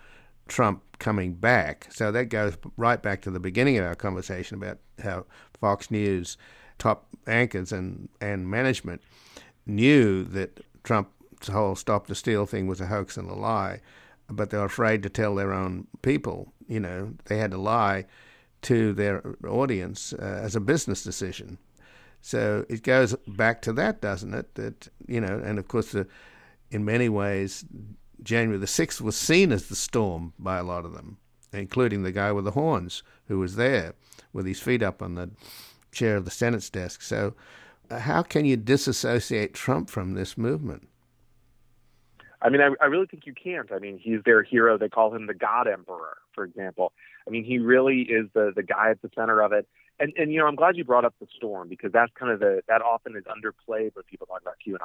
Trump 0.49 0.83
coming 0.99 1.35
back. 1.35 1.89
So 1.91 2.11
that 2.11 2.27
goes 2.27 2.57
right 2.77 3.03
back 3.03 3.21
to 3.23 3.31
the 3.31 3.41
beginning 3.41 3.77
of 3.77 3.85
our 3.85 3.97
conversation 3.97 4.57
about 4.57 4.79
how 5.03 5.27
Fox 5.61 5.91
News 5.91 6.39
top 6.79 7.07
anchors 7.27 7.71
and, 7.71 8.09
and 8.21 8.49
management 8.49 9.03
knew 9.67 10.25
that 10.25 10.65
Trump's 11.41 11.59
whole 11.59 11.75
stop 11.75 12.07
the 12.07 12.15
steal 12.15 12.45
thing 12.45 12.67
was 12.67 12.81
a 12.81 12.87
hoax 12.87 13.17
and 13.17 13.29
a 13.29 13.35
lie, 13.35 13.81
but 14.29 14.51
they 14.51 14.59
were 14.59 14.65
afraid 14.65 15.03
to 15.03 15.09
tell 15.09 15.35
their 15.35 15.53
own 15.55 15.87
people. 16.03 16.53
You 16.69 16.81
know, 16.81 17.15
they 17.27 17.39
had 17.39 17.51
to 17.53 17.59
lie 17.59 18.05
to 18.63 18.93
their 18.93 19.23
audience 19.47 20.13
uh, 20.13 20.41
as 20.43 20.55
a 20.55 20.61
business 20.61 21.03
decision. 21.03 21.57
So 22.21 22.67
it 22.69 22.83
goes 22.83 23.15
back 23.27 23.63
to 23.63 23.73
that, 23.73 24.03
doesn't 24.03 24.35
it? 24.35 24.55
That 24.57 24.89
you 25.09 25.21
know, 25.21 25.41
and 25.43 25.59
of 25.59 25.67
course, 25.69 25.93
the, 25.93 26.07
in 26.71 26.85
many 26.85 27.09
ways, 27.09 27.65
January 28.23 28.59
the 28.59 28.67
sixth 28.67 29.01
was 29.01 29.17
seen 29.17 29.51
as 29.51 29.69
the 29.69 29.77
storm 29.77 30.35
by 30.39 30.59
a 30.59 30.65
lot 30.65 30.85
of 30.85 30.93
them, 30.93 31.17
including 31.55 32.03
the 32.03 32.13
guy 32.13 32.33
with 32.33 32.45
the 32.45 32.51
horns 32.51 33.03
who 33.29 33.39
was 33.39 33.57
there 33.57 33.95
with 34.35 34.45
his 34.45 34.61
feet 34.61 34.83
up 34.83 35.01
on 35.01 35.15
the 35.15 35.31
chair 35.91 36.17
of 36.17 36.27
the 36.27 36.31
Senate's 36.31 36.69
desk. 36.69 37.01
So 37.01 37.35
how 37.91 38.23
can 38.23 38.45
you 38.45 38.59
disassociate 38.59 39.55
Trump 39.55 39.89
from 39.89 40.13
this 40.13 40.37
movement? 40.37 40.90
I 42.43 42.49
mean, 42.49 42.61
I, 42.61 42.71
I 42.83 42.87
really 42.87 43.07
think 43.07 43.27
you 43.27 43.35
can't. 43.35 43.71
I 43.71 43.79
mean, 43.79 43.99
he's 43.99 44.21
their 44.25 44.43
hero. 44.43 44.79
They 44.79 44.89
call 44.89 45.15
him 45.15 45.27
the 45.27 45.35
God 45.35 45.69
Emperor, 45.69 46.19
for 46.35 46.45
example. 46.45 46.93
I 47.27 47.31
mean, 47.31 47.45
he 47.45 47.59
really 47.59 48.03
is 48.03 48.27
the 48.35 48.53
the 48.55 48.63
guy 48.63 48.91
at 48.91 49.03
the 49.03 49.11
center 49.15 49.41
of 49.41 49.53
it. 49.53 49.69
And 49.99 50.13
and 50.17 50.33
you 50.33 50.39
know, 50.39 50.47
I'm 50.47 50.57
glad 50.57 50.77
you 50.77 50.85
brought 50.85 51.05
up 51.05 51.15
the 51.21 51.27
storm 51.37 51.69
because 51.69 51.93
that's 51.93 52.13
kind 52.19 52.33
of 52.33 52.41
the 52.41 52.63
that 52.69 52.81
often 52.83 53.15
is 53.17 53.25
underplayed 53.25 53.95
when 53.95 54.05
people 54.09 54.27
talk 54.27 54.41
about 54.41 54.55
QAnon. 54.67 54.79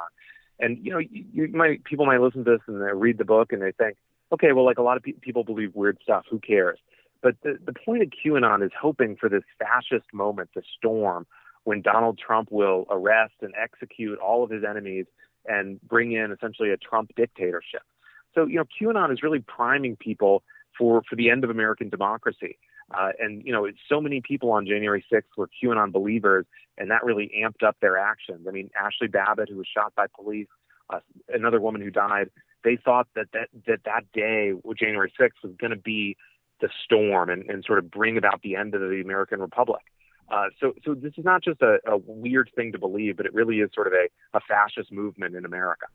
And 0.58 0.84
you 0.84 0.92
know, 0.92 0.98
you, 0.98 1.24
you 1.32 1.48
might 1.48 1.84
people 1.84 2.04
might 2.06 2.20
listen 2.20 2.44
to 2.44 2.50
this 2.50 2.60
and 2.66 2.80
they 2.80 2.92
read 2.92 3.18
the 3.18 3.24
book 3.24 3.52
and 3.52 3.62
they 3.62 3.72
think, 3.72 3.96
okay, 4.32 4.52
well, 4.52 4.64
like 4.64 4.78
a 4.78 4.82
lot 4.82 4.96
of 4.96 5.02
pe- 5.02 5.12
people 5.12 5.44
believe 5.44 5.74
weird 5.74 5.98
stuff. 6.02 6.24
Who 6.30 6.38
cares? 6.38 6.78
But 7.22 7.36
the 7.42 7.58
the 7.64 7.72
point 7.72 8.02
of 8.02 8.10
QAnon 8.10 8.64
is 8.64 8.72
hoping 8.78 9.16
for 9.16 9.30
this 9.30 9.42
fascist 9.58 10.12
moment, 10.12 10.50
the 10.54 10.62
storm, 10.76 11.26
when 11.64 11.80
Donald 11.80 12.18
Trump 12.18 12.52
will 12.52 12.86
arrest 12.90 13.34
and 13.40 13.52
execute 13.60 14.18
all 14.18 14.44
of 14.44 14.50
his 14.50 14.62
enemies 14.62 15.06
and 15.48 15.80
bring 15.82 16.12
in 16.12 16.32
essentially 16.32 16.70
a 16.70 16.76
Trump 16.76 17.12
dictatorship. 17.16 17.82
So, 18.34 18.46
you 18.46 18.56
know, 18.56 18.64
QAnon 18.80 19.12
is 19.12 19.22
really 19.22 19.40
priming 19.40 19.96
people 19.96 20.42
for, 20.76 21.02
for 21.08 21.16
the 21.16 21.30
end 21.30 21.44
of 21.44 21.50
American 21.50 21.88
democracy. 21.88 22.58
Uh, 22.96 23.10
and, 23.18 23.42
you 23.44 23.52
know, 23.52 23.66
so 23.88 24.00
many 24.00 24.20
people 24.20 24.52
on 24.52 24.66
January 24.66 25.04
6th 25.12 25.22
were 25.36 25.48
QAnon 25.62 25.90
believers, 25.90 26.46
and 26.78 26.90
that 26.90 27.04
really 27.04 27.32
amped 27.42 27.66
up 27.66 27.76
their 27.80 27.98
actions. 27.98 28.46
I 28.46 28.52
mean, 28.52 28.70
Ashli 28.80 29.10
Babbitt, 29.10 29.48
who 29.48 29.56
was 29.56 29.66
shot 29.66 29.92
by 29.96 30.06
police, 30.14 30.46
uh, 30.90 31.00
another 31.28 31.60
woman 31.60 31.80
who 31.80 31.90
died, 31.90 32.30
they 32.62 32.76
thought 32.76 33.08
that 33.16 33.26
that, 33.32 33.48
that, 33.66 33.80
that 33.84 34.04
day, 34.12 34.52
January 34.78 35.12
6th, 35.18 35.42
was 35.42 35.52
going 35.58 35.72
to 35.72 35.76
be 35.76 36.16
the 36.60 36.68
storm 36.84 37.28
and, 37.28 37.48
and 37.50 37.64
sort 37.64 37.78
of 37.78 37.90
bring 37.90 38.16
about 38.16 38.42
the 38.42 38.56
end 38.56 38.74
of 38.74 38.80
the 38.80 39.00
American 39.02 39.40
Republic. 39.40 39.82
Uh, 40.28 40.46
so, 40.60 40.74
so 40.84 40.94
this 40.94 41.12
is 41.16 41.24
not 41.24 41.42
just 41.42 41.62
a, 41.62 41.78
a, 41.86 41.96
weird 41.98 42.50
thing 42.56 42.72
to 42.72 42.78
believe, 42.78 43.16
but 43.16 43.26
it 43.26 43.34
really 43.34 43.60
is 43.60 43.70
sort 43.72 43.86
of 43.86 43.92
a, 43.92 44.08
a 44.36 44.40
fascist 44.40 44.90
movement 44.90 45.36
in 45.36 45.44
America. 45.44 45.86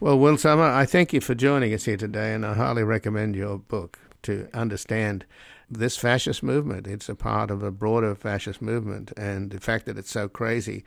Well, 0.00 0.18
Will 0.18 0.36
Sommer, 0.36 0.64
I 0.64 0.84
thank 0.84 1.12
you 1.12 1.20
for 1.20 1.34
joining 1.34 1.72
us 1.72 1.84
here 1.84 1.96
today, 1.96 2.34
and 2.34 2.44
I 2.44 2.54
highly 2.54 2.82
recommend 2.82 3.36
your 3.36 3.58
book 3.58 4.00
to 4.22 4.48
understand 4.52 5.24
this 5.70 5.96
fascist 5.96 6.42
movement. 6.42 6.88
It's 6.88 7.08
a 7.08 7.14
part 7.14 7.50
of 7.52 7.62
a 7.62 7.70
broader 7.70 8.16
fascist 8.16 8.60
movement, 8.60 9.12
and 9.16 9.50
the 9.50 9.60
fact 9.60 9.86
that 9.86 9.96
it's 9.96 10.10
so 10.10 10.28
crazy 10.28 10.84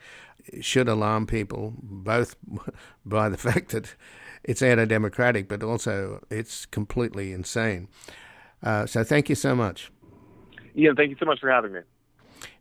should 0.60 0.88
alarm 0.88 1.26
people, 1.26 1.74
both 1.78 2.36
by 3.06 3.30
the 3.30 3.38
fact 3.38 3.70
that 3.70 3.94
it's 4.44 4.60
anti-democratic, 4.60 5.48
but 5.48 5.62
also 5.62 6.22
it's 6.30 6.66
completely 6.66 7.32
insane. 7.32 7.88
Uh, 8.62 8.84
so, 8.84 9.02
thank 9.02 9.28
you 9.28 9.34
so 9.34 9.54
much. 9.54 9.90
Ian, 10.76 10.96
thank 10.96 11.10
you 11.10 11.16
so 11.18 11.26
much 11.26 11.40
for 11.40 11.50
having 11.50 11.72
me. 11.72 11.80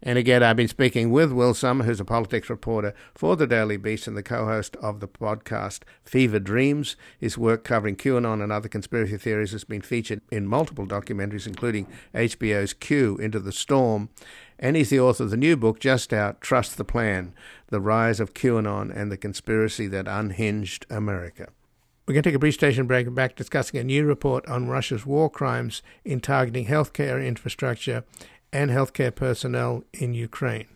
And 0.01 0.17
again, 0.17 0.43
I've 0.43 0.55
been 0.55 0.67
speaking 0.67 1.11
with 1.11 1.31
Will 1.31 1.53
Sommer, 1.53 1.83
who's 1.83 1.99
a 1.99 2.05
politics 2.05 2.49
reporter 2.49 2.93
for 3.13 3.35
the 3.35 3.47
Daily 3.47 3.77
Beast 3.77 4.07
and 4.07 4.15
the 4.15 4.23
co 4.23 4.45
host 4.45 4.75
of 4.77 4.99
the 4.99 5.07
podcast 5.07 5.81
Fever 6.03 6.39
Dreams. 6.39 6.95
His 7.19 7.37
work 7.37 7.63
covering 7.63 7.95
QAnon 7.95 8.41
and 8.41 8.51
other 8.51 8.69
conspiracy 8.69 9.17
theories 9.17 9.51
has 9.51 9.63
been 9.63 9.81
featured 9.81 10.21
in 10.31 10.47
multiple 10.47 10.85
documentaries, 10.85 11.47
including 11.47 11.87
HBO's 12.13 12.73
Q 12.73 13.17
Into 13.17 13.39
the 13.39 13.51
Storm. 13.51 14.09
And 14.57 14.75
he's 14.75 14.89
the 14.89 14.99
author 14.99 15.23
of 15.23 15.31
the 15.31 15.37
new 15.37 15.57
book 15.57 15.79
just 15.79 16.13
out, 16.13 16.39
Trust 16.39 16.77
the 16.77 16.85
Plan 16.85 17.33
The 17.67 17.81
Rise 17.81 18.19
of 18.19 18.33
QAnon 18.33 18.95
and 18.95 19.11
the 19.11 19.17
Conspiracy 19.17 19.87
That 19.87 20.07
Unhinged 20.07 20.85
America. 20.89 21.49
We're 22.07 22.13
going 22.13 22.21
to 22.21 22.29
take 22.29 22.35
a 22.35 22.39
brief 22.39 22.53
station 22.53 22.85
break 22.85 23.07
and 23.07 23.15
back 23.15 23.35
discussing 23.35 23.79
a 23.79 23.83
new 23.83 24.05
report 24.05 24.47
on 24.47 24.67
Russia's 24.67 25.07
war 25.07 25.27
crimes 25.27 25.81
in 26.03 26.19
targeting 26.19 26.67
healthcare 26.67 27.25
infrastructure 27.25 28.03
and 28.53 28.69
healthcare 28.69 29.13
personnel 29.13 29.83
in 29.91 30.13
Ukraine. 30.13 30.67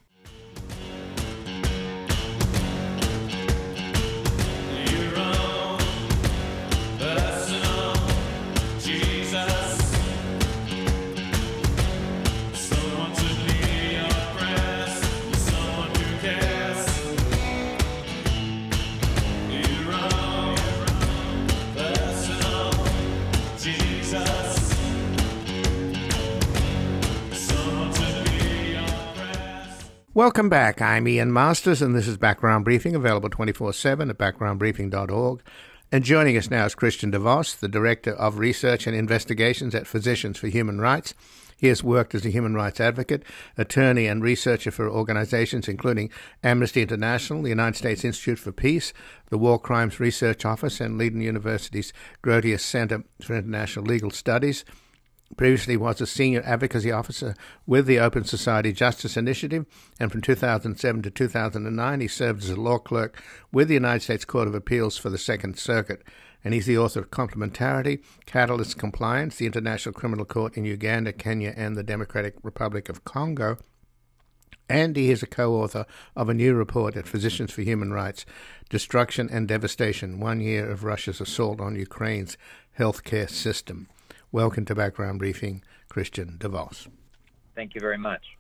Welcome 30.20 30.50
back. 30.50 30.82
I'm 30.82 31.08
Ian 31.08 31.32
Masters, 31.32 31.82
and 31.82 31.96
this 31.96 32.06
is 32.06 32.18
Background 32.18 32.66
Briefing, 32.66 32.94
available 32.94 33.30
24 33.30 33.72
7 33.72 34.10
at 34.10 34.18
backgroundbriefing.org. 34.18 35.42
And 35.94 36.04
joining 36.04 36.36
us 36.36 36.52
now 36.52 36.66
is 36.66 36.76
Christian 36.76 37.10
DeVos, 37.10 37.58
the 37.58 37.70
Director 37.70 38.12
of 38.16 38.38
Research 38.38 38.86
and 38.86 38.94
Investigations 38.94 39.74
at 39.74 39.88
Physicians 39.88 40.38
for 40.38 40.48
Human 40.48 40.82
Rights. 40.82 41.14
He 41.56 41.68
has 41.68 41.86
worked 41.86 42.14
as 42.14 42.26
a 42.26 42.32
human 42.32 42.54
rights 42.54 42.82
advocate, 42.82 43.24
attorney, 43.58 44.08
and 44.08 44.22
researcher 44.22 44.72
for 44.72 44.90
organizations 44.90 45.70
including 45.70 46.10
Amnesty 46.44 46.82
International, 46.82 47.42
the 47.42 47.48
United 47.48 47.78
States 47.78 48.04
Institute 48.04 48.40
for 48.40 48.52
Peace, 48.52 48.92
the 49.30 49.38
War 49.38 49.58
Crimes 49.58 50.02
Research 50.02 50.44
Office, 50.44 50.82
and 50.82 50.98
Leiden 50.98 51.22
University's 51.22 51.94
Grotius 52.22 52.60
Center 52.60 53.06
for 53.22 53.38
International 53.38 53.86
Legal 53.86 54.12
Studies. 54.12 54.66
Previously 55.38 55.78
was 55.78 56.02
a 56.02 56.08
senior 56.08 56.42
advocacy 56.46 56.92
officer 56.92 57.36
with 57.66 57.86
the 57.86 58.00
Open 58.00 58.24
Society 58.24 58.74
Justice 58.74 59.16
Initiative, 59.16 59.66
and 60.00 60.12
from 60.12 60.22
2007 60.22 61.02
to 61.04 61.10
2009 61.10 62.02
he 62.02 62.08
served 62.08 62.44
as 62.44 62.50
a 62.50 62.56
law 62.56 62.78
clerk 62.78 63.22
with 63.52 63.68
the 63.68 63.76
United 63.76 64.02
States 64.02 64.26
Court 64.26 64.48
of 64.48 64.56
Appeals 64.56 64.98
for 64.98 65.10
the 65.10 65.18
Second 65.18 65.58
Circuit 65.58 66.04
and 66.44 66.54
he's 66.54 66.66
the 66.66 66.78
author 66.78 67.02
of 67.02 67.12
Complementarity, 67.12 68.02
Catalysis 68.26 68.78
Compliance, 68.78 69.36
the 69.36 69.46
International 69.46 69.94
Criminal 69.94 70.26
Court 70.26 70.56
in 70.56 70.66
Uganda, 70.66 71.12
Kenya, 71.12 71.54
and 71.56 71.76
the 71.76 71.84
Democratic 71.84 72.36
Republic 72.44 72.90
of 72.90 73.04
Congo. 73.04 73.58
And 74.70 74.96
he 74.96 75.10
is 75.10 75.24
a 75.24 75.28
co 75.28 75.56
author 75.56 75.86
of 76.16 76.30
a 76.30 76.34
new 76.34 76.54
report 76.54 76.96
at 76.96 77.08
Physicians 77.08 77.52
for 77.52 77.62
Human 77.62 77.92
Rights 77.92 78.26
Destruction 78.70 79.28
and 79.32 79.48
Devastation 79.48 80.20
One 80.20 80.40
Year 80.40 80.70
of 80.70 80.84
Russia's 80.84 81.20
Assault 81.20 81.60
on 81.60 81.76
Ukraine's 81.76 82.38
Healthcare 82.78 83.30
System. 83.30 83.90
Welcome 84.32 84.66
to 84.66 84.76
Background 84.76 85.18
Briefing, 85.18 85.64
Christian 85.88 86.38
DeVos. 86.38 86.88
Thank 87.56 87.74
you 87.74 87.82
very 87.82 87.98
much. 87.98 88.38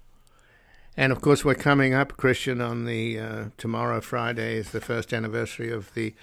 And 0.96 1.12
of 1.12 1.20
course, 1.20 1.44
we're 1.44 1.56
coming 1.56 1.96
up, 1.96 2.16
Christian, 2.16 2.62
on 2.62 2.86
the 2.86 3.18
uh, 3.18 3.46
tomorrow, 3.58 4.00
Friday, 4.00 4.58
is 4.58 4.70
the 4.70 4.82
first 4.82 5.12
anniversary 5.12 5.72
of 5.72 5.92
the 5.96 6.14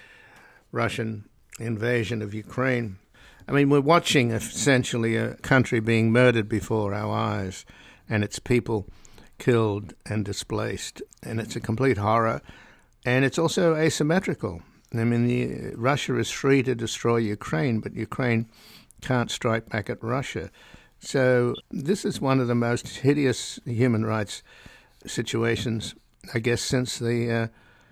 Russian 0.71 1.27
invasion 1.59 2.21
of 2.21 2.33
Ukraine. 2.33 2.97
I 3.45 3.51
mean, 3.51 3.69
we're 3.69 3.81
watching 3.81 4.31
essentially 4.31 5.17
a 5.17 5.33
country 5.35 5.81
being 5.81 6.13
murdered 6.13 6.47
before 6.47 6.93
our 6.93 7.13
eyes 7.13 7.65
and 8.07 8.23
its 8.23 8.39
people 8.39 8.87
killed 9.37 9.93
and 10.05 10.23
displaced. 10.23 11.01
And 11.21 11.41
it's 11.41 11.57
a 11.57 11.59
complete 11.59 11.97
horror. 11.97 12.41
And 13.05 13.25
it's 13.25 13.37
also 13.37 13.75
asymmetrical. 13.75 14.61
I 14.93 15.03
mean, 15.03 15.27
the, 15.27 15.75
Russia 15.75 16.17
is 16.17 16.31
free 16.31 16.63
to 16.63 16.73
destroy 16.73 17.17
Ukraine, 17.17 17.81
but 17.81 17.95
Ukraine 17.95 18.47
can't 19.01 19.31
strike 19.31 19.69
back 19.69 19.89
at 19.89 20.03
Russia. 20.03 20.49
So 20.99 21.55
this 21.69 22.05
is 22.05 22.19
one 22.19 22.39
of 22.39 22.47
the 22.47 22.55
most 22.55 22.87
hideous 22.97 23.59
human 23.65 24.05
rights 24.05 24.43
situations, 25.05 25.95
I 26.33 26.39
guess, 26.39 26.61
since 26.61 26.97
the 26.97 27.31
uh, 27.31 27.47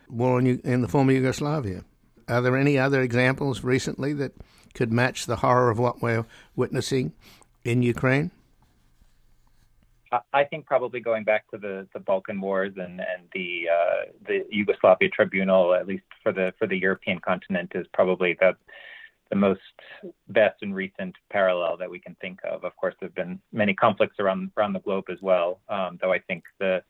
war 0.10 0.39
in, 0.39 0.60
in 0.62 0.82
the 0.82 0.88
former 0.88 1.12
Yugoslavia. 1.12 1.84
Are 2.28 2.41
there 2.41 2.58
any 2.58 2.78
other 2.78 3.01
examples 3.01 3.64
recently 3.64 4.14
that 4.14 4.34
could 4.74 4.91
match 4.91 5.26
the 5.26 5.38
horror 5.38 5.70
of 5.70 5.78
what 5.78 6.01
we're 6.01 6.26
witnessing 6.56 7.14
in 7.64 7.82
Ukraine? 7.82 8.32
I 10.34 10.43
think 10.45 10.66
probably 10.66 10.99
going 10.99 11.24
back 11.24 11.49
to 11.51 11.58
the, 11.58 11.88
the 11.93 11.99
Balkan 11.99 12.39
Wars 12.39 12.74
and 12.78 12.99
and 13.01 13.28
the 13.34 13.66
uh, 13.70 14.12
the 14.26 14.45
Yugoslavia 14.49 15.10
Tribunal, 15.10 15.74
at 15.74 15.88
least 15.88 16.06
for 16.24 16.32
the 16.32 16.53
for 16.58 16.68
the 16.68 16.78
European 16.78 17.20
continent, 17.20 17.72
is 17.76 17.86
probably 17.93 18.38
the 18.39 18.56
the 19.30 19.36
most 19.36 19.61
best 20.30 20.61
and 20.61 20.76
recent 20.76 21.15
parallel 21.32 21.78
that 21.78 21.89
we 21.89 21.99
can 21.99 22.15
think 22.21 22.39
of. 22.43 22.63
Of 22.63 22.76
course, 22.76 22.93
there 22.99 23.09
have 23.09 23.15
been 23.15 23.39
many 23.51 23.73
conflicts 23.73 24.19
around 24.19 24.51
around 24.57 24.73
the 24.73 24.80
globe 24.80 25.05
as 25.09 25.21
well, 25.21 25.59
um, 25.69 25.97
though 26.01 26.13
I 26.13 26.19
think 26.19 26.43
the 26.59 26.84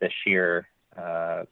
the 0.00 0.10
sheer 0.24 0.68
uh, 0.98 1.44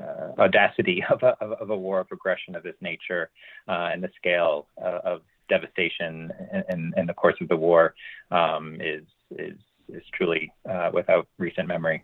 uh, 0.00 0.32
audacity 0.38 1.02
of 1.10 1.22
a, 1.22 1.36
of 1.42 1.70
a 1.70 1.76
war 1.76 2.00
of 2.00 2.08
aggression 2.12 2.54
of 2.54 2.62
this 2.62 2.76
nature 2.80 3.30
uh, 3.68 3.90
and 3.92 4.02
the 4.02 4.10
scale 4.16 4.66
uh, 4.82 5.00
of 5.04 5.22
devastation 5.48 6.30
in, 6.68 6.92
in, 6.96 7.06
the 7.06 7.14
course 7.14 7.36
of 7.40 7.48
the 7.48 7.56
war 7.56 7.94
um, 8.30 8.76
is, 8.80 9.02
is, 9.30 9.56
is 9.88 10.02
truly 10.12 10.52
uh, 10.70 10.90
without 10.92 11.26
recent 11.38 11.66
memory. 11.66 12.02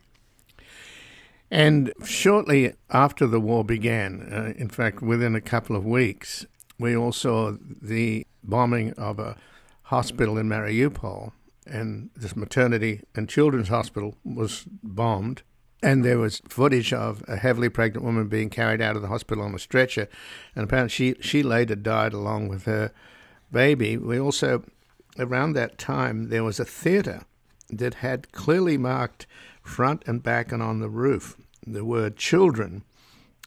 And 1.50 1.92
shortly 2.04 2.72
after 2.90 3.26
the 3.26 3.38
war 3.38 3.62
began, 3.64 4.28
uh, 4.32 4.58
in 4.58 4.70
fact, 4.70 5.02
within 5.02 5.34
a 5.34 5.40
couple 5.40 5.76
of 5.76 5.84
weeks, 5.84 6.46
we 6.84 6.96
all 6.96 7.12
saw 7.12 7.56
the 7.82 8.26
bombing 8.42 8.92
of 8.92 9.18
a 9.18 9.36
hospital 9.84 10.38
in 10.38 10.48
Mariupol, 10.48 11.32
and 11.66 12.10
this 12.14 12.36
maternity 12.36 13.00
and 13.14 13.28
children's 13.28 13.68
hospital 13.68 14.14
was 14.24 14.64
bombed 14.82 15.42
and 15.84 16.02
there 16.02 16.18
was 16.18 16.40
footage 16.48 16.94
of 16.94 17.22
a 17.28 17.36
heavily 17.36 17.68
pregnant 17.68 18.02
woman 18.02 18.26
being 18.26 18.48
carried 18.48 18.80
out 18.80 18.96
of 18.96 19.02
the 19.02 19.08
hospital 19.08 19.44
on 19.44 19.54
a 19.54 19.58
stretcher, 19.58 20.08
and 20.56 20.64
apparently 20.64 20.88
she 20.88 21.14
she 21.20 21.42
later 21.42 21.74
died 21.74 22.14
along 22.14 22.48
with 22.48 22.64
her 22.64 22.90
baby. 23.52 23.98
We 23.98 24.18
also 24.18 24.64
around 25.18 25.52
that 25.52 25.76
time 25.76 26.30
there 26.30 26.42
was 26.42 26.58
a 26.58 26.64
theater 26.64 27.22
that 27.68 27.94
had 27.94 28.32
clearly 28.32 28.78
marked 28.78 29.26
front 29.62 30.02
and 30.06 30.22
back 30.22 30.52
and 30.52 30.62
on 30.62 30.80
the 30.80 30.88
roof 30.88 31.36
the 31.66 31.84
word 31.84 32.16
children, 32.16 32.82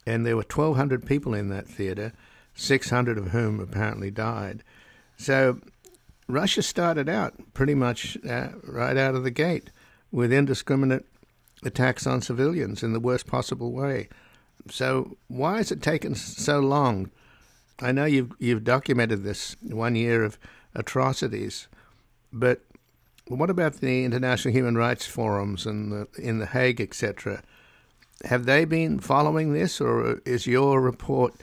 and 0.05 0.25
there 0.25 0.35
were 0.35 0.43
1,200 0.43 1.05
people 1.05 1.33
in 1.33 1.49
that 1.49 1.67
theater, 1.67 2.13
600 2.57 3.17
of 3.17 3.27
whom 3.27 3.59
apparently 3.59 4.11
died. 4.11 4.63
So 5.15 5.59
Russia 6.27 6.61
started 6.61 7.07
out 7.07 7.33
pretty 7.53 7.75
much 7.75 8.17
uh, 8.27 8.49
right 8.63 8.97
out 8.97 9.15
of 9.15 9.23
the 9.23 9.31
gate 9.31 9.69
with 10.11 10.33
indiscriminate 10.33 11.05
attacks 11.63 12.05
on 12.05 12.21
civilians 12.21 12.83
in 12.83 12.93
the 12.93 12.99
worst 12.99 13.27
possible 13.27 13.71
way. 13.71 14.09
So 14.69 15.17
why 15.27 15.57
has 15.57 15.71
it 15.71 15.81
taken 15.81 16.15
so 16.15 16.59
long? 16.59 17.11
I 17.79 17.91
know 17.91 18.05
you've 18.05 18.33
you've 18.39 18.63
documented 18.63 19.23
this 19.23 19.55
one 19.61 19.95
year 19.95 20.23
of 20.23 20.37
atrocities, 20.73 21.67
but 22.33 22.61
what 23.27 23.49
about 23.49 23.75
the 23.75 24.03
international 24.03 24.53
human 24.53 24.77
rights 24.77 25.05
forums 25.05 25.65
and 25.65 25.91
the, 25.91 26.07
in 26.17 26.39
The 26.39 26.47
Hague, 26.47 26.81
etc.? 26.81 27.43
Have 28.25 28.45
they 28.45 28.65
been 28.65 28.99
following 28.99 29.53
this, 29.53 29.79
or 29.79 30.21
is 30.25 30.47
your 30.47 30.81
report 30.81 31.35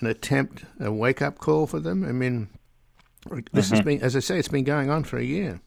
an 0.00 0.06
attempt, 0.06 0.64
a 0.80 0.92
wake 0.92 1.22
up 1.22 1.38
call 1.38 1.66
for 1.66 1.80
them? 1.80 2.04
I 2.04 2.12
mean, 2.12 2.48
this 3.52 3.66
mm-hmm. 3.66 3.74
has 3.74 3.84
been, 3.84 4.02
as 4.02 4.16
I 4.16 4.20
say, 4.20 4.38
it's 4.38 4.48
been 4.48 4.64
going 4.64 4.90
on 4.90 5.04
for 5.04 5.18
a 5.18 5.24
year. 5.24 5.60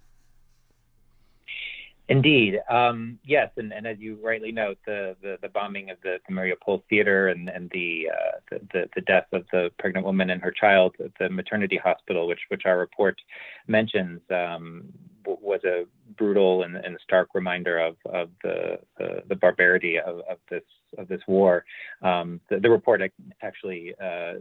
Indeed, 2.09 2.61
um, 2.69 3.19
yes, 3.25 3.51
and, 3.57 3.73
and, 3.73 3.86
as 3.86 3.99
you 3.99 4.17
rightly 4.23 4.53
note, 4.53 4.78
the, 4.86 5.17
the, 5.21 5.38
the 5.41 5.49
bombing 5.49 5.89
of 5.89 5.97
the, 6.03 6.19
the 6.25 6.34
Mariupol 6.34 6.84
theater 6.89 7.28
and, 7.28 7.49
and 7.49 7.69
the, 7.71 8.07
uh, 8.09 8.39
the, 8.49 8.59
the, 8.71 8.89
the 8.95 9.01
death 9.01 9.25
of 9.34 9.43
the 9.51 9.71
pregnant 9.78 10.05
woman 10.05 10.30
and 10.30 10.41
her 10.41 10.51
child 10.51 10.95
at 11.03 11.11
the 11.19 11.30
maternity 11.30 11.75
hospital, 11.75 12.25
which 12.25 12.39
which 12.47 12.61
our 12.65 12.78
report 12.78 13.19
mentions, 13.67 14.21
um, 14.32 14.86
was 15.28 15.61
a 15.65 15.86
brutal 16.17 16.63
and, 16.63 16.75
and 16.75 16.97
stark 17.03 17.30
reminder 17.34 17.80
of 17.80 17.95
of 18.05 18.30
the 18.43 18.80
the, 18.97 19.23
the 19.28 19.36
barbarity 19.36 19.99
of, 19.99 20.19
of 20.30 20.38
this 20.49 20.63
of 20.97 21.07
this 21.07 21.21
war. 21.28 21.65
Um, 22.01 22.39
the, 22.49 22.59
the, 22.59 22.69
report 22.69 23.01
actually 23.41 23.93
uh, 24.01 24.34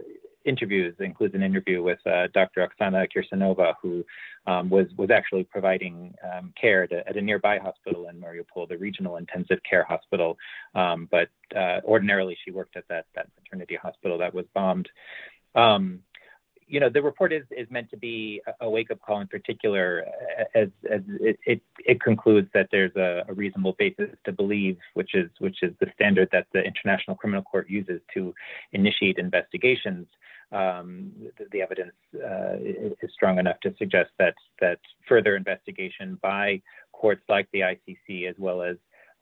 interviews 0.44 0.94
includes 1.00 1.34
an 1.34 1.42
interview 1.42 1.82
with 1.82 1.98
uh, 2.06 2.28
Dr. 2.32 2.66
Oksana 2.66 3.06
Kirsanova, 3.14 3.74
who 3.82 4.04
um, 4.46 4.70
was 4.70 4.86
was 4.96 5.10
actually 5.10 5.44
providing 5.44 6.14
um, 6.24 6.52
care 6.60 6.86
to, 6.86 7.06
at 7.08 7.16
a 7.16 7.20
nearby 7.20 7.58
hospital 7.58 8.08
in 8.08 8.20
Mariupol, 8.20 8.68
the 8.68 8.78
regional 8.78 9.16
intensive 9.16 9.58
care 9.68 9.84
hospital. 9.84 10.38
Um, 10.74 11.08
but 11.10 11.28
uh, 11.56 11.80
ordinarily, 11.84 12.36
she 12.44 12.52
worked 12.52 12.76
at 12.76 12.88
that 12.88 13.06
that 13.14 13.28
maternity 13.36 13.76
hospital 13.76 14.18
that 14.18 14.34
was 14.34 14.46
bombed. 14.54 14.88
Um, 15.54 16.00
you 16.68 16.80
know, 16.80 16.88
the 16.88 17.00
report 17.00 17.32
is, 17.32 17.44
is 17.50 17.70
meant 17.70 17.90
to 17.90 17.96
be 17.96 18.42
a 18.60 18.68
wake 18.68 18.90
up 18.90 19.00
call 19.00 19.20
in 19.20 19.28
particular, 19.28 20.04
as, 20.54 20.68
as 20.90 21.00
it, 21.20 21.38
it, 21.46 21.60
it 21.78 22.00
concludes 22.00 22.48
that 22.54 22.68
there's 22.72 22.94
a, 22.96 23.24
a, 23.28 23.34
reasonable 23.34 23.76
basis 23.78 24.10
to 24.24 24.32
believe, 24.32 24.76
which 24.94 25.14
is 25.14 25.30
which 25.38 25.62
is 25.62 25.72
the 25.80 25.86
standard 25.94 26.28
that 26.32 26.46
the 26.52 26.62
International 26.62 27.16
Criminal 27.16 27.42
Court 27.42 27.70
uses 27.70 28.00
to 28.14 28.34
initiate 28.72 29.18
investigations. 29.18 30.06
Um, 30.52 31.10
the, 31.38 31.46
the, 31.50 31.60
evidence 31.60 31.94
uh, 32.14 32.56
is 33.02 33.10
strong 33.12 33.38
enough 33.38 33.58
to 33.60 33.74
suggest 33.78 34.10
that 34.18 34.34
that 34.60 34.78
further 35.08 35.36
investigation 35.36 36.18
by 36.22 36.62
courts 36.92 37.22
like 37.28 37.48
the 37.52 37.60
ICC, 37.60 38.28
as 38.28 38.36
well 38.38 38.62
as 38.62 38.76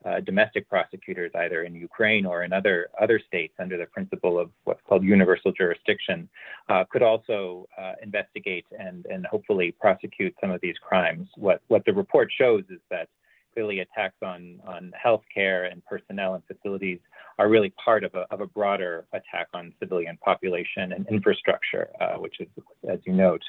uh, 0.05 0.19
domestic 0.19 0.69
prosecutors 0.69 1.31
either 1.35 1.63
in 1.63 1.75
Ukraine 1.75 2.25
or 2.25 2.43
in 2.43 2.53
other 2.53 2.89
other 3.01 3.19
states 3.19 3.53
under 3.59 3.77
the 3.77 3.87
principle 3.87 4.39
of 4.39 4.49
what's 4.63 4.81
called 4.87 5.03
universal 5.03 5.51
jurisdiction 5.51 6.29
uh, 6.69 6.83
could 6.89 7.01
also 7.01 7.67
uh, 7.77 7.93
investigate 8.01 8.65
and 8.77 9.05
and 9.07 9.25
hopefully 9.25 9.73
prosecute 9.79 10.35
some 10.39 10.51
of 10.51 10.61
these 10.61 10.75
crimes. 10.81 11.27
What 11.35 11.61
what 11.67 11.83
the 11.85 11.93
report 11.93 12.31
shows 12.37 12.63
is 12.69 12.79
that 12.91 13.09
clearly 13.53 13.79
attacks 13.79 14.17
on 14.21 14.59
on 14.67 14.91
healthcare 15.03 15.71
and 15.71 15.83
personnel 15.85 16.35
and 16.35 16.43
facilities 16.45 16.99
are 17.39 17.49
really 17.49 17.73
part 17.83 18.03
of 18.03 18.13
a 18.13 18.25
of 18.31 18.41
a 18.41 18.47
broader 18.47 19.05
attack 19.13 19.47
on 19.53 19.73
civilian 19.79 20.17
population 20.17 20.93
and 20.93 21.07
infrastructure, 21.09 21.89
uh, 21.99 22.15
which 22.15 22.39
is 22.39 22.47
as 22.89 22.99
you 23.05 23.13
note. 23.13 23.41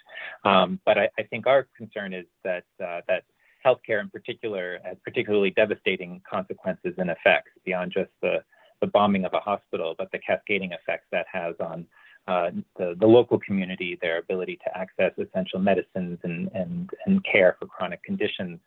Um, 0.44 0.80
but 0.86 0.96
I, 0.96 1.08
I, 1.18 1.22
think 1.24 1.46
our 1.46 1.66
concern 1.76 2.14
is 2.14 2.26
that 2.44 2.64
uh, 2.82 3.00
that 3.08 3.24
healthcare 3.66 4.00
in 4.00 4.08
particular 4.10 4.78
has 4.84 4.96
particularly 5.04 5.50
devastating 5.50 6.22
consequences 6.28 6.94
and 6.98 7.10
effects 7.10 7.50
beyond 7.64 7.92
just 7.92 8.10
the, 8.22 8.36
the 8.80 8.86
bombing 8.86 9.24
of 9.24 9.32
a 9.34 9.40
hospital, 9.40 9.94
but 9.98 10.08
the 10.12 10.18
cascading 10.18 10.72
effects 10.72 11.06
that 11.10 11.26
has 11.32 11.54
on 11.60 11.86
uh, 12.28 12.50
the, 12.78 12.94
the 13.00 13.06
local 13.06 13.38
community 13.38 13.98
their 14.00 14.18
ability 14.18 14.58
to 14.64 14.78
access 14.78 15.12
essential 15.18 15.58
medicines 15.58 16.18
and, 16.24 16.50
and, 16.54 16.90
and 17.06 17.24
care 17.24 17.56
for 17.58 17.66
chronic 17.66 18.02
conditions. 18.02 18.58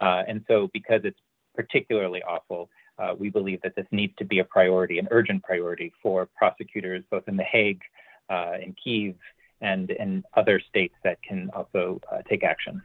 Uh, 0.00 0.22
and 0.28 0.44
so, 0.48 0.68
because 0.72 1.00
it's 1.04 1.18
particularly 1.54 2.22
awful, 2.22 2.68
uh, 2.98 3.14
we 3.18 3.30
believe 3.30 3.60
that 3.62 3.74
this 3.76 3.86
needs 3.92 4.12
to 4.18 4.24
be 4.24 4.40
a 4.40 4.44
priority, 4.44 4.98
an 4.98 5.08
urgent 5.10 5.42
priority 5.42 5.92
for 6.02 6.28
prosecutors 6.36 7.02
both 7.10 7.22
in 7.28 7.36
The 7.36 7.44
Hague, 7.44 7.82
uh, 8.30 8.54
in 8.64 8.74
Kiev, 8.82 9.14
and 9.60 9.90
in 9.90 10.24
other 10.34 10.60
states 10.68 10.94
that 11.04 11.18
can 11.22 11.50
also 11.54 12.00
uh, 12.12 12.22
take 12.28 12.42
action. 12.42 12.82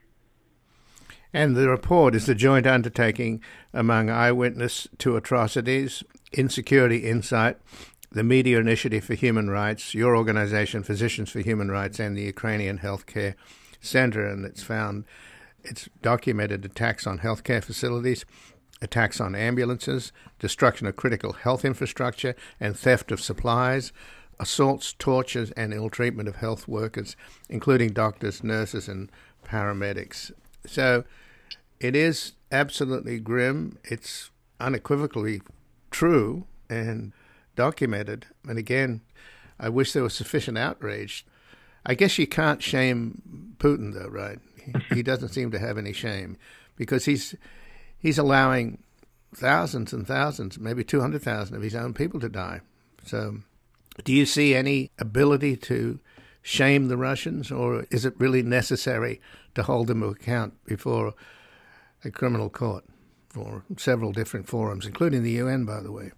And 1.34 1.55
the 1.55 1.69
report 1.69 2.15
is 2.15 2.25
the 2.25 2.34
joint 2.34 2.65
undertaking 2.65 3.41
among 3.73 4.09
Eyewitness 4.09 4.88
to 4.97 5.15
Atrocities, 5.15 6.03
Insecurity 6.34 7.07
Insight, 7.07 7.57
the 8.11 8.23
Media 8.23 8.59
Initiative 8.59 9.03
for 9.03 9.13
Human 9.13 9.49
Rights, 9.49 9.93
your 9.93 10.17
organization, 10.17 10.82
Physicians 10.82 11.30
for 11.30 11.41
Human 11.41 11.69
Rights, 11.69 11.99
and 11.99 12.17
the 12.17 12.23
Ukrainian 12.23 12.80
Healthcare 12.80 13.36
Center. 13.80 14.25
And 14.25 14.43
it's 14.43 14.63
found, 14.63 15.05
it's 15.63 15.88
documented 16.01 16.65
attacks 16.65 17.05
on 17.05 17.19
healthcare 17.19 17.63
facilities, 17.63 18.25
attacks 18.82 19.21
on 19.21 19.36
ambulances, 19.36 20.11
destruction 20.39 20.88
of 20.88 20.95
critical 20.95 21.34
health 21.34 21.63
infrastructure, 21.63 22.36
and 22.59 22.75
theft 22.75 23.11
of 23.11 23.21
supplies, 23.21 23.93
assaults, 24.39 24.95
tortures, 24.97 25.51
and 25.51 25.75
ill 25.75 25.91
treatment 25.91 26.27
of 26.27 26.38
health 26.38 26.67
workers, 26.67 27.15
including 27.49 27.89
doctors, 27.89 28.43
nurses, 28.43 28.88
and 28.88 29.11
paramedics. 29.45 30.32
So 30.65 31.03
it 31.80 31.95
is 31.95 32.34
absolutely 32.51 33.19
grim. 33.19 33.77
It's 33.84 34.30
unequivocally 34.59 35.41
true 35.91 36.45
and 36.69 37.13
documented. 37.55 38.25
And 38.47 38.57
again, 38.57 39.01
I 39.59 39.69
wish 39.69 39.93
there 39.93 40.03
was 40.03 40.13
sufficient 40.13 40.57
outrage. 40.57 41.25
I 41.86 41.93
guess 41.93 42.17
you 42.17 42.27
can't 42.27 42.61
shame 42.61 43.55
Putin, 43.57 43.93
though, 43.93 44.09
right? 44.09 44.39
he 44.93 45.03
doesn't 45.03 45.30
seem 45.30 45.51
to 45.51 45.59
have 45.59 45.77
any 45.77 45.93
shame 45.93 46.38
because 46.75 47.05
he's 47.05 47.36
he's 47.97 48.17
allowing 48.17 48.84
thousands 49.34 49.93
and 49.93 50.07
thousands, 50.07 50.59
maybe 50.59 50.84
200,000 50.84 51.55
of 51.55 51.61
his 51.61 51.75
own 51.75 51.93
people 51.93 52.19
to 52.19 52.30
die. 52.30 52.61
So, 53.05 53.39
do 54.03 54.13
you 54.13 54.25
see 54.25 54.55
any 54.55 54.91
ability 54.97 55.57
to 55.57 55.99
shame 56.41 56.88
the 56.88 56.97
Russians, 56.97 57.51
or 57.51 57.86
is 57.91 58.05
it 58.05 58.19
really 58.19 58.41
necessary 58.41 59.21
to 59.55 59.63
hold 59.63 59.88
them 59.88 60.01
to 60.01 60.07
account 60.07 60.53
before 60.65 61.13
a 62.04 62.12
criminal 62.12 62.50
court 62.50 62.86
or 63.36 63.64
several 63.78 64.12
different 64.12 64.47
forums, 64.47 64.86
including 64.86 65.24
the 65.24 65.32
UN, 65.32 65.66
by 65.66 65.82
the 65.82 65.91
way? 65.91 66.12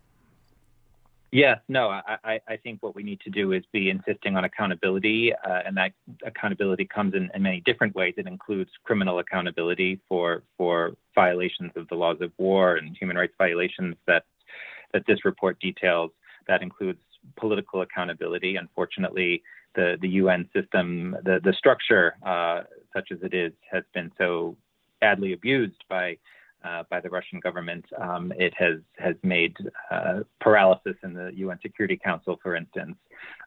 Yes, 1.34 1.60
no, 1.70 1.88
I, 1.88 2.42
I 2.46 2.58
think 2.58 2.84
what 2.84 2.94
we 2.94 3.04
need 3.04 3.22
to 3.22 3.30
do 3.30 3.54
is 3.54 3.64
be 3.72 3.90
insisting 3.90 4.36
on 4.36 4.44
accountability, 4.44 5.32
uh, 5.34 5.62
and 5.66 5.78
that 5.78 5.94
accountability 6.26 6.84
comes 6.84 7.14
in, 7.14 7.32
in, 7.34 7.42
many 7.42 7.62
different 7.62 7.96
ways. 7.96 8.16
It 8.18 8.28
includes 8.28 8.70
criminal 8.84 9.20
accountability 9.20 10.02
for 10.10 10.44
for 10.58 10.92
violations 11.16 11.72
of 11.78 11.88
the 11.88 11.96
laws 11.96 12.18
of 12.20 12.34
war 12.38 12.76
and 12.76 12.98
human 12.98 13.16
rights 13.16 13.34
violations 13.38 13.96
that 14.08 14.26
that 14.92 15.04
this 15.08 15.24
report 15.24 15.58
details. 15.62 16.12
That 16.50 16.62
includes 16.62 17.00
political 17.38 17.82
accountability. 17.82 18.58
Unfortunately, 18.58 19.42
the 19.74 19.98
the 20.02 20.10
UN 20.10 20.50
system, 20.54 21.16
the 21.24 21.40
the 21.42 21.54
structure, 21.54 22.16
uh, 22.26 22.64
such 22.94 23.10
as 23.10 23.20
it 23.24 23.34
is, 23.34 23.54
has 23.72 23.86
been 23.94 24.12
so 24.18 24.58
badly 25.02 25.34
abused 25.34 25.84
by 25.90 26.18
uh, 26.64 26.84
by 26.90 27.00
the 27.00 27.10
Russian 27.10 27.40
government. 27.40 27.86
Um, 28.00 28.32
it 28.38 28.54
has 28.58 28.80
has 28.98 29.16
made 29.24 29.56
uh, 29.90 30.20
paralysis 30.40 30.96
in 31.04 31.14
the 31.14 31.32
UN 31.36 31.60
Security 31.62 31.98
Council, 31.98 32.40
for 32.42 32.56
instance. 32.56 32.96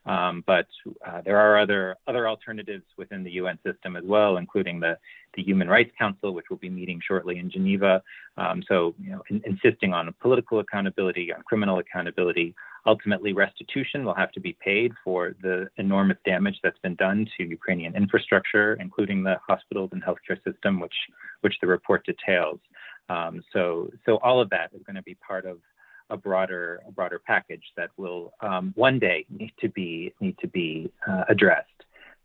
Um, 0.07 0.45
but 0.47 0.67
uh, 1.07 1.23
there 1.25 1.39
are 1.39 1.59
other 1.59 1.97
other 2.07 2.29
alternatives 2.29 2.85
within 2.97 3.25
the 3.25 3.33
UN 3.33 3.59
system 3.65 3.97
as 3.97 4.05
well, 4.05 4.37
including 4.37 4.81
the 4.81 4.99
the 5.37 5.43
Human 5.43 5.69
Rights 5.69 5.93
Council, 5.99 6.33
which 6.33 6.47
will 6.51 6.59
be 6.59 6.71
meeting 6.71 7.01
shortly 7.07 7.39
in 7.39 7.51
Geneva. 7.51 8.03
Um, 8.37 8.63
so, 8.69 8.95
you 9.01 9.11
know, 9.11 9.23
in, 9.31 9.43
insisting 9.45 9.93
on 9.93 10.13
political 10.21 10.61
accountability, 10.61 11.33
on 11.33 11.43
criminal 11.43 11.79
accountability. 11.79 12.55
Ultimately, 12.87 13.33
restitution 13.33 14.05
will 14.05 14.15
have 14.15 14.31
to 14.33 14.41
be 14.41 14.57
paid 14.61 14.93
for 15.03 15.35
the 15.41 15.69
enormous 15.79 16.19
damage 16.27 16.57
that's 16.63 16.79
been 16.81 16.97
done 16.97 17.27
to 17.37 17.45
Ukrainian 17.45 17.97
infrastructure, 17.97 18.75
including 18.75 19.23
the 19.23 19.37
hospitals 19.49 19.91
and 19.93 20.05
healthcare 20.05 20.43
system, 20.45 20.81
which 20.81 20.95
which 21.41 21.55
the 21.61 21.67
report 21.67 22.05
details. 22.05 22.61
Um, 23.09 23.43
so, 23.53 23.91
so 24.07 24.17
all 24.17 24.41
of 24.41 24.51
that 24.51 24.71
is 24.75 24.83
going 24.85 24.97
to 24.97 25.03
be 25.03 25.15
part 25.17 25.45
of 25.45 25.59
a 26.11 26.17
broader, 26.17 26.83
a 26.87 26.93
broader 26.93 27.21
package 27.25 27.65
that 27.77 27.91
will 27.97 28.33
um, 28.41 28.73
one 28.77 28.99
day 28.99 29.25
need 29.31 29.53
to 29.61 29.69
be 29.69 30.13
need 30.21 30.37
to 30.39 30.49
be 30.49 30.91
uh, 31.09 31.25
addressed. 31.29 31.69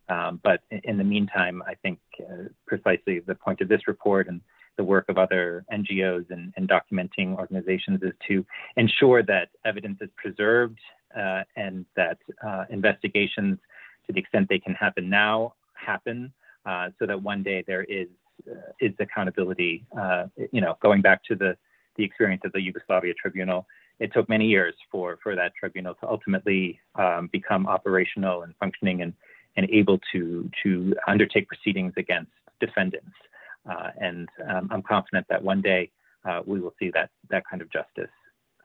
Um, 0.09 0.39
but 0.43 0.61
in 0.83 0.97
the 0.97 1.03
meantime, 1.03 1.61
I 1.67 1.75
think 1.75 1.99
uh, 2.19 2.49
precisely 2.65 3.19
the 3.19 3.35
point 3.35 3.61
of 3.61 3.67
this 3.67 3.87
report 3.87 4.27
and 4.27 4.41
the 4.75 4.83
work 4.83 5.05
of 5.09 5.17
other 5.17 5.65
NGOs 5.71 6.25
and, 6.31 6.53
and 6.55 6.67
documenting 6.67 7.37
organizations 7.37 8.01
is 8.01 8.13
to 8.27 8.45
ensure 8.75 9.21
that 9.23 9.49
evidence 9.65 9.99
is 10.01 10.09
preserved 10.15 10.79
uh, 11.15 11.43
and 11.55 11.85
that 11.95 12.17
uh, 12.45 12.65
investigations, 12.69 13.59
to 14.07 14.13
the 14.13 14.19
extent 14.19 14.47
they 14.49 14.57
can 14.57 14.73
happen 14.73 15.09
now, 15.09 15.53
happen, 15.73 16.33
uh, 16.65 16.89
so 16.97 17.05
that 17.05 17.21
one 17.21 17.43
day 17.43 17.63
there 17.67 17.83
is 17.83 18.07
is 18.79 18.93
accountability. 18.99 19.85
Uh, 19.97 20.25
you 20.51 20.61
know, 20.61 20.77
going 20.81 21.01
back 21.01 21.23
to 21.25 21.35
the 21.35 21.57
the 21.95 22.03
experience 22.03 22.41
of 22.45 22.53
the 22.53 22.61
Yugoslavia 22.61 23.13
Tribunal, 23.13 23.67
it 23.99 24.13
took 24.13 24.29
many 24.29 24.45
years 24.45 24.73
for 24.91 25.19
for 25.21 25.35
that 25.35 25.53
tribunal 25.59 25.95
to 25.95 26.07
ultimately 26.07 26.79
um, 26.95 27.29
become 27.31 27.67
operational 27.67 28.43
and 28.43 28.53
functioning 28.59 29.01
and 29.01 29.13
and 29.57 29.69
able 29.69 29.99
to 30.11 30.49
to 30.63 30.95
undertake 31.07 31.47
proceedings 31.47 31.93
against 31.97 32.31
defendants. 32.59 33.15
Uh, 33.69 33.89
and 33.99 34.29
um, 34.49 34.69
I'm 34.71 34.81
confident 34.81 35.27
that 35.29 35.43
one 35.43 35.61
day 35.61 35.91
uh, 36.25 36.41
we 36.45 36.59
will 36.59 36.73
see 36.79 36.91
that 36.93 37.09
that 37.29 37.43
kind 37.49 37.61
of 37.61 37.71
justice 37.71 38.11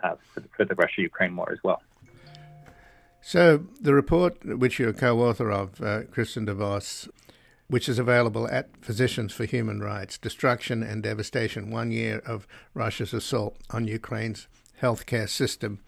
uh, 0.02 0.14
for, 0.32 0.42
for, 0.56 0.64
the 0.64 0.74
Russia-Ukraine 0.74 1.34
war 1.34 1.50
as 1.52 1.58
well. 1.64 1.82
So 3.20 3.64
the 3.80 3.94
report, 3.94 4.44
which 4.44 4.78
you're 4.78 4.92
co-author 4.92 5.50
of, 5.50 5.80
uh, 5.80 6.02
Christian 6.10 6.46
DeVos, 6.46 7.08
which 7.74 7.88
is 7.88 7.98
available 7.98 8.46
at 8.52 8.68
Physicians 8.80 9.32
for 9.32 9.46
Human 9.46 9.80
Rights 9.80 10.16
Destruction 10.16 10.84
and 10.84 11.02
Devastation 11.02 11.72
One 11.72 11.90
Year 11.90 12.22
of 12.24 12.46
Russia's 12.72 13.12
Assault 13.12 13.56
on 13.68 13.88
Ukraine's 13.88 14.46
Healthcare 14.80 15.28
System, 15.28 15.80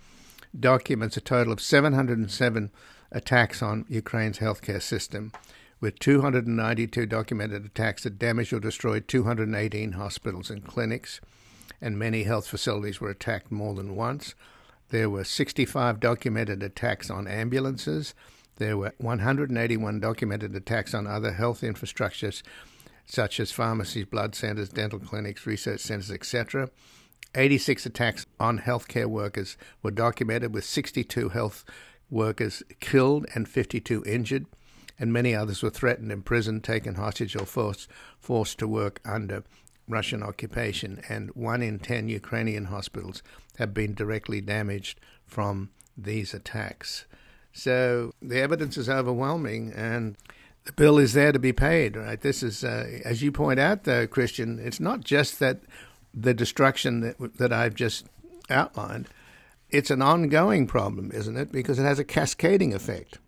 documents 0.59 1.16
a 1.16 1.20
total 1.20 1.53
of 1.53 1.61
707 1.61 2.72
attacks 3.12 3.62
on 3.62 3.84
Ukraine's 3.89 4.41
healthcare 4.41 4.82
system, 4.82 5.30
with 5.80 6.01
292 6.01 7.07
documented 7.07 7.64
attacks 7.64 8.03
that 8.03 8.18
damaged 8.18 8.53
or 8.53 8.59
destroyed 8.59 9.07
218 9.07 9.93
hospitals 9.93 10.51
and 10.51 10.66
clinics, 10.66 11.20
and 11.80 11.97
many 11.97 12.24
health 12.24 12.49
facilities 12.49 13.01
were 13.01 13.11
attacked 13.11 13.53
more 13.53 13.74
than 13.74 13.95
once. 13.95 14.34
There 14.89 15.09
were 15.09 15.22
65 15.22 16.01
documented 16.01 16.64
attacks 16.64 17.11
on 17.11 17.28
ambulances 17.28 18.12
there 18.57 18.77
were 18.77 18.93
181 18.99 20.01
documented 20.01 20.55
attacks 20.55 20.95
on 20.95 21.07
other 21.07 21.33
health 21.33 21.61
infrastructures, 21.61 22.43
such 23.05 23.39
as 23.39 23.53
pharmacies, 23.53 24.07
blood 24.07 24.35
centers, 24.35 24.69
dental 24.69 24.99
clinics, 24.99 25.47
research 25.47 25.81
centers, 25.81 26.11
etc. 26.11 26.71
86 27.35 27.87
attacks 27.87 28.27
on 28.41 28.61
healthcare 28.61 29.07
workers 29.07 29.57
were 29.83 29.91
documented, 29.91 30.55
with 30.55 30.65
62 30.65 31.31
health 31.31 31.65
workers 32.11 32.63
killed 32.81 33.27
and 33.35 33.49
52 33.49 34.03
injured, 34.05 34.47
and 34.99 35.13
many 35.13 35.35
others 35.35 35.63
were 35.63 35.71
threatened, 35.71 36.11
imprisoned, 36.11 36.65
taken 36.65 36.95
hostage, 36.95 37.37
or 37.37 37.45
forced, 37.45 37.89
forced 38.19 38.59
to 38.59 38.67
work 38.67 39.01
under 39.05 39.45
Russian 39.89 40.23
occupation. 40.23 41.03
And 41.09 41.31
one 41.35 41.63
in 41.63 41.79
10 41.79 42.09
Ukrainian 42.09 42.67
hospitals 42.67 43.23
have 43.59 43.75
been 43.75 43.95
directly 43.95 44.41
damaged 44.41 44.99
from 45.27 45.71
these 45.97 46.33
attacks. 46.33 47.05
So 47.57 48.13
the 48.21 48.39
evidence 48.39 48.77
is 48.77 48.87
overwhelming, 48.89 49.73
and 49.73 50.17
the 50.65 50.73
bill 50.75 50.99
is 50.99 51.15
there 51.15 51.33
to 51.33 51.39
be 51.39 51.55
paid. 51.55 51.97
Right? 51.97 52.21
This 52.21 52.43
is, 52.43 52.63
uh, 52.63 53.01
as 53.03 53.23
you 53.23 53.33
point 53.33 53.59
out, 53.59 53.85
though, 53.85 54.07
Christian. 54.07 54.59
It's 54.59 54.79
not 54.79 55.01
just 55.01 55.41
that 55.41 55.61
the 56.13 56.35
destruction 56.35 57.01
that 57.01 57.39
that 57.39 57.53
I've 57.55 57.75
just 57.75 58.07
outlined. 58.51 59.09
It's 59.71 59.91
an 59.91 60.03
ongoing 60.03 60.67
problem, 60.67 61.11
isn't 61.13 61.37
it? 61.37 61.51
Because 61.51 61.79
it 61.79 61.85
has 61.85 61.99
a 61.99 62.05
cascading 62.05 62.75
effect. 62.75 63.19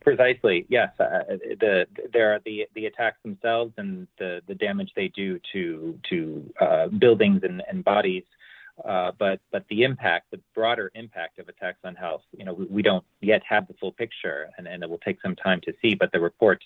Precisely, 0.00 0.66
yes. 0.68 0.88
Uh, 1.00 1.24
the 1.58 1.86
there 2.12 2.32
are 2.32 2.40
the 2.46 2.68
the 2.76 2.86
attacks 2.86 3.18
themselves 3.24 3.72
and 3.76 4.06
the 4.20 4.40
the 4.46 4.54
damage 4.54 4.92
they 4.94 5.08
do 5.08 5.40
to 5.52 5.98
to 6.10 6.54
uh, 6.60 6.86
buildings 6.86 7.40
and, 7.42 7.60
and 7.68 7.82
bodies 7.82 8.22
uh, 8.84 9.12
but 9.18 9.40
but 9.50 9.64
the 9.68 9.82
impact, 9.82 10.30
the 10.30 10.40
broader 10.54 10.90
impact 10.94 11.38
of 11.38 11.48
attacks 11.48 11.78
on 11.84 11.94
health, 11.94 12.22
you 12.36 12.44
know, 12.44 12.54
we, 12.54 12.66
we, 12.66 12.82
don't 12.82 13.04
yet 13.20 13.42
have 13.48 13.66
the 13.68 13.74
full 13.74 13.92
picture, 13.92 14.48
and, 14.56 14.66
and 14.66 14.82
it 14.82 14.88
will 14.88 14.98
take 14.98 15.20
some 15.22 15.36
time 15.36 15.60
to 15.62 15.72
see. 15.82 15.94
But 15.94 16.12
the 16.12 16.20
report 16.20 16.62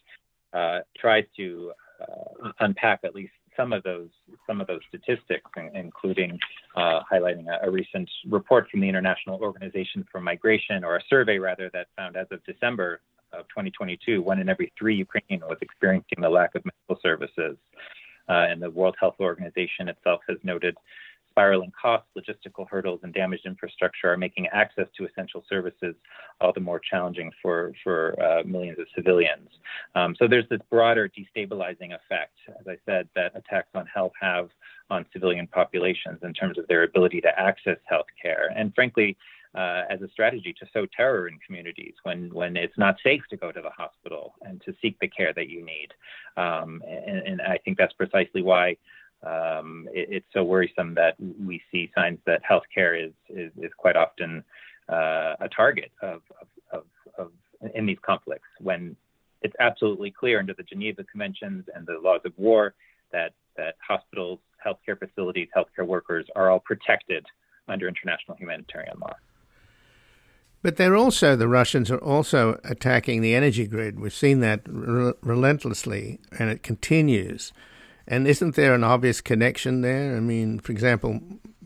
uh, 0.52 0.80
tries 0.96 1.24
to 1.36 1.72
uh, 2.00 2.52
unpack 2.60 3.00
at 3.04 3.14
least 3.14 3.32
some 3.56 3.72
of 3.72 3.82
those 3.82 4.08
some 4.46 4.60
of 4.60 4.66
those 4.66 4.80
statistics, 4.88 5.50
including 5.74 6.38
uh, 6.76 7.00
highlighting 7.10 7.46
a, 7.48 7.66
a, 7.66 7.70
recent 7.70 8.10
report 8.28 8.68
from 8.70 8.80
the 8.80 8.88
International 8.88 9.38
Organization 9.40 10.06
for 10.10 10.20
Migration, 10.20 10.84
or 10.84 10.96
a 10.96 11.02
survey 11.08 11.38
rather, 11.38 11.70
that 11.72 11.88
found 11.96 12.16
as 12.16 12.26
of 12.30 12.44
December 12.44 13.00
of 13.32 13.48
2022, 13.48 14.22
one 14.22 14.40
in 14.40 14.48
every 14.48 14.72
three 14.78 14.94
Ukrainian 14.94 15.40
was 15.48 15.58
experiencing 15.60 16.20
the 16.20 16.28
lack 16.28 16.54
of 16.54 16.64
medical 16.64 17.00
services. 17.02 17.56
Uh, 18.26 18.46
and 18.48 18.62
the 18.62 18.70
World 18.70 18.96
Health 18.98 19.16
Organization 19.20 19.88
itself 19.88 20.22
has 20.26 20.38
noted 20.42 20.74
spiraling 21.34 21.72
costs, 21.80 22.06
logistical 22.16 22.68
hurdles, 22.70 23.00
and 23.02 23.12
damaged 23.12 23.44
infrastructure 23.44 24.12
are 24.12 24.16
making 24.16 24.46
access 24.48 24.86
to 24.96 25.04
essential 25.04 25.44
services 25.48 25.96
all 26.40 26.52
the 26.52 26.60
more 26.60 26.78
challenging 26.78 27.32
for, 27.42 27.72
for 27.82 28.14
uh, 28.22 28.44
millions 28.44 28.78
of 28.78 28.86
civilians. 28.94 29.48
Um, 29.96 30.14
so 30.16 30.28
there's 30.28 30.48
this 30.48 30.60
broader 30.70 31.10
destabilizing 31.10 31.92
effect, 31.92 32.36
as 32.48 32.66
I 32.68 32.76
said, 32.86 33.08
that 33.16 33.32
attacks 33.34 33.70
on 33.74 33.86
health 33.86 34.12
have 34.20 34.48
on 34.90 35.04
civilian 35.12 35.48
populations 35.48 36.20
in 36.22 36.32
terms 36.32 36.56
of 36.56 36.68
their 36.68 36.84
ability 36.84 37.20
to 37.22 37.38
access 37.38 37.78
health 37.88 38.06
care. 38.22 38.52
And 38.54 38.72
frankly, 38.74 39.16
uh, 39.54 39.82
as 39.88 40.02
a 40.02 40.08
strategy 40.08 40.52
to 40.58 40.66
sow 40.72 40.84
terror 40.96 41.28
in 41.28 41.38
communities 41.38 41.94
when, 42.02 42.32
when 42.34 42.56
it's 42.56 42.76
not 42.76 42.96
safe 43.04 43.22
to 43.30 43.36
go 43.36 43.52
to 43.52 43.60
the 43.60 43.70
hospital 43.70 44.34
and 44.42 44.60
to 44.62 44.74
seek 44.82 44.98
the 45.00 45.08
care 45.08 45.32
that 45.32 45.48
you 45.48 45.64
need. 45.64 45.88
Um, 46.36 46.82
and, 46.88 47.18
and, 47.18 47.40
I 47.40 47.58
think 47.58 47.78
that's 47.78 47.92
precisely 47.92 48.42
why 48.42 48.76
um, 49.24 49.88
it, 49.92 50.08
it's 50.10 50.26
so 50.32 50.44
worrisome 50.44 50.94
that 50.94 51.14
we 51.18 51.62
see 51.70 51.90
signs 51.94 52.18
that 52.26 52.42
healthcare 52.48 53.06
is, 53.06 53.12
is, 53.28 53.50
is 53.60 53.70
quite 53.76 53.96
often 53.96 54.44
uh, 54.88 55.34
a 55.40 55.48
target 55.54 55.90
of, 56.02 56.20
of, 56.40 56.48
of, 56.72 56.82
of, 57.18 57.30
in 57.74 57.86
these 57.86 57.98
conflicts 58.04 58.48
when 58.60 58.96
it's 59.42 59.54
absolutely 59.60 60.10
clear 60.10 60.38
under 60.38 60.54
the 60.54 60.62
Geneva 60.62 61.04
Conventions 61.04 61.64
and 61.74 61.86
the 61.86 61.98
laws 62.02 62.20
of 62.24 62.32
war 62.36 62.74
that, 63.12 63.32
that 63.56 63.76
hospitals, 63.86 64.40
healthcare 64.64 64.98
facilities, 64.98 65.48
healthcare 65.56 65.86
workers 65.86 66.26
are 66.34 66.50
all 66.50 66.60
protected 66.60 67.24
under 67.68 67.86
international 67.88 68.36
humanitarian 68.36 68.98
law. 69.00 69.14
But 70.62 70.76
they're 70.76 70.96
also, 70.96 71.36
the 71.36 71.46
Russians 71.46 71.90
are 71.90 71.98
also 71.98 72.58
attacking 72.64 73.20
the 73.20 73.34
energy 73.34 73.66
grid. 73.66 74.00
We've 74.00 74.14
seen 74.14 74.40
that 74.40 74.62
re- 74.66 75.12
relentlessly, 75.20 76.20
and 76.38 76.48
it 76.48 76.62
continues. 76.62 77.52
And 78.06 78.26
isn't 78.26 78.54
there 78.54 78.74
an 78.74 78.84
obvious 78.84 79.20
connection 79.20 79.80
there? 79.80 80.16
I 80.16 80.20
mean, 80.20 80.60
for 80.60 80.72
example, 80.72 81.20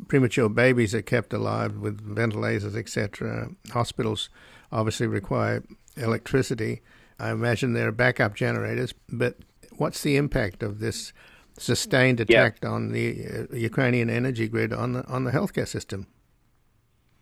premature 0.07 0.49
babies 0.49 0.95
are 0.95 1.03
kept 1.03 1.33
alive 1.33 1.79
with 1.79 2.01
ventilators, 2.01 2.77
etc. 2.77 3.49
Hospitals 3.73 4.31
obviously 4.71 5.07
require 5.07 5.65
electricity. 5.97 6.83
I 7.19 7.31
imagine 7.31 7.73
there 7.73 7.89
are 7.89 7.93
backup 7.93 8.35
generators, 8.35 8.95
but 9.09 9.37
what's 9.77 10.03
the 10.03 10.17
impact 10.17 10.63
of 10.63 10.79
this 10.79 11.13
sustained 11.59 12.21
attack 12.21 12.59
yeah. 12.63 12.69
on 12.69 12.93
the 12.93 13.27
uh, 13.27 13.57
Ukrainian 13.57 14.09
energy 14.09 14.47
grid 14.47 14.73
on 14.73 14.93
the 14.93 15.07
on 15.07 15.25
the 15.25 15.33
healthcare 15.33 15.67
system? 15.67 16.07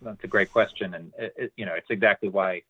That's 0.03 0.23
a 0.25 0.29
great 0.29 0.53
question, 0.53 0.93
and 0.95 1.12
it, 1.19 1.35
it, 1.37 1.53
you 1.57 1.64
know 1.64 1.73
it's 1.75 1.91
exactly 1.91 2.29
why 2.29 2.62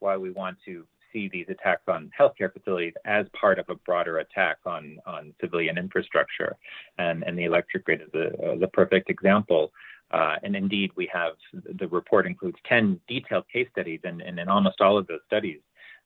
why 0.00 0.16
we 0.18 0.30
want 0.30 0.58
to 0.66 0.86
see 1.16 1.28
these 1.32 1.46
attacks 1.48 1.82
on 1.88 2.10
healthcare 2.18 2.52
facilities 2.52 2.92
as 3.06 3.26
part 3.40 3.58
of 3.58 3.66
a 3.70 3.74
broader 3.74 4.18
attack 4.18 4.58
on, 4.66 4.98
on 5.06 5.32
civilian 5.40 5.78
infrastructure. 5.78 6.54
And, 6.98 7.24
and 7.24 7.38
the 7.38 7.44
electric 7.44 7.86
grid 7.86 8.02
is 8.02 8.08
the, 8.12 8.68
perfect 8.72 9.08
example. 9.08 9.72
Uh, 10.10 10.36
and 10.42 10.54
indeed, 10.54 10.90
we 10.96 11.08
have 11.12 11.32
the 11.78 11.88
report 11.88 12.26
includes 12.26 12.58
10 12.68 13.00
detailed 13.08 13.44
case 13.50 13.68
studies, 13.72 14.00
and, 14.04 14.20
and 14.20 14.38
in 14.38 14.48
almost 14.48 14.80
all 14.82 14.98
of 14.98 15.06
those 15.06 15.20
studies, 15.26 15.60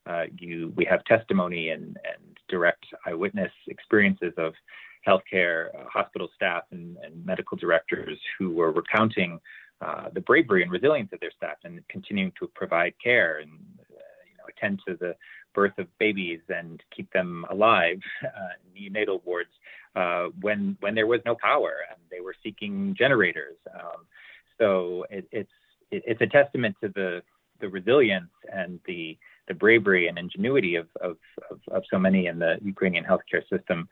uh, 0.06 0.24
you 0.38 0.72
we 0.76 0.84
have 0.84 1.04
testimony 1.04 1.70
and, 1.70 1.98
and 2.04 2.38
direct 2.48 2.86
eyewitness 3.06 3.52
experiences 3.66 4.32
of 4.38 4.54
healthcare 5.06 5.68
uh, 5.74 5.84
hospital 5.92 6.28
staff 6.34 6.62
and, 6.70 6.96
and, 7.02 7.24
medical 7.24 7.56
directors 7.56 8.18
who 8.38 8.50
were 8.50 8.70
recounting 8.72 9.40
uh, 9.80 10.08
the 10.12 10.20
bravery 10.20 10.62
and 10.62 10.70
resilience 10.70 11.10
of 11.12 11.20
their 11.20 11.30
staff 11.36 11.56
and 11.64 11.80
continuing 11.88 12.32
to 12.38 12.46
provide 12.54 12.94
care 13.02 13.38
and 13.38 13.50
attend 14.48 14.80
to 14.86 14.96
the 14.96 15.14
birth 15.54 15.76
of 15.78 15.86
babies 15.98 16.40
and 16.48 16.82
keep 16.94 17.12
them 17.12 17.44
alive, 17.50 18.00
uh, 18.24 18.28
neonatal 18.76 19.24
wards, 19.24 19.50
uh, 19.96 20.28
when 20.40 20.76
when 20.80 20.94
there 20.94 21.06
was 21.06 21.20
no 21.26 21.34
power 21.34 21.74
and 21.90 21.98
they 22.10 22.20
were 22.20 22.34
seeking 22.42 22.94
generators. 22.96 23.56
Um, 23.74 24.06
so 24.58 25.06
it, 25.10 25.26
it's 25.32 25.50
it, 25.90 26.02
it's 26.06 26.20
a 26.20 26.26
testament 26.26 26.76
to 26.82 26.88
the 26.88 27.22
the 27.60 27.68
resilience 27.68 28.30
and 28.52 28.80
the 28.86 29.18
the 29.48 29.54
bravery 29.54 30.08
and 30.08 30.18
ingenuity 30.18 30.76
of 30.76 30.88
of, 31.00 31.16
of, 31.50 31.60
of 31.70 31.82
so 31.90 31.98
many 31.98 32.26
in 32.26 32.38
the 32.38 32.58
Ukrainian 32.62 33.04
healthcare 33.04 33.46
system. 33.50 33.88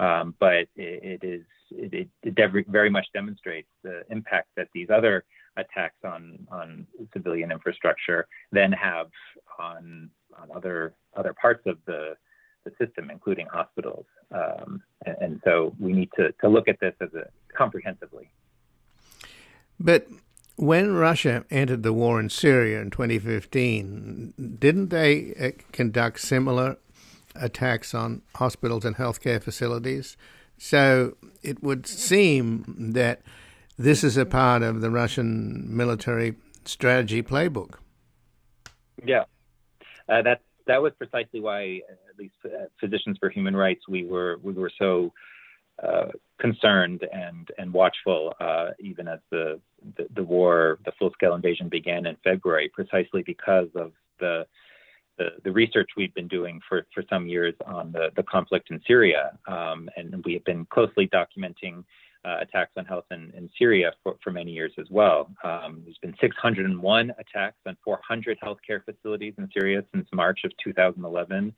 Um, 0.00 0.34
but 0.40 0.66
it, 0.74 1.20
it 1.22 1.24
is 1.24 1.44
it, 1.70 2.08
it, 2.22 2.64
very 2.68 2.90
much 2.90 3.06
demonstrates 3.12 3.68
the 3.82 4.02
impact 4.10 4.48
that 4.56 4.68
these 4.74 4.88
other 4.90 5.24
attacks 5.56 5.98
on 6.04 6.46
on 6.50 6.86
civilian 7.12 7.52
infrastructure 7.52 8.26
then 8.52 8.72
have 8.72 9.08
on 9.58 10.10
on 10.40 10.48
other 10.54 10.94
other 11.16 11.34
parts 11.34 11.62
of 11.66 11.78
the 11.86 12.16
the 12.64 12.72
system, 12.84 13.10
including 13.10 13.46
hospitals. 13.46 14.06
Um, 14.32 14.82
and, 15.04 15.16
and, 15.20 15.40
so 15.44 15.74
we 15.78 15.92
need 15.92 16.10
to, 16.16 16.32
to 16.40 16.48
look 16.48 16.68
at 16.68 16.80
this 16.80 16.94
as 17.00 17.08
a 17.14 17.26
comprehensively. 17.56 18.30
But 19.78 20.06
when 20.56 20.94
Russia 20.94 21.44
entered 21.50 21.82
the 21.82 21.92
war 21.92 22.20
in 22.20 22.30
Syria 22.30 22.80
in 22.80 22.90
2015, 22.90 24.56
didn't 24.58 24.88
they 24.88 25.34
uh, 25.34 25.62
conduct 25.72 26.20
similar 26.20 26.76
attacks 27.34 27.94
on 27.94 28.22
hospitals 28.36 28.84
and 28.84 28.96
healthcare 28.96 29.42
facilities? 29.42 30.16
So 30.58 31.16
it 31.42 31.62
would 31.62 31.86
seem 31.86 32.92
that 32.92 33.22
this 33.78 34.04
is 34.04 34.16
a 34.16 34.26
part 34.26 34.62
of 34.62 34.80
the 34.80 34.90
Russian 34.90 35.64
military 35.74 36.34
strategy 36.64 37.22
playbook. 37.22 37.74
Yeah, 39.04 39.24
uh, 40.08 40.22
that 40.22 40.40
that 40.66 40.82
was 40.82 40.92
precisely 40.96 41.40
why, 41.40 41.80
at 41.88 42.18
least 42.18 42.34
uh, 42.44 42.66
Physicians 42.78 43.16
for 43.18 43.30
Human 43.30 43.56
Rights, 43.56 43.82
we 43.88 44.04
were 44.04 44.38
we 44.42 44.52
were 44.52 44.70
so 44.78 45.12
uh, 45.82 46.08
concerned 46.38 47.06
and 47.12 47.50
and 47.58 47.72
watchful, 47.72 48.34
uh, 48.40 48.70
even 48.78 49.08
as 49.08 49.18
the, 49.30 49.60
the, 49.96 50.06
the 50.14 50.22
war, 50.22 50.78
the 50.84 50.92
full 50.98 51.10
scale 51.12 51.34
invasion 51.34 51.68
began 51.68 52.06
in 52.06 52.16
February, 52.22 52.70
precisely 52.72 53.22
because 53.22 53.68
of 53.74 53.92
the 54.20 54.46
the, 55.18 55.28
the 55.44 55.52
research 55.52 55.90
we've 55.96 56.14
been 56.14 56.28
doing 56.28 56.60
for, 56.68 56.86
for 56.94 57.02
some 57.10 57.26
years 57.26 57.54
on 57.66 57.92
the, 57.92 58.10
the 58.16 58.22
conflict 58.22 58.70
in 58.70 58.80
Syria. 58.86 59.38
Um, 59.46 59.90
and 59.96 60.22
we 60.24 60.32
have 60.34 60.44
been 60.44 60.64
closely 60.66 61.06
documenting 61.08 61.84
uh, 62.24 62.38
attacks 62.40 62.72
on 62.76 62.84
health 62.84 63.04
in, 63.10 63.32
in 63.36 63.50
Syria 63.58 63.92
for, 64.02 64.16
for 64.22 64.30
many 64.30 64.52
years 64.52 64.72
as 64.78 64.86
well. 64.90 65.30
Um, 65.44 65.82
there's 65.84 65.98
been 65.98 66.14
601 66.20 67.12
attacks 67.18 67.58
on 67.66 67.76
400 67.84 68.38
healthcare 68.40 68.84
facilities 68.84 69.34
in 69.38 69.48
Syria 69.52 69.84
since 69.92 70.06
March 70.12 70.40
of 70.44 70.52
2011. 70.62 71.54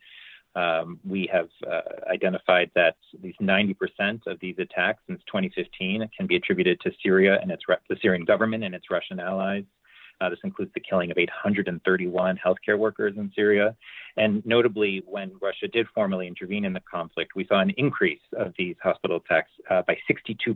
Um, 0.55 0.99
we 1.05 1.29
have 1.31 1.49
uh, 1.69 1.81
identified 2.09 2.71
that 2.75 2.95
at 3.13 3.21
least 3.21 3.39
90% 3.41 3.75
of 4.25 4.39
these 4.39 4.55
attacks 4.57 5.03
since 5.07 5.21
2015 5.27 6.09
can 6.17 6.27
be 6.27 6.37
attributed 6.37 6.79
to 6.81 6.91
Syria 7.03 7.39
and 7.41 7.51
its 7.51 7.63
the 7.89 7.97
Syrian 8.01 8.23
government 8.23 8.63
and 8.63 8.73
its 8.73 8.89
Russian 8.89 9.19
allies. 9.19 9.65
Uh, 10.21 10.29
this 10.29 10.39
includes 10.43 10.71
the 10.73 10.79
killing 10.79 11.11
of 11.11 11.17
831 11.17 12.39
healthcare 12.43 12.77
workers 12.77 13.13
in 13.17 13.31
Syria. 13.35 13.75
And 14.17 14.45
notably, 14.45 15.03
when 15.05 15.31
Russia 15.41 15.67
did 15.67 15.87
formally 15.93 16.27
intervene 16.27 16.65
in 16.65 16.73
the 16.73 16.81
conflict, 16.89 17.35
we 17.35 17.45
saw 17.47 17.59
an 17.59 17.71
increase 17.71 18.21
of 18.37 18.53
these 18.57 18.75
hospital 18.81 19.17
attacks 19.17 19.51
uh, 19.69 19.81
by 19.81 19.97
62% 20.09 20.55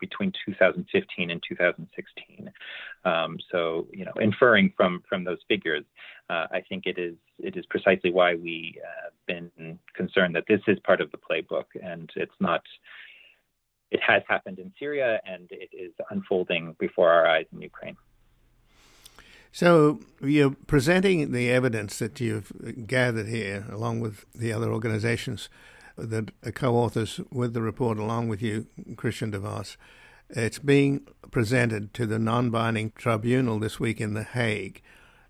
between 0.00 0.32
2015 0.44 1.30
and 1.30 1.42
2016. 1.48 2.50
Um, 3.04 3.38
so, 3.50 3.86
you 3.92 4.04
know, 4.04 4.12
inferring 4.20 4.72
from 4.76 5.02
from 5.08 5.24
those 5.24 5.38
figures, 5.48 5.84
uh, 6.28 6.46
I 6.50 6.62
think 6.68 6.84
it 6.86 6.98
is 6.98 7.14
it 7.38 7.56
is 7.56 7.64
precisely 7.66 8.10
why 8.10 8.34
we 8.34 8.80
have 9.04 9.12
been 9.26 9.78
concerned 9.94 10.34
that 10.34 10.44
this 10.48 10.60
is 10.66 10.78
part 10.80 11.00
of 11.00 11.10
the 11.10 11.18
playbook 11.18 11.64
and 11.82 12.10
it's 12.16 12.32
not 12.40 12.62
it 13.90 14.00
has 14.06 14.22
happened 14.28 14.58
in 14.58 14.72
Syria 14.78 15.20
and 15.24 15.48
it 15.50 15.70
is 15.72 15.92
unfolding 16.10 16.76
before 16.78 17.10
our 17.10 17.26
eyes 17.26 17.46
in 17.52 17.62
Ukraine. 17.62 17.96
So 19.52 20.00
you're 20.20 20.56
presenting 20.66 21.32
the 21.32 21.50
evidence 21.50 21.98
that 21.98 22.20
you've 22.20 22.52
gathered 22.86 23.28
here, 23.28 23.66
along 23.70 24.00
with 24.00 24.24
the 24.34 24.52
other 24.52 24.72
organizations 24.72 25.48
that 25.96 26.30
are 26.44 26.52
co-authors 26.52 27.20
with 27.32 27.54
the 27.54 27.62
report, 27.62 27.98
along 27.98 28.28
with 28.28 28.40
you, 28.40 28.66
Christian 28.96 29.32
DeVos. 29.32 29.76
It's 30.30 30.58
being 30.58 31.06
presented 31.30 31.94
to 31.94 32.06
the 32.06 32.18
non-binding 32.18 32.92
tribunal 32.96 33.58
this 33.58 33.80
week 33.80 34.00
in 34.00 34.14
The 34.14 34.22
Hague. 34.22 34.82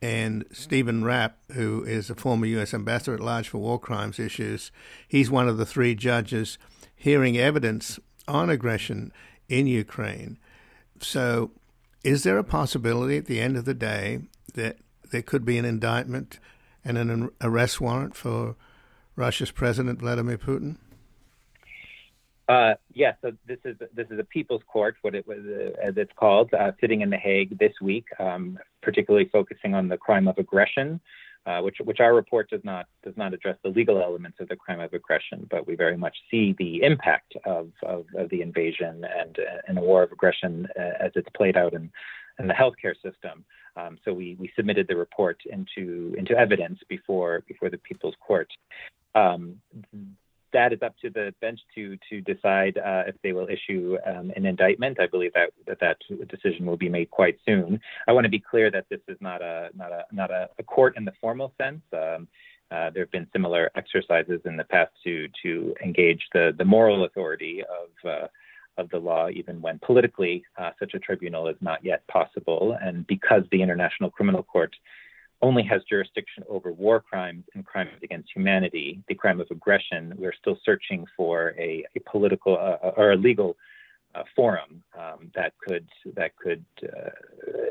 And 0.02 0.44
Stephen 0.52 1.04
Rapp, 1.04 1.38
who 1.52 1.82
is 1.84 2.10
a 2.10 2.14
former 2.14 2.46
U.S. 2.46 2.74
ambassador 2.74 3.14
at 3.14 3.20
large 3.20 3.48
for 3.48 3.58
war 3.58 3.78
crimes 3.78 4.18
issues, 4.18 4.70
he's 5.06 5.30
one 5.30 5.48
of 5.48 5.56
the 5.56 5.66
three 5.66 5.94
judges 5.94 6.58
hearing 6.94 7.38
evidence 7.38 7.98
on 8.26 8.50
aggression 8.50 9.12
in 9.48 9.66
Ukraine. 9.66 10.38
So 11.00 11.50
is 12.04 12.22
there 12.22 12.38
a 12.38 12.44
possibility 12.44 13.16
at 13.16 13.26
the 13.26 13.40
end 13.40 13.56
of 13.56 13.64
the 13.64 13.74
day 13.74 14.20
that 14.54 14.76
there 15.10 15.22
could 15.22 15.44
be 15.44 15.58
an 15.58 15.64
indictment 15.64 16.38
and 16.84 16.98
an 16.98 17.30
arrest 17.40 17.80
warrant 17.80 18.14
for 18.14 18.56
Russia's 19.16 19.50
President 19.50 19.98
Vladimir 19.98 20.38
Putin? 20.38 20.76
Uh, 22.48 22.74
yes, 22.94 23.14
so 23.20 23.30
this 23.46 23.58
is 23.66 23.76
this 23.92 24.06
is 24.10 24.18
a 24.18 24.24
people's 24.24 24.62
court, 24.72 24.96
what 25.02 25.14
it 25.14 25.26
was 25.26 25.40
uh, 25.40 25.86
as 25.86 25.94
it's 25.98 26.12
called, 26.16 26.52
uh, 26.54 26.72
sitting 26.80 27.02
in 27.02 27.10
The 27.10 27.18
Hague 27.18 27.58
this 27.58 27.74
week, 27.82 28.06
um, 28.18 28.58
particularly 28.80 29.28
focusing 29.30 29.74
on 29.74 29.88
the 29.88 29.98
crime 29.98 30.26
of 30.26 30.38
aggression, 30.38 30.98
uh, 31.48 31.62
which 31.62 31.76
which 31.84 32.00
our 32.00 32.14
report 32.14 32.50
does 32.50 32.60
not 32.62 32.86
does 33.02 33.16
not 33.16 33.32
address 33.32 33.56
the 33.64 33.70
legal 33.70 34.02
elements 34.02 34.36
of 34.38 34.48
the 34.48 34.56
crime 34.56 34.80
of 34.80 34.92
aggression, 34.92 35.46
but 35.50 35.66
we 35.66 35.74
very 35.74 35.96
much 35.96 36.14
see 36.30 36.54
the 36.58 36.82
impact 36.82 37.32
of 37.46 37.70
of, 37.82 38.04
of 38.16 38.28
the 38.28 38.42
invasion 38.42 39.02
and 39.18 39.38
and 39.66 39.76
the 39.76 39.80
war 39.80 40.02
of 40.02 40.12
aggression 40.12 40.68
uh, 40.78 41.04
as 41.04 41.10
it's 41.14 41.28
played 41.34 41.56
out 41.56 41.72
in 41.72 41.90
in 42.38 42.46
the 42.46 42.54
healthcare 42.54 42.94
system. 42.96 43.46
Um, 43.76 43.96
so 44.04 44.12
we 44.12 44.36
we 44.38 44.52
submitted 44.56 44.88
the 44.88 44.96
report 44.96 45.40
into 45.50 46.14
into 46.18 46.36
evidence 46.36 46.80
before 46.86 47.42
before 47.48 47.70
the 47.70 47.78
People's 47.78 48.16
Court. 48.20 48.48
Um, 49.14 49.56
that 50.52 50.72
is 50.72 50.80
up 50.82 50.94
to 51.02 51.10
the 51.10 51.34
bench 51.40 51.60
to 51.74 51.96
to 52.10 52.20
decide 52.20 52.78
uh, 52.78 53.04
if 53.06 53.16
they 53.22 53.32
will 53.32 53.48
issue 53.48 53.96
um, 54.06 54.32
an 54.36 54.46
indictment. 54.46 55.00
I 55.00 55.06
believe 55.06 55.32
that, 55.34 55.50
that 55.66 55.80
that 55.80 55.98
decision 56.28 56.66
will 56.66 56.76
be 56.76 56.88
made 56.88 57.10
quite 57.10 57.38
soon. 57.46 57.80
I 58.06 58.12
want 58.12 58.24
to 58.24 58.30
be 58.30 58.40
clear 58.40 58.70
that 58.70 58.86
this 58.88 59.00
is 59.08 59.16
not 59.20 59.42
a 59.42 59.70
not 59.74 59.92
a 59.92 60.04
not 60.12 60.30
a, 60.30 60.48
a 60.58 60.62
court 60.62 60.96
in 60.96 61.04
the 61.04 61.12
formal 61.20 61.52
sense. 61.60 61.82
Um, 61.92 62.28
uh, 62.70 62.90
there 62.90 63.02
have 63.04 63.10
been 63.10 63.26
similar 63.32 63.70
exercises 63.76 64.40
in 64.44 64.56
the 64.56 64.64
past 64.64 64.92
to 65.04 65.28
to 65.42 65.74
engage 65.82 66.22
the 66.32 66.54
the 66.56 66.64
moral 66.64 67.04
authority 67.04 67.62
of 67.62 68.10
uh, 68.10 68.26
of 68.78 68.88
the 68.90 68.98
law, 68.98 69.28
even 69.28 69.60
when 69.60 69.78
politically 69.80 70.44
uh, 70.56 70.70
such 70.78 70.94
a 70.94 70.98
tribunal 70.98 71.48
is 71.48 71.56
not 71.60 71.84
yet 71.84 72.06
possible. 72.06 72.76
And 72.80 73.06
because 73.06 73.42
the 73.50 73.60
International 73.60 74.10
Criminal 74.10 74.42
Court 74.42 74.74
only 75.40 75.62
has 75.62 75.82
jurisdiction 75.88 76.42
over 76.48 76.72
war 76.72 77.00
crimes 77.00 77.44
and 77.54 77.64
crimes 77.64 77.90
against 78.02 78.30
humanity, 78.34 79.00
the 79.08 79.14
crime 79.14 79.40
of 79.40 79.46
aggression, 79.50 80.12
we're 80.16 80.34
still 80.40 80.58
searching 80.64 81.06
for 81.16 81.54
a, 81.58 81.84
a 81.96 82.00
political 82.10 82.58
uh, 82.58 82.88
or 82.96 83.12
a 83.12 83.16
legal 83.16 83.56
forum 84.34 84.82
um, 84.98 85.30
that 85.34 85.52
could 85.58 85.86
that 86.16 86.36
could 86.36 86.64
uh, 86.82 87.10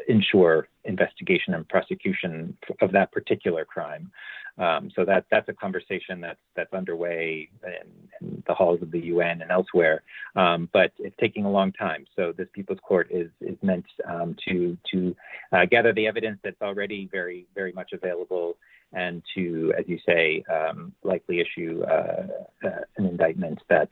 ensure 0.08 0.68
investigation 0.86 1.54
and 1.54 1.68
prosecution 1.68 2.58
of 2.82 2.92
that 2.92 3.12
particular 3.12 3.66
crime. 3.66 4.12
Um, 4.58 4.90
so 4.96 5.06
that 5.06 5.26
that's 5.30 5.48
a 5.50 5.54
conversation 5.54 6.20
that's 6.22 6.40
that's 6.56 6.74
underway 6.74 7.50
in, 7.64 8.28
in 8.28 8.44
the 8.48 8.54
halls 8.54 8.82
of 8.82 8.92
the 8.92 9.00
UN 9.00 9.42
and 9.42 9.52
elsewhere, 9.52 10.02
um, 10.36 10.68
but 10.74 10.92
it's 10.98 11.16
taking 11.20 11.46
a 11.46 11.52
long 11.52 11.72
time. 11.74 12.06
So 12.16 12.34
this 12.36 12.48
People's 12.54 12.80
Court 12.82 13.08
is 13.12 13.30
is 13.42 13.58
meant 13.62 13.86
um, 14.10 14.36
to 14.48 14.78
to 14.92 15.16
uh, 15.52 15.66
gather 15.66 15.94
the 15.94 16.08
evidence 16.08 16.40
that's 16.44 16.62
already 16.62 17.08
very 17.12 17.46
very 17.54 17.72
much 17.72 17.92
available 17.94 18.58
and 18.94 19.22
to, 19.36 19.74
as 19.78 19.86
you 19.88 20.00
say, 20.06 20.44
um, 20.52 20.94
likely 21.04 21.42
issue 21.42 21.84
uh, 21.84 22.28
uh, 22.66 22.70
an 22.98 23.06
indictment 23.06 23.60
that's 23.70 23.92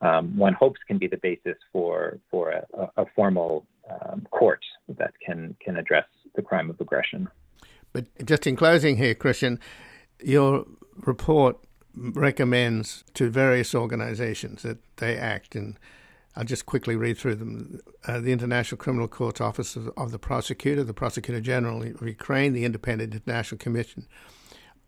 um, 0.00 0.36
one 0.36 0.54
hopes 0.54 0.80
can 0.86 0.98
be 0.98 1.06
the 1.06 1.16
basis 1.16 1.56
for 1.72 2.18
for 2.30 2.50
a, 2.50 2.90
a 2.96 3.06
formal 3.16 3.66
um, 3.90 4.26
court 4.30 4.60
that 4.88 5.12
can 5.24 5.56
can 5.64 5.76
address 5.76 6.06
the 6.36 6.42
crime 6.42 6.70
of 6.70 6.80
aggression. 6.80 7.28
But 7.92 8.06
just 8.24 8.46
in 8.46 8.54
closing 8.54 8.96
here, 8.96 9.14
Christian, 9.14 9.58
your 10.22 10.66
report 10.96 11.56
recommends 11.96 13.02
to 13.14 13.28
various 13.30 13.74
organizations 13.74 14.62
that 14.62 14.78
they 14.96 15.16
act 15.16 15.54
and. 15.54 15.78
I'll 16.36 16.44
just 16.44 16.66
quickly 16.66 16.94
read 16.94 17.18
through 17.18 17.34
them. 17.34 17.80
Uh, 18.06 18.20
the 18.20 18.30
International 18.30 18.78
Criminal 18.78 19.08
Court 19.08 19.40
Office 19.40 19.74
of, 19.74 19.90
of 19.96 20.12
the 20.12 20.20
Prosecutor, 20.20 20.84
the 20.84 20.94
Prosecutor 20.94 21.40
General 21.40 21.82
of 21.82 22.06
Ukraine, 22.06 22.52
the 22.52 22.64
Independent 22.64 23.12
International 23.12 23.58
Commission 23.58 24.06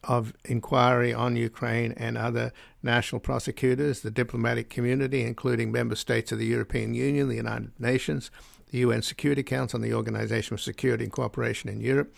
of 0.05 0.33
inquiry 0.45 1.13
on 1.13 1.37
Ukraine 1.37 1.93
and 1.93 2.17
other 2.17 2.53
national 2.83 3.21
prosecutors, 3.21 4.01
the 4.01 4.11
diplomatic 4.11 4.71
community, 4.71 5.23
including 5.23 5.71
member 5.71 5.95
states 5.95 6.33
of 6.33 6.39
the 6.39 6.47
European 6.47 6.95
Union, 6.95 7.29
the 7.29 7.37
United 7.37 7.73
Nations, 7.79 8.31
the 8.71 8.79
UN 8.79 9.03
Security 9.03 9.43
Council, 9.43 9.77
and 9.77 9.85
the 9.85 9.95
Organization 9.95 10.57
for 10.57 10.63
Security 10.63 11.05
and 11.05 11.13
Cooperation 11.13 11.69
in 11.69 11.81
Europe, 11.81 12.15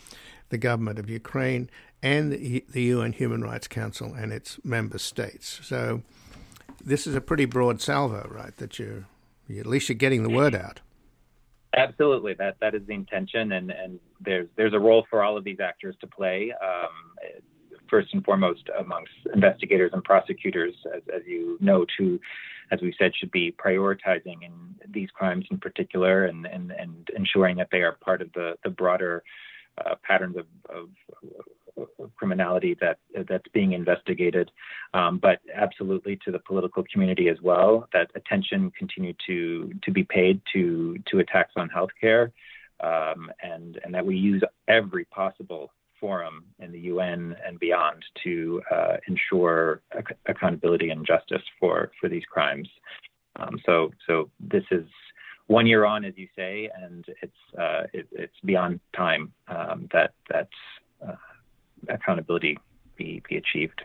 the 0.50 0.58
government 0.58 0.98
of 0.98 1.10
Ukraine, 1.10 1.68
and 2.02 2.32
the, 2.32 2.64
UN 2.72 3.12
Human 3.12 3.42
Rights 3.42 3.68
Council 3.68 4.14
and 4.14 4.32
its 4.32 4.58
member 4.64 4.98
states. 4.98 5.60
So 5.62 6.02
this 6.84 7.06
is 7.06 7.14
a 7.14 7.20
pretty 7.20 7.44
broad 7.44 7.80
salvo, 7.80 8.28
right? 8.30 8.56
That 8.56 8.78
you're, 8.78 9.06
at 9.48 9.66
least 9.66 9.88
you're 9.88 9.96
getting 9.96 10.22
the 10.22 10.30
word 10.30 10.54
out. 10.54 10.80
Absolutely, 11.74 12.34
that 12.34 12.56
that 12.60 12.74
is 12.74 12.82
the 12.86 12.92
intention, 12.92 13.52
and 13.52 13.70
and 13.70 13.98
there's 14.20 14.46
there's 14.56 14.74
a 14.74 14.78
role 14.78 15.06
for 15.08 15.22
all 15.22 15.38
of 15.38 15.44
these 15.44 15.58
actors 15.58 15.96
to 16.02 16.06
play. 16.06 16.52
Um, 16.52 16.90
first 17.92 18.14
and 18.14 18.24
foremost 18.24 18.70
amongst 18.80 19.12
investigators 19.34 19.90
and 19.92 20.02
prosecutors, 20.02 20.74
as, 20.96 21.02
as 21.14 21.20
you 21.26 21.58
know, 21.60 21.84
to, 21.98 22.18
as 22.70 22.80
we 22.80 22.94
said, 22.98 23.12
should 23.14 23.30
be 23.30 23.52
prioritizing 23.52 24.42
in 24.42 24.52
these 24.90 25.10
crimes 25.10 25.44
in 25.50 25.58
particular 25.58 26.24
and, 26.24 26.46
and, 26.46 26.72
and 26.72 27.10
ensuring 27.14 27.54
that 27.58 27.68
they 27.70 27.82
are 27.82 27.92
part 27.92 28.22
of 28.22 28.32
the, 28.32 28.54
the 28.64 28.70
broader 28.70 29.22
uh, 29.84 29.94
patterns 30.02 30.36
of, 30.38 30.46
of, 30.74 30.88
of, 31.76 32.14
criminality 32.16 32.76
that 32.80 32.98
that's 33.28 33.48
being 33.54 33.72
investigated, 33.72 34.50
um, 34.92 35.18
but 35.18 35.40
absolutely 35.54 36.18
to 36.22 36.30
the 36.30 36.38
political 36.38 36.84
community 36.92 37.28
as 37.28 37.38
well. 37.42 37.88
That 37.92 38.10
attention 38.14 38.70
continue 38.78 39.14
to 39.26 39.72
to 39.82 39.90
be 39.90 40.04
paid 40.04 40.42
to 40.52 40.98
to 41.10 41.18
attacks 41.20 41.54
on 41.56 41.70
healthcare, 41.70 42.30
um, 42.80 43.32
and 43.42 43.80
and 43.82 43.94
that 43.94 44.04
we 44.04 44.16
use 44.16 44.42
every 44.68 45.06
possible 45.06 45.70
forum 46.02 46.44
in 46.58 46.72
the 46.72 46.80
UN 46.80 47.36
and 47.46 47.60
beyond 47.60 48.04
to 48.24 48.60
uh, 48.74 48.96
ensure 49.06 49.80
ac- 49.96 50.18
accountability 50.26 50.90
and 50.90 51.06
justice 51.06 51.46
for, 51.60 51.92
for 52.00 52.08
these 52.08 52.24
crimes. 52.28 52.68
Um, 53.36 53.60
so, 53.64 53.92
so 54.06 54.28
this 54.40 54.64
is 54.72 54.84
one 55.46 55.66
year 55.66 55.84
on, 55.84 56.04
as 56.04 56.14
you 56.16 56.26
say, 56.36 56.68
and 56.82 57.04
it's 57.22 57.42
uh, 57.58 57.82
it, 57.92 58.08
it's 58.10 58.40
beyond 58.44 58.80
time 58.96 59.32
um, 59.48 59.88
that 59.92 60.12
that 60.28 60.48
uh, 61.06 61.14
accountability 61.88 62.58
be 62.96 63.22
be 63.28 63.36
achieved. 63.36 63.82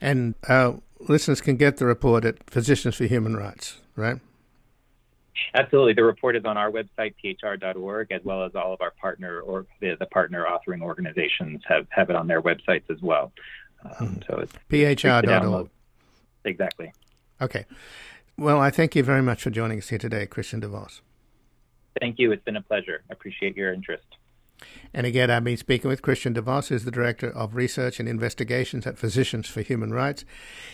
And 0.00 0.34
uh, 0.48 0.74
listeners 1.00 1.40
can 1.40 1.56
get 1.56 1.78
the 1.78 1.86
report 1.86 2.24
at 2.24 2.36
Physicians 2.50 2.96
for 2.96 3.04
Human 3.04 3.36
Rights, 3.36 3.80
right? 3.96 4.20
Absolutely. 5.52 5.92
The 5.92 6.04
report 6.04 6.36
is 6.36 6.44
on 6.44 6.56
our 6.56 6.70
website, 6.70 7.14
phr.org, 7.22 8.12
as 8.12 8.22
well 8.24 8.44
as 8.44 8.54
all 8.54 8.72
of 8.72 8.80
our 8.80 8.92
partner 8.92 9.40
or 9.40 9.66
the, 9.80 9.96
the 9.98 10.06
partner 10.06 10.46
authoring 10.48 10.82
organizations 10.82 11.62
have, 11.66 11.86
have 11.90 12.10
it 12.10 12.16
on 12.16 12.26
their 12.26 12.42
websites 12.42 12.90
as 12.90 13.00
well. 13.02 13.32
Um, 14.00 14.08
hmm. 14.08 14.22
so 14.26 14.38
it's 14.38 14.52
phr.org. 14.70 15.68
Exactly. 16.44 16.92
Okay. 17.40 17.66
Well, 18.36 18.60
I 18.60 18.70
thank 18.70 18.96
you 18.96 19.02
very 19.02 19.22
much 19.22 19.42
for 19.42 19.50
joining 19.50 19.78
us 19.78 19.88
here 19.88 19.98
today, 19.98 20.26
Christian 20.26 20.60
DeVos. 20.60 21.00
Thank 22.00 22.18
you. 22.18 22.32
It's 22.32 22.42
been 22.44 22.56
a 22.56 22.62
pleasure. 22.62 23.02
I 23.08 23.12
appreciate 23.12 23.56
your 23.56 23.72
interest. 23.72 24.04
And 24.92 25.06
again, 25.06 25.28
I've 25.28 25.42
been 25.42 25.56
speaking 25.56 25.88
with 25.88 26.02
Christian 26.02 26.34
DeVos, 26.34 26.68
who's 26.68 26.84
the 26.84 26.90
Director 26.92 27.28
of 27.28 27.56
Research 27.56 27.98
and 27.98 28.08
Investigations 28.08 28.86
at 28.86 28.96
Physicians 28.96 29.48
for 29.48 29.60
Human 29.60 29.92
Rights. 29.92 30.24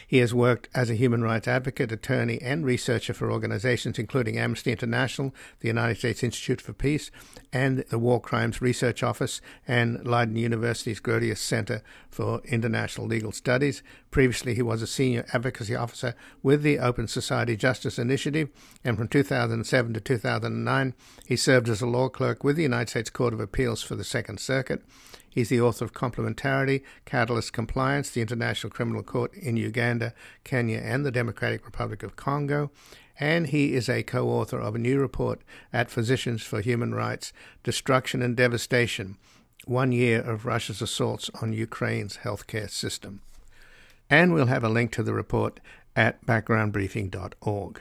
He 0.06 0.18
has 0.18 0.34
worked 0.34 0.68
as 0.74 0.90
a 0.90 0.94
human 0.94 1.22
rights 1.22 1.48
advocate, 1.48 1.90
attorney, 1.90 2.40
and 2.42 2.66
researcher 2.66 3.14
for 3.14 3.32
organizations 3.32 3.98
including 3.98 4.38
Amnesty 4.38 4.72
International, 4.72 5.34
the 5.60 5.68
United 5.68 5.96
States 5.96 6.22
Institute 6.22 6.60
for 6.60 6.74
Peace, 6.74 7.10
and 7.52 7.78
the 7.90 7.98
War 7.98 8.20
Crimes 8.20 8.60
Research 8.60 9.02
Office, 9.02 9.40
and 9.66 10.06
Leiden 10.06 10.36
University's 10.36 11.00
Grotius 11.00 11.38
Center 11.38 11.82
for 12.10 12.42
International 12.44 13.06
Legal 13.06 13.32
Studies. 13.32 13.82
Previously, 14.10 14.54
he 14.54 14.62
was 14.62 14.82
a 14.82 14.86
senior 14.86 15.24
advocacy 15.32 15.74
officer 15.74 16.14
with 16.42 16.62
the 16.62 16.78
Open 16.78 17.08
Society 17.08 17.56
Justice 17.56 17.98
Initiative, 17.98 18.50
and 18.84 18.98
from 18.98 19.08
2007 19.08 19.94
to 19.94 20.00
2009, 20.00 20.94
he 21.26 21.36
served 21.36 21.68
as 21.68 21.80
a 21.80 21.86
law 21.86 22.08
clerk 22.08 22.44
with 22.44 22.56
the 22.56 22.62
United 22.62 22.90
States 22.90 23.10
Court 23.10 23.32
of 23.32 23.40
Appeals 23.40 23.79
For 23.82 23.94
the 23.94 24.04
Second 24.04 24.40
Circuit. 24.40 24.82
He's 25.28 25.48
the 25.48 25.60
author 25.60 25.84
of 25.84 25.92
Complementarity, 25.92 26.82
Catalysis 27.06 27.52
Compliance, 27.52 28.10
the 28.10 28.20
International 28.20 28.70
Criminal 28.70 29.02
Court 29.02 29.32
in 29.34 29.56
Uganda, 29.56 30.12
Kenya, 30.42 30.78
and 30.78 31.06
the 31.06 31.12
Democratic 31.12 31.64
Republic 31.64 32.02
of 32.02 32.16
Congo. 32.16 32.70
And 33.18 33.48
he 33.48 33.74
is 33.74 33.88
a 33.88 34.02
co 34.02 34.28
author 34.28 34.58
of 34.58 34.74
a 34.74 34.78
new 34.78 34.98
report 34.98 35.42
at 35.72 35.90
Physicians 35.90 36.42
for 36.42 36.60
Human 36.60 36.94
Rights 36.94 37.32
Destruction 37.62 38.22
and 38.22 38.36
Devastation 38.36 39.18
One 39.66 39.92
Year 39.92 40.20
of 40.20 40.46
Russia's 40.46 40.82
Assaults 40.82 41.30
on 41.40 41.52
Ukraine's 41.52 42.18
Healthcare 42.24 42.70
System. 42.70 43.20
And 44.08 44.32
we'll 44.32 44.46
have 44.46 44.64
a 44.64 44.68
link 44.68 44.90
to 44.92 45.02
the 45.02 45.14
report 45.14 45.60
at 45.94 46.24
backgroundbriefing.org. 46.26 47.80